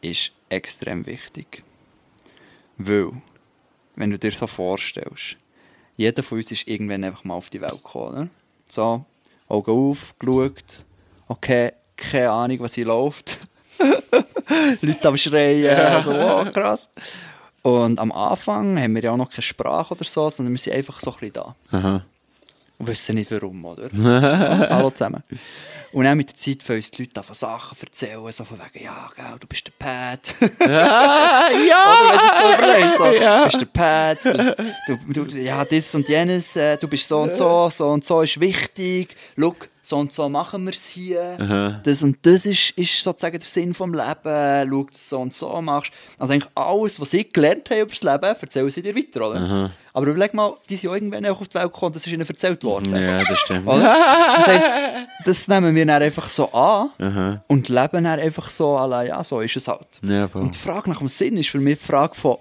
[0.00, 1.64] ist extrem wichtig.
[2.76, 3.10] Weil,
[3.96, 5.36] wenn du dir so vorstellst,
[5.96, 8.12] jeder von uns ist irgendwann einfach mal auf die Welt gekommen.
[8.14, 8.28] Oder?
[8.68, 9.05] So,
[9.48, 10.84] Augen auf, geschaut,
[11.26, 13.38] okay, keine Ahnung, was hier läuft.
[14.80, 16.88] Leute am Schreien, so, wow, krass.
[17.62, 20.74] Und am Anfang haben wir ja auch noch keine Sprache oder so, sondern wir sind
[20.74, 21.56] einfach so ein bisschen da.
[21.72, 22.05] Aha.
[22.78, 23.90] Und wissen nicht warum, oder?
[24.70, 25.24] Hallo zusammen.
[25.90, 28.59] Und dann mit der Zeit fangen uns die Leute an von Sachen erzählen, so von
[28.59, 30.34] wegen, ja, gell, du bist der Pat.
[30.60, 34.24] Ah, Oder wenn du so überlegst, so, du bist der Pat,
[35.14, 38.20] du, du, ja, das und jenes, äh, du bist so und so, so und so
[38.20, 39.56] ist wichtig, schau,
[39.89, 43.73] so und so machen wir es hier, das und das ist, ist sozusagen der Sinn
[43.73, 45.93] vom Leben, schau, dass du so und so machst.
[46.19, 49.70] Also eigentlich alles, was ich gelernt habe über das Leben, erzählen sie dir weiter, oder?
[49.94, 52.28] Aber überleg mal, die sind ja irgendwann auch auf die Welt gekommen, das ist ihnen
[52.28, 52.94] erzählt worden.
[52.94, 53.66] Ja, das stimmt.
[53.66, 53.97] Oder?
[54.36, 54.69] Das heisst,
[55.24, 59.40] das nehmen wir dann einfach so an und leben dann einfach so, allein, ja, so
[59.40, 59.89] ist es halt.
[60.02, 60.28] Ja.
[60.35, 62.36] Und die Frage nach dem Sinn ist für mich die Frage von,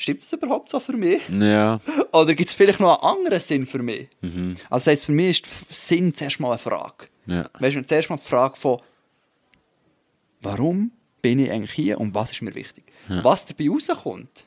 [0.00, 1.20] stimmt das überhaupt so für mich?
[1.28, 1.80] Ja.
[2.12, 4.08] Oder gibt es vielleicht noch einen anderen Sinn für mich?
[4.20, 4.56] Mhm.
[4.68, 7.06] Also das heisst, für mich ist Sinn zuerst mal eine Frage.
[7.26, 7.48] Ja.
[7.58, 8.80] Weißt du, zuerst mal die Frage von,
[10.42, 12.84] warum bin ich eigentlich hier und was ist mir wichtig?
[13.08, 14.46] Was dabei rauskommt,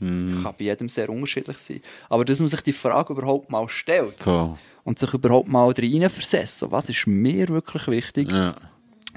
[0.00, 0.42] Mhm.
[0.42, 1.80] kann bei jedem sehr unterschiedlich sein.
[2.08, 4.58] Aber dass man sich die Frage überhaupt mal stellt Voll.
[4.82, 8.56] und sich überhaupt mal reinversetzt, so, was ist mir wirklich wichtig, Ja.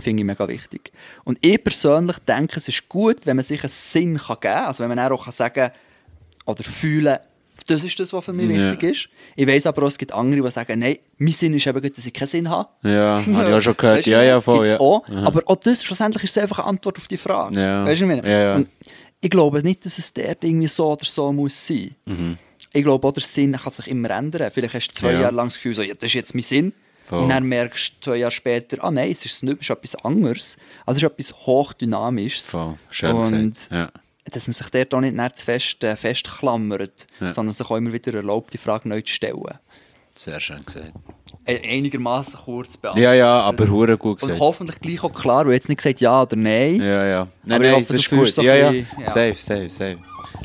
[0.02, 0.92] Finde ich mega wichtig.
[1.24, 4.66] Und ich persönlich denke, es ist gut, wenn man sich einen Sinn kann geben kann.
[4.66, 5.72] Also wenn man auch kann sagen
[6.46, 7.18] oder fühlen
[7.68, 8.72] das ist das, was für mich Ja.
[8.74, 9.10] wichtig ist.
[9.36, 11.98] Ich weiß aber auch, es gibt andere, die sagen, nein, mein Sinn ist eben gut,
[11.98, 12.70] dass ich keinen Sinn habe.
[12.84, 13.98] Ja, habe ich auch schon gehört.
[14.00, 14.68] Weißt du, Ja, ja, voll.
[14.68, 14.80] Ja.
[14.80, 15.08] Auch.
[15.08, 15.26] Aha.
[15.26, 17.60] Aber auch das, schlussendlich ist es einfach eine Antwort auf die Frage.
[17.60, 17.84] Ja.
[17.86, 18.30] Weißt du, ich meine?
[18.30, 18.56] Ja.
[18.56, 18.70] Und
[19.20, 21.96] ich glaube nicht, dass es dort irgendwie so oder so muss sein.
[22.72, 24.52] Ich glaube auch, der Sinn kann sich immer ändern.
[24.54, 25.22] Vielleicht hast du zwei Ja.
[25.22, 26.74] Jahre lang das Gefühl, so, ja, das ist jetzt mein Sinn.
[27.06, 27.20] Voll.
[27.24, 29.96] Und dann merkst du zwei Jahre später, ah nein, es ist nicht, es ist etwas
[30.04, 30.58] anderes.
[30.86, 32.50] Also es ist etwas hochdynamisches.
[32.50, 32.76] Voll.
[32.90, 33.72] Schön Und gesagt.
[33.72, 33.90] Ja.
[34.32, 37.32] dass man sich dort auch nicht zu fest äh, festklammert, Ja.
[37.32, 39.40] sondern sich auch immer wieder erlaubt, die Frage neu zu stellen.
[40.16, 40.94] Sehr schön gesagt.
[41.46, 43.04] Äh, Einigermaßen kurz beantworten.
[43.04, 44.40] Ja, ja, aber hure gut Und gesagt.
[44.40, 46.82] hoffentlich gleich auch klar, du hast jetzt nicht gesagt ja oder nein.
[46.82, 47.28] Ja, ja.
[47.44, 48.32] Nein, Aber ich nein, hoffe, das ist gut.
[48.32, 48.72] so Ja, ja.
[48.72, 49.08] bisschen- ja.
[49.10, 49.98] Safe, safe, safe.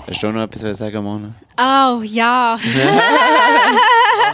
[0.08, 1.34] Hast du noch etwas zu sagen, Mona?
[1.56, 2.58] Oh, ja.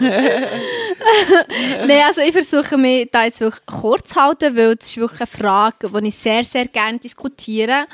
[1.86, 5.20] Nein, also ich versuche mich da jetzt wirklich kurz zu halten, weil es ist wirklich
[5.20, 7.86] eine Frage, die ich sehr, sehr gerne diskutiere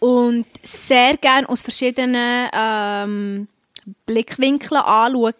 [0.00, 3.48] und sehr gerne aus verschiedenen ähm,
[4.06, 5.34] Blickwinkeln anschauen.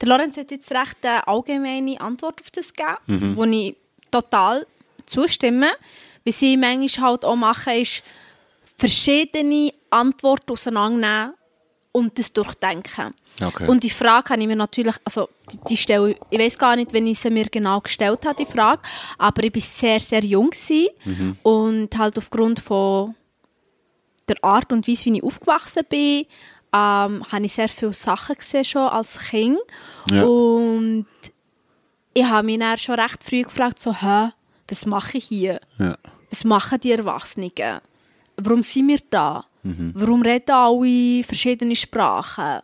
[0.00, 3.76] Der Lorenz hat jetzt recht eine allgemeine Antwort auf das gegeben, wo ich
[4.10, 4.66] total
[5.06, 5.70] zustimme.
[6.24, 8.02] Was ich manchmal halt auch mache, ist
[8.76, 11.34] verschiedene Antworten auseinandernehmen
[11.92, 13.14] und das durchdenken.
[13.42, 13.66] Okay.
[13.68, 16.92] Und die Frage habe ich mir natürlich, also die, die stelle ich, weiß gar nicht,
[16.92, 18.80] wenn ich sie mir genau gestellt habe, die Frage,
[19.18, 23.14] aber ich war sehr, sehr jung gewesen und halt aufgrund von
[24.28, 26.26] der Art und Weise, wie ich aufgewachsen bin,
[26.72, 29.58] ähm, habe ich sehr viele Sachen gesehen schon als Kind
[30.10, 30.22] Ja.
[30.24, 31.06] und
[32.14, 34.30] ich habe mich dann schon recht früh gefragt, so, hä,
[34.68, 35.60] was mache ich hier?
[35.78, 35.96] Ja.
[36.30, 37.50] Was machen die Erwachsenen?
[38.36, 39.44] Warum sind wir da?
[39.62, 42.60] Warum reden alle verschiedene Sprachen?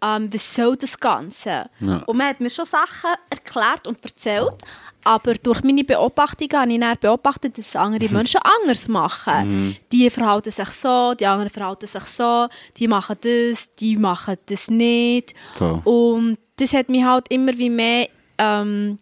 [0.00, 1.68] Ähm, was soll das Ganze?
[1.80, 2.02] Ja.
[2.06, 4.54] Und man hat mir schon Sachen erklärt und erzählt,
[5.02, 9.76] aber durch meine Beobachtungen habe ich dann beobachtet, dass andere Menschen anders machen.
[9.90, 12.46] Die verhalten sich so, die anderen verhalten sich so,
[12.76, 15.34] die machen das, die machen das nicht.
[15.54, 15.80] Voll.
[15.84, 18.08] Und das hat mich halt immer wie mehr
[18.38, 18.98] ähm,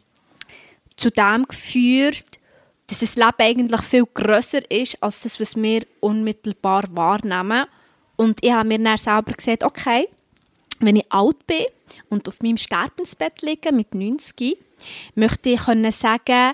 [0.96, 2.24] zu dem geführt,
[2.86, 7.66] dass das Leben eigentlich viel grösser ist, als das, was wir unmittelbar wahrnehmen.
[8.16, 10.08] Und ich habe mir dann selber gesagt, okay,
[10.80, 11.66] wenn ich alt bin
[12.08, 14.58] und auf meinem Sterbensbett liege mit 90,
[15.14, 16.52] möchte ich können sagen,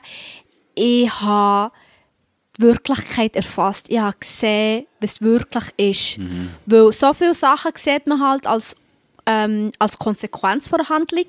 [0.74, 1.72] ich habe
[2.56, 3.86] die Wirklichkeit erfasst.
[3.88, 6.18] Ich habe gesehen, was wirklich ist.
[6.66, 8.76] Weil so viele Sachen sieht man halt als,
[9.26, 11.26] ähm, als Konsequenz von der Handlung.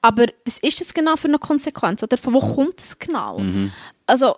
[0.00, 2.02] Aber was ist das genau für eine Konsequenz?
[2.02, 3.38] Oder von wo kommt es genau?
[4.06, 4.34] Also,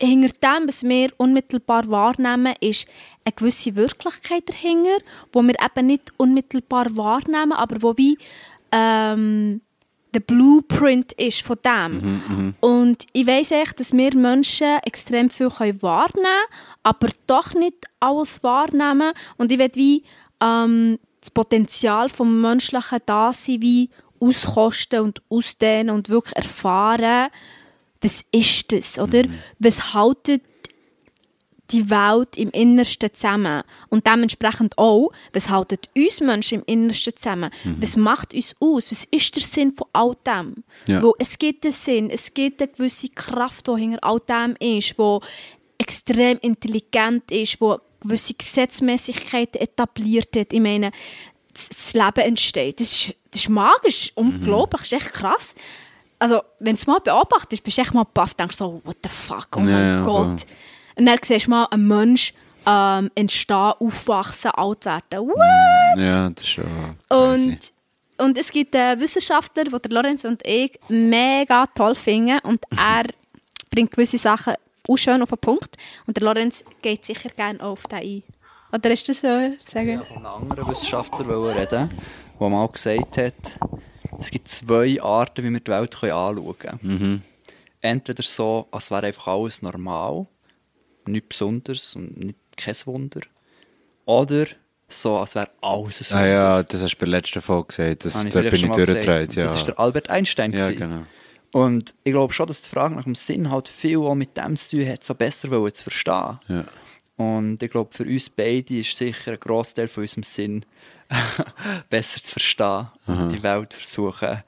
[0.00, 2.86] hinter dem, was wir unmittelbar wahrnehmen, ist
[3.24, 4.98] eine gewisse Wirklichkeit dahinter,
[5.32, 8.16] wo wir eben nicht unmittelbar wahrnehmen, aber wo wie
[8.72, 9.60] ähm,
[10.14, 12.54] der Blueprint ist von dem.
[12.60, 17.84] Und ich weiss echt, dass wir Menschen extrem viel können wahrnehmen können, aber doch nicht
[18.00, 19.12] alles wahrnehmen.
[19.36, 20.04] Und ich will wie
[20.40, 27.30] ähm, das Potenzial vom menschlichen Dasein wie auskosten und ausdehnen und wirklich erfahren,
[28.00, 29.24] was ist das, oder?
[29.58, 30.42] Was haltet
[31.70, 33.62] die Welt im Innersten zusammen.
[33.88, 37.50] Und dementsprechend auch, was haltet uns Menschen im Innersten zusammen?
[37.64, 37.76] Mhm.
[37.80, 38.90] Was macht uns aus?
[38.90, 40.64] Was ist der Sinn von all dem?
[40.86, 41.02] Ja.
[41.02, 44.98] Wo es gibt einen Sinn, es gibt eine gewisse Kraft, die hinter all dem ist,
[44.98, 45.18] die
[45.78, 50.52] extrem intelligent ist, die gewisse Gesetzmäßigkeiten etabliert hat.
[50.52, 50.90] Ich meine,
[51.52, 52.80] das Leben entsteht.
[52.80, 55.54] Das ist, das ist magisch, unglaublich, das ist echt krass.
[56.18, 59.08] Also, wenn du es mal beobachtest, bist du echt mal baff, denkst so, what the
[59.08, 60.26] fuck, oh mein ja, Gott.
[60.26, 60.36] Voll.
[60.96, 62.34] Und dann siehst du mal einen Mensch
[62.66, 65.28] ähm, entstehen, aufwachsen, alt werden.
[65.28, 65.98] What?
[65.98, 67.72] Ja, das ist schon Und,
[68.18, 73.04] und es gibt einen Wissenschaftler, den der Lorenz und ich mega toll finden und er
[73.70, 74.54] bringt gewisse Sachen
[74.88, 75.76] auch schön auf den Punkt
[76.06, 78.22] und der Lorenz geht sicher gerne auf den ein.
[78.72, 79.28] Oder ist das so?
[79.64, 80.02] Sagen?
[80.02, 81.90] Ich von einem anderen Wissenschaftler reden,
[82.40, 83.58] der mal gesagt hat,
[84.18, 86.78] es gibt zwei Arten, wie wir die Welt anschauen können.
[86.82, 87.22] Mhm.
[87.80, 90.26] Entweder so, als wäre einfach alles normal,
[91.06, 93.20] nichts Besonderes und nicht, kein Wunder.
[94.04, 94.46] Oder
[94.88, 96.22] so, als wäre alles ein Wunder.
[96.22, 98.04] Ah ja, das hast du bei der letzten Folge gesagt.
[98.04, 99.34] Das, da bin ich durchgedreht.
[99.34, 99.44] Ja.
[99.44, 100.52] Das war der Albert Einstein.
[100.52, 101.02] Ja, genau.
[101.52, 104.56] Und ich glaube schon, dass die Frage nach dem Sinn halt viel auch mit dem
[104.56, 106.38] zu tun hat, so besser zu verstehen.
[106.48, 106.64] Ja.
[107.16, 110.64] Und ich glaube, für uns beide ist sicher ein Großteil von unserem Sinn
[111.90, 114.42] besser zu verstehen und die Welt versuchen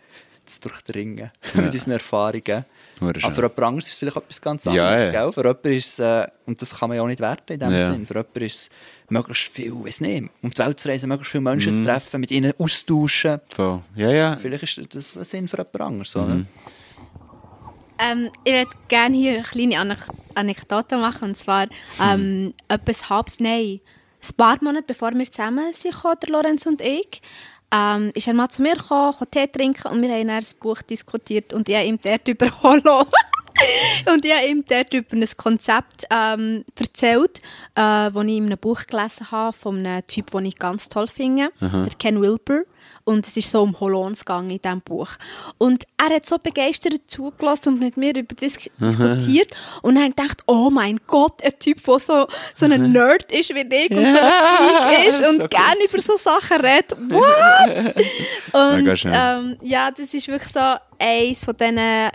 [0.47, 1.61] zu durchdringen ja.
[1.61, 2.65] mit unseren Erfahrungen.
[3.01, 5.15] Aber für jemand anderes ist es vielleicht etwas ganz anderes.
[5.15, 5.33] Ja, ja.
[5.33, 7.93] Für jemand ist äh, und das kann man ja auch nicht werten in dem ja.
[7.93, 8.71] Sinn, für jemand ist es
[9.09, 11.77] möglichst viel, weiß nicht, um die Welt zu reisen, möglichst viele Menschen mhm.
[11.79, 13.41] zu treffen, mit ihnen austauschen.
[13.57, 13.83] So.
[13.95, 14.37] Ja, ja.
[14.37, 16.15] Vielleicht ist das ein Sinn für jemand anderes.
[16.15, 16.23] Mhm.
[16.23, 16.45] Oder?
[18.01, 21.31] Ähm, ich würde gerne hier eine kleine Anek Anekdote machen.
[21.31, 21.69] Und zwar
[22.01, 22.55] ähm, mhm.
[22.69, 23.81] etwas halbes Nein.
[24.23, 27.23] Ein paar Monate bevor wir zusammen sind, der Lorenz und ich,
[27.73, 31.53] ähm, ist er mal zu mir gekommen, Tee trinken und wir haben ein Buch diskutiert
[31.53, 33.07] und ich habe ihm dort über Holo
[34.13, 37.39] und ich habe ihm dort über ein Konzept ähm, erzählt,
[37.75, 41.09] äh, das ich in einem Buch gelesen habe von einem Typ, den ich ganz toll
[41.09, 41.85] finde, Aha.
[41.85, 42.63] der Ken Wilber.
[43.11, 45.09] Und es ist so um Holons gegangen in diesem Buch.
[45.59, 49.49] Und er hat so begeistert zugelassen und mit mir über das diskutiert.
[49.83, 53.67] Und hat gedacht, oh mein Gott, ein Typ, der so, so ein Nerd ist wie
[53.69, 56.93] ich und so ein Freak ist und so gerne über so Sachen redet.
[57.11, 57.97] What?
[58.53, 62.11] und ähm, ja, das ist wirklich so eins von diesen,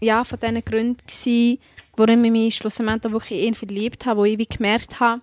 [0.00, 1.58] ja, von diesen Gründen gewesen,
[1.94, 5.20] warum ich mich schlussendlich wirklich in verliebt habe, wo ich gemerkt habe,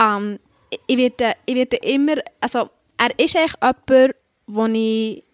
[0.00, 0.38] ähm,
[0.86, 4.14] ich werde, ich werde immer, also er ist eigentlich jemand,
[4.54, 5.24] wo ich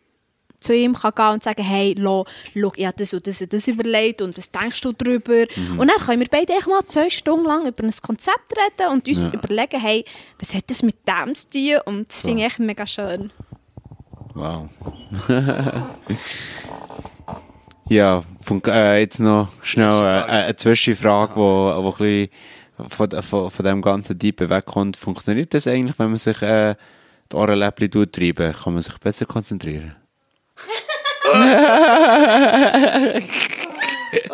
[0.61, 3.53] zu ihm kann gehen und sagen, hey, lo, schau, ich habe das und das und
[3.53, 5.45] das überlegt und was denkst du darüber?
[5.55, 5.79] Mhm.
[5.79, 9.23] Und dann können wir beide mal zwei Stunden lang über ein Konzept reden und uns
[9.23, 9.31] ja.
[9.31, 10.05] überlegen, hey,
[10.39, 11.81] was hat das mit dem zu tun?
[11.87, 12.29] Und das so.
[12.29, 13.31] finde ich echt mega schön.
[14.35, 14.69] Wow.
[17.89, 22.29] ja, von, äh, jetzt noch schnell äh, eine Zwischenfrage, wo, wo ein bisschen
[22.89, 24.97] von, von, von dem ganzen Deep wegkommt.
[24.97, 26.43] Funktioniert das eigentlich, wenn man sich...
[26.43, 26.75] Äh,
[27.33, 29.97] die Ohrenläppchen treiben, kann man sich besser konzentrieren.
[34.13, 34.31] ich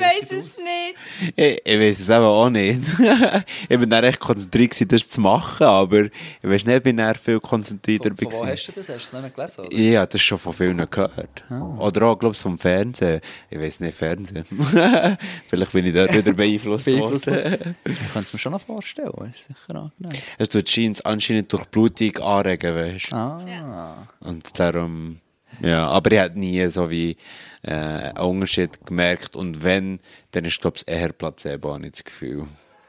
[0.00, 0.96] weiß es nicht.
[1.34, 2.80] Ich, ich weiß es aber auch nicht.
[3.68, 6.12] ich bin dann recht konzentriert, das zu machen, aber ich
[6.42, 8.10] weiß nicht, ich bin dann viel konzentrierter.
[8.16, 8.88] Von, von wo hast du das?
[8.88, 9.66] Hast du es nicht gelesen?
[9.66, 9.76] Oder?
[9.76, 11.44] Ja, das schon von vielen gehört.
[11.50, 11.86] Oh.
[11.86, 13.20] Oder auch, glaube ich, vom Fernsehen.
[13.50, 14.44] Ich weiß nicht, Fernsehen.
[15.48, 17.76] Vielleicht bin ich da wieder beeinflusst worden.
[17.84, 19.12] ich kann es mir schon noch vorstellen.
[19.30, 20.22] Ist sicher angenehm.
[20.38, 20.68] Es tut
[21.04, 23.16] anscheinend durch Blutung anregen, weißt du.
[23.16, 24.08] Ah.
[24.20, 25.20] Und darum...
[25.60, 27.16] Ja, aber ich habe nie so wie
[27.62, 29.36] äh, einen Unterschied gemerkt.
[29.36, 30.00] Und wenn,
[30.32, 32.46] dann ist, glaube ich, eher Placebo, habe ich das Gefühl.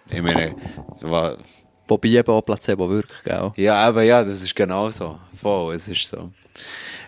[0.09, 0.55] Ich meine,
[1.01, 1.37] war,
[1.87, 3.51] Wobei eben auch Placebo wirkt, gell?
[3.55, 5.17] Ja, aber ja, das ist genau so.
[5.39, 6.31] Voll, es ist so.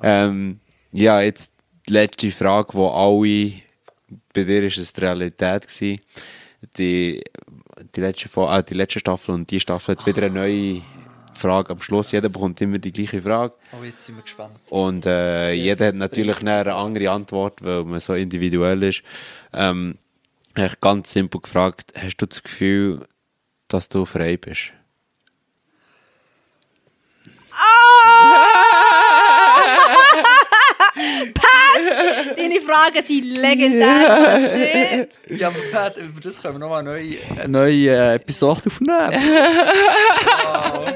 [0.02, 0.60] Ähm,
[0.92, 1.52] ja, jetzt
[1.88, 3.54] die letzte Frage, wo alle,
[4.34, 6.00] bei dir war es die Realität gewesen.
[6.78, 7.22] Die,
[7.96, 10.82] die, letzte, ah, die letzte Staffel und die Staffel hat wieder eine neue
[11.40, 12.12] Frage am Schluss.
[12.12, 13.54] Jeder bekommt immer die gleiche Frage.
[13.72, 14.56] Oh, jetzt sind wir gespannt.
[14.70, 19.04] Und äh, jeder hat natürlich eine andere Antwort, weil man so individuell ist.
[19.54, 19.98] Ähm,
[20.56, 23.08] ich habe ganz simpel gefragt, hast du das Gefühl,
[23.68, 24.74] dass du frei bist?
[31.34, 32.38] Pat!
[32.38, 34.42] Deine Fragen sind legendär.
[34.42, 35.40] Shit.
[35.40, 39.12] Ja, aber Pat, über das können wir nochmal eine neue, eine neue äh, Episode aufnehmen.
[40.44, 40.94] wow.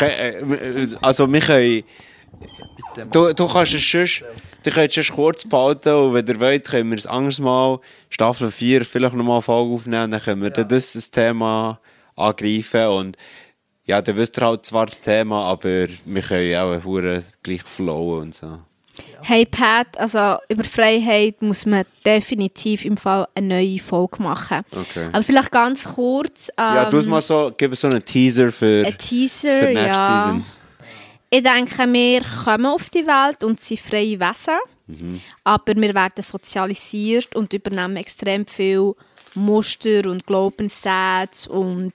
[0.00, 1.84] Äh, also wir können...
[3.10, 4.06] Du, du kannst es schon...
[4.64, 7.78] Du könntest es kurz behalten und wenn ihr wollt, können wir ein anderes Mal
[8.10, 10.64] Staffel 4 vielleicht nochmal eine Folge aufnehmen, dann können wir ja.
[10.64, 11.80] das, das Thema
[12.16, 13.16] angreifen und
[13.84, 18.34] ja, dann wisst ihr halt zwar das Thema, aber wir können auch gleich flowen und
[18.34, 18.58] so.
[19.22, 24.62] Hey Pat, also über Freiheit muss man definitiv im Fall eine neue Folge machen.
[24.70, 25.08] Okay.
[25.12, 26.48] Aber vielleicht ganz kurz.
[26.56, 30.20] Ähm, ja, du mal so, gib so einen Teaser für, ein Teaser, für nächste ja.
[30.20, 30.44] Season.
[31.30, 34.58] Ich denke, wir kommen auf die Welt und sind freie Wesen.
[34.86, 35.20] Mhm.
[35.44, 38.94] Aber wir werden sozialisiert und übernehmen extrem viel
[39.34, 41.92] Muster und Glaubenssätze und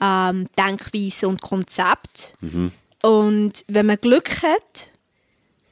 [0.00, 2.32] ähm, Denkweisen und Konzepte.
[2.40, 2.72] Mhm.
[3.02, 4.91] Und wenn man Glück hat,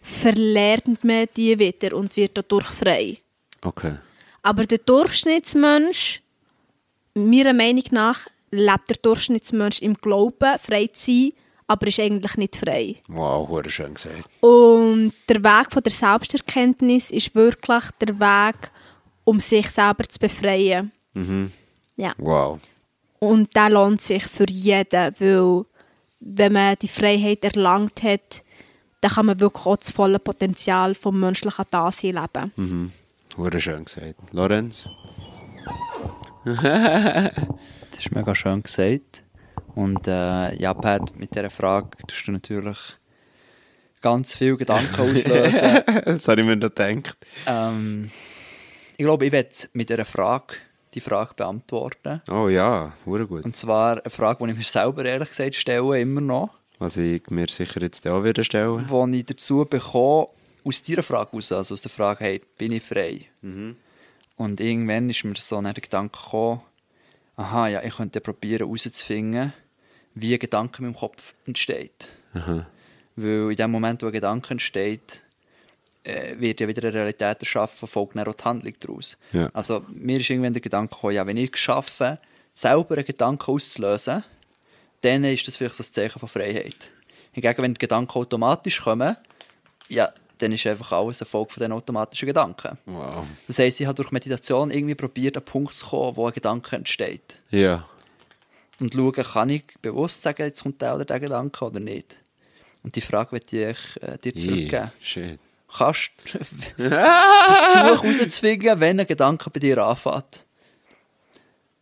[0.00, 3.18] verlernt man die wieder und wird dadurch frei.
[3.62, 3.98] Okay.
[4.42, 6.22] Aber der Durchschnittsmensch,
[7.14, 11.32] meiner Meinung nach, lebt der Durchschnittsmensch im Glauben, frei zu sein,
[11.66, 12.96] aber ist eigentlich nicht frei.
[13.06, 14.28] Wow, hure schön gesagt.
[14.40, 18.70] Und der Weg von der Selbsterkenntnis ist wirklich der Weg,
[19.24, 20.90] um sich selber zu befreien.
[21.96, 22.14] Ja.
[22.18, 22.58] Wow.
[23.20, 25.64] Und der lohnt sich für jeden, weil
[26.20, 28.42] wenn man die Freiheit erlangt hat,
[29.00, 32.92] dann kann man wirklich auch das volle Potenzial vom menschlichen Dasein leben.
[33.36, 34.14] Hure schön gesagt.
[34.32, 34.84] Lorenz?
[37.90, 39.24] Das ist mega schön gesagt.
[39.74, 42.78] Und äh, ja, Pat, mit dieser Frage tust du natürlich
[44.00, 45.82] ganz viele Gedanken auslösen.
[46.04, 47.16] das habe ich mir noch gedacht.
[47.46, 48.10] ähm,
[48.96, 50.54] ich glaube, ich werde mit dieser Frage
[50.94, 52.22] die Frage beantworten.
[52.30, 53.44] Oh ja, hure gut.
[53.44, 56.50] Und zwar eine Frage, die ich mir selber ehrlich gesagt stelle, immer noch.
[56.80, 58.86] Was ich mir sicher jetzt auch wieder stellen.
[58.88, 60.28] wo ich dazu bekomme,
[60.64, 63.26] aus dieser Frage heraus, also aus der Frage, hey, bin ich frei?
[64.36, 66.62] Und irgendwann ist mir so ein Gedanke gekommen,
[67.36, 69.52] aha, ja, ich könnte probieren herauszufinden,
[70.14, 72.08] wie ein Gedanke in meinem Kopf entsteht.
[73.14, 75.20] Weil in dem Moment, wo ein Gedanke entsteht,
[76.02, 79.18] äh, wird ja wieder eine Realität erschaffen, folgt dann auch die Handlung daraus.
[79.32, 79.50] Ja.
[79.52, 82.18] Also mir ist irgendwann der Gedanke gekommen, ja, wenn ich es schaffe,
[82.54, 84.24] selber einen Gedanken auszulösen,
[85.00, 86.90] dann ist das vielleicht so ein Zeichen von Freiheit.
[87.32, 89.16] Hingegen, wenn die Gedanken automatisch kommen,
[89.88, 92.78] ja, dann ist einfach alles ein Folge von diesen automatischen Gedanken.
[92.86, 93.24] Wow.
[93.46, 96.32] Das heisst, ich habe durch Meditation irgendwie probiert, an einen Punkt zu kommen, wo ein
[96.32, 97.38] Gedanke entsteht.
[97.50, 97.86] Ja.
[98.80, 102.16] Und schauen, kann ich bewusst sagen, jetzt kommt der oder der Gedanke oder nicht.
[102.82, 104.70] Und die Frage möchte ich äh, dir zurückgeben.
[104.70, 104.92] Yeah.
[105.00, 105.40] Shit.
[105.76, 106.38] Kannst du
[106.88, 110.44] versuchen herauszufinden, wenn ein Gedanke bei dir anfängt?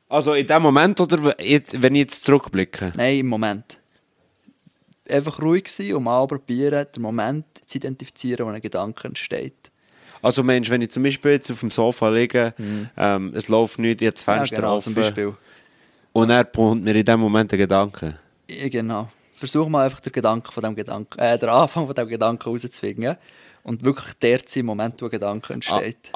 [0.08, 2.92] Also in dem Moment oder wenn ich jetzt zurückblicke?
[2.96, 3.78] Nein, im Moment.
[5.08, 9.70] Einfach ruhig sein und mal probieren, den Moment zu identifizieren, wo ein Gedanke entsteht.
[10.20, 12.54] Also Mensch, wenn ich zum Beispiel jetzt auf dem Sofa liege,
[12.96, 15.34] ähm, es läuft nichts, ich habe das Fenster ja, genau, offen zum Beispiel.
[16.12, 18.18] und er kommt mir in dem Moment ein Gedanke.
[18.50, 19.10] Ja, genau.
[19.34, 23.16] Versuch mal einfach den Gedanken von dem Gedanken, äh, den Anfang von dem Gedanken herauszufinden
[23.62, 26.10] und wirklich der im Moment, wo ein Gedanke entsteht.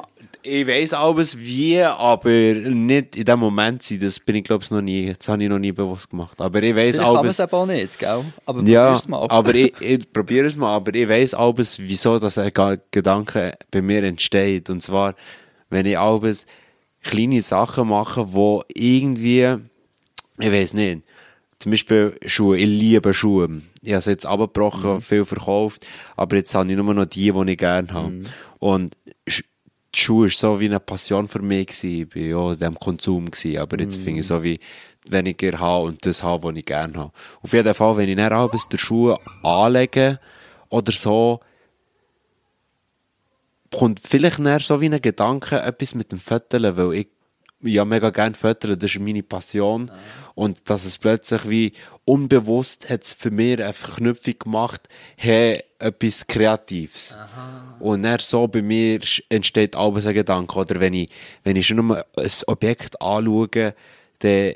[0.45, 3.99] Ich weiss alles wie, aber nicht in dem Moment sein.
[3.99, 5.13] Das bin ich glaube ich noch nie.
[5.17, 6.41] Das habe ich noch nie bewusst gemacht.
[6.41, 6.75] Aber ich
[7.15, 7.39] man alles.
[7.39, 8.25] es eben auch nicht, gell?
[8.45, 9.27] Aber Ja, probier's mal.
[9.29, 13.81] aber ich, ich probiere es mal, aber ich weiß alles, wieso ein Ga- Gedanke bei
[13.81, 14.69] mir entsteht.
[14.69, 15.15] Und zwar,
[15.69, 16.45] wenn ich alles
[17.01, 19.55] kleine Sachen mache, wo irgendwie,
[20.39, 21.03] ich weiß nicht,
[21.63, 23.61] zum Beispiel Schuhe, ich liebe Schuhe.
[23.81, 25.87] Ich habe sie jetzt abgebrochen, viel verkauft,
[26.17, 28.23] aber jetzt habe ich nur noch die, die ich gerne habe.
[28.59, 29.45] Und Sch-
[29.95, 31.67] die Schuhe war so wie eine Passion für mich.
[31.67, 32.09] Gewesen.
[32.13, 33.31] Ich war ja in diesem Konsum.
[33.31, 33.57] Gewesen.
[33.59, 34.59] Aber jetzt finde ich so wie
[35.07, 37.11] weniger haben und das haben, was ich gerne habe.
[37.41, 40.19] Auf jeden Fall, wenn ich dann abends die Schuhe anlege
[40.69, 41.39] oder so,
[43.71, 47.07] kommt vielleicht dann so wie ein Gedanke, etwas mit dem Föteln, weil ich
[47.63, 49.91] ja mega gerne föteln, das ist meine Passion.
[50.35, 51.73] Und dass es plötzlich wie
[52.05, 57.15] unbewusst hat es für mich eine Verknüpfung gemacht, hey, etwas Kreatives.
[57.79, 58.99] Und dann so bei mir
[59.29, 60.59] entsteht alles ein Gedanke.
[60.59, 61.09] Oder wenn ich,
[61.43, 63.73] wenn ich schon nur ein Objekt anschaue,
[64.19, 64.53] dann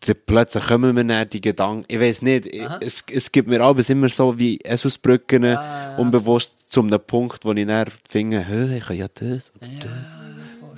[0.00, 2.46] dann plötzlich kommen mir dann die Gedanken, ich weiß nicht,
[2.80, 5.56] es, es gibt mir alles immer so wie Esusbrücken,
[5.98, 10.18] unbewusst zu einem Punkt, wo ich dann finde, hä, ich kann ja das oder das.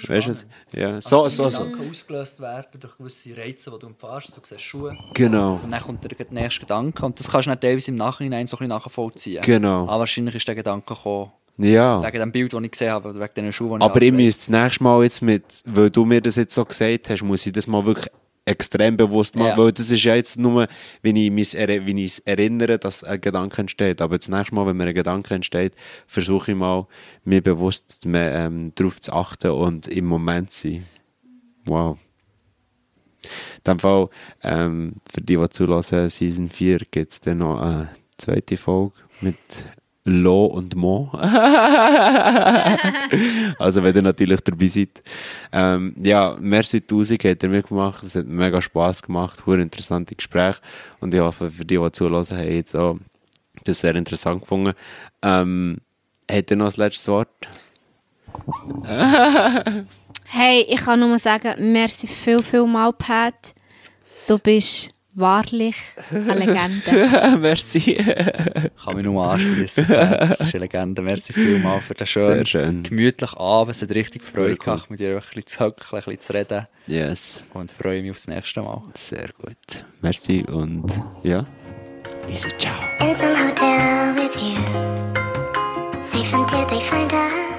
[0.09, 0.27] Weißt
[0.73, 0.79] du?
[0.79, 1.65] Ja, so, so, so.
[1.65, 4.37] Gedanken ausgelöst werden durch gewisse Reize, die du umfährst.
[4.37, 4.97] Du siehst Schuhe.
[5.15, 5.61] Genau.
[5.63, 7.05] Und dann kommt der nächste Gedanke.
[7.05, 9.43] Und das kannst du dann teilweise im Nachhinein so ein bisschen nachvollziehen.
[9.43, 9.83] Genau.
[9.85, 12.03] Aber wahrscheinlich ist der Gedanke gekommen, Ja.
[12.03, 14.27] wegen dem Bild, das ich gesehen habe, oder wegen diesen Schuhen, die Aber ich angelegt
[14.27, 17.47] müsste das nächste Mal jetzt mit, weil du mir das jetzt so gesagt hast, muss
[17.47, 18.09] ich das mal wirklich
[18.45, 19.57] extrem bewusst machen, Ja.
[19.59, 20.67] weil das ist ja jetzt nur,
[21.03, 24.01] wenn ich mich wenn ich erinnere, dass ein Gedanke entsteht.
[24.01, 25.75] Aber das nächste Mal, wenn mir ein Gedanke entsteht,
[26.07, 26.87] versuche ich mal,
[27.25, 30.87] mir bewusst ähm, darauf zu achten und im Moment zu sein.
[31.65, 31.99] Wow.
[33.23, 34.09] In dem Fall,
[34.43, 39.37] ähm, für die, die zulassen, Season 4 gibt es dann noch eine zweite Folge mit
[40.05, 41.11] Lo und Mo.
[43.59, 45.03] also, wenn ihr natürlich dabei seid.
[45.53, 48.03] Ähm, ja, merci tausend hat er mitgemacht.
[48.03, 49.47] Es hat mega Spass gemacht.
[49.47, 50.61] Hure interessante Gespräche.
[51.01, 52.99] Und ich hoffe, für die, die zulassen, haben jetzt auch
[53.65, 54.73] das sehr interessant gefunden.
[55.23, 55.79] Ähm,
[56.31, 57.29] Hat er noch das letzte Wort?
[60.35, 63.55] Hey, ich kann nur sagen, merci viel, viel mal, Pat.
[64.27, 65.77] Du bist wahrlich
[66.11, 67.37] eine Legende.
[67.39, 67.95] Merci.
[68.85, 69.87] Kann mich nur anschließen.
[69.89, 71.03] Das ist eine Legende.
[71.03, 72.83] Merci vielmals für den schönen, Sehr schön.
[72.83, 73.77] gemütlichen Abend.
[73.77, 76.67] Es hat richtig Freude gemacht, mit dir ein bisschen zu hocken, ein bisschen zu reden.
[76.87, 77.43] Yes.
[77.55, 78.83] Und freue mich aufs nächste Mal.
[78.95, 79.85] Sehr gut.
[80.01, 80.91] Merci und
[81.23, 81.47] ja.
[82.29, 82.73] Easy, ciao.
[83.01, 84.57] in some hotel with you.
[86.05, 87.52] Safe until they find us.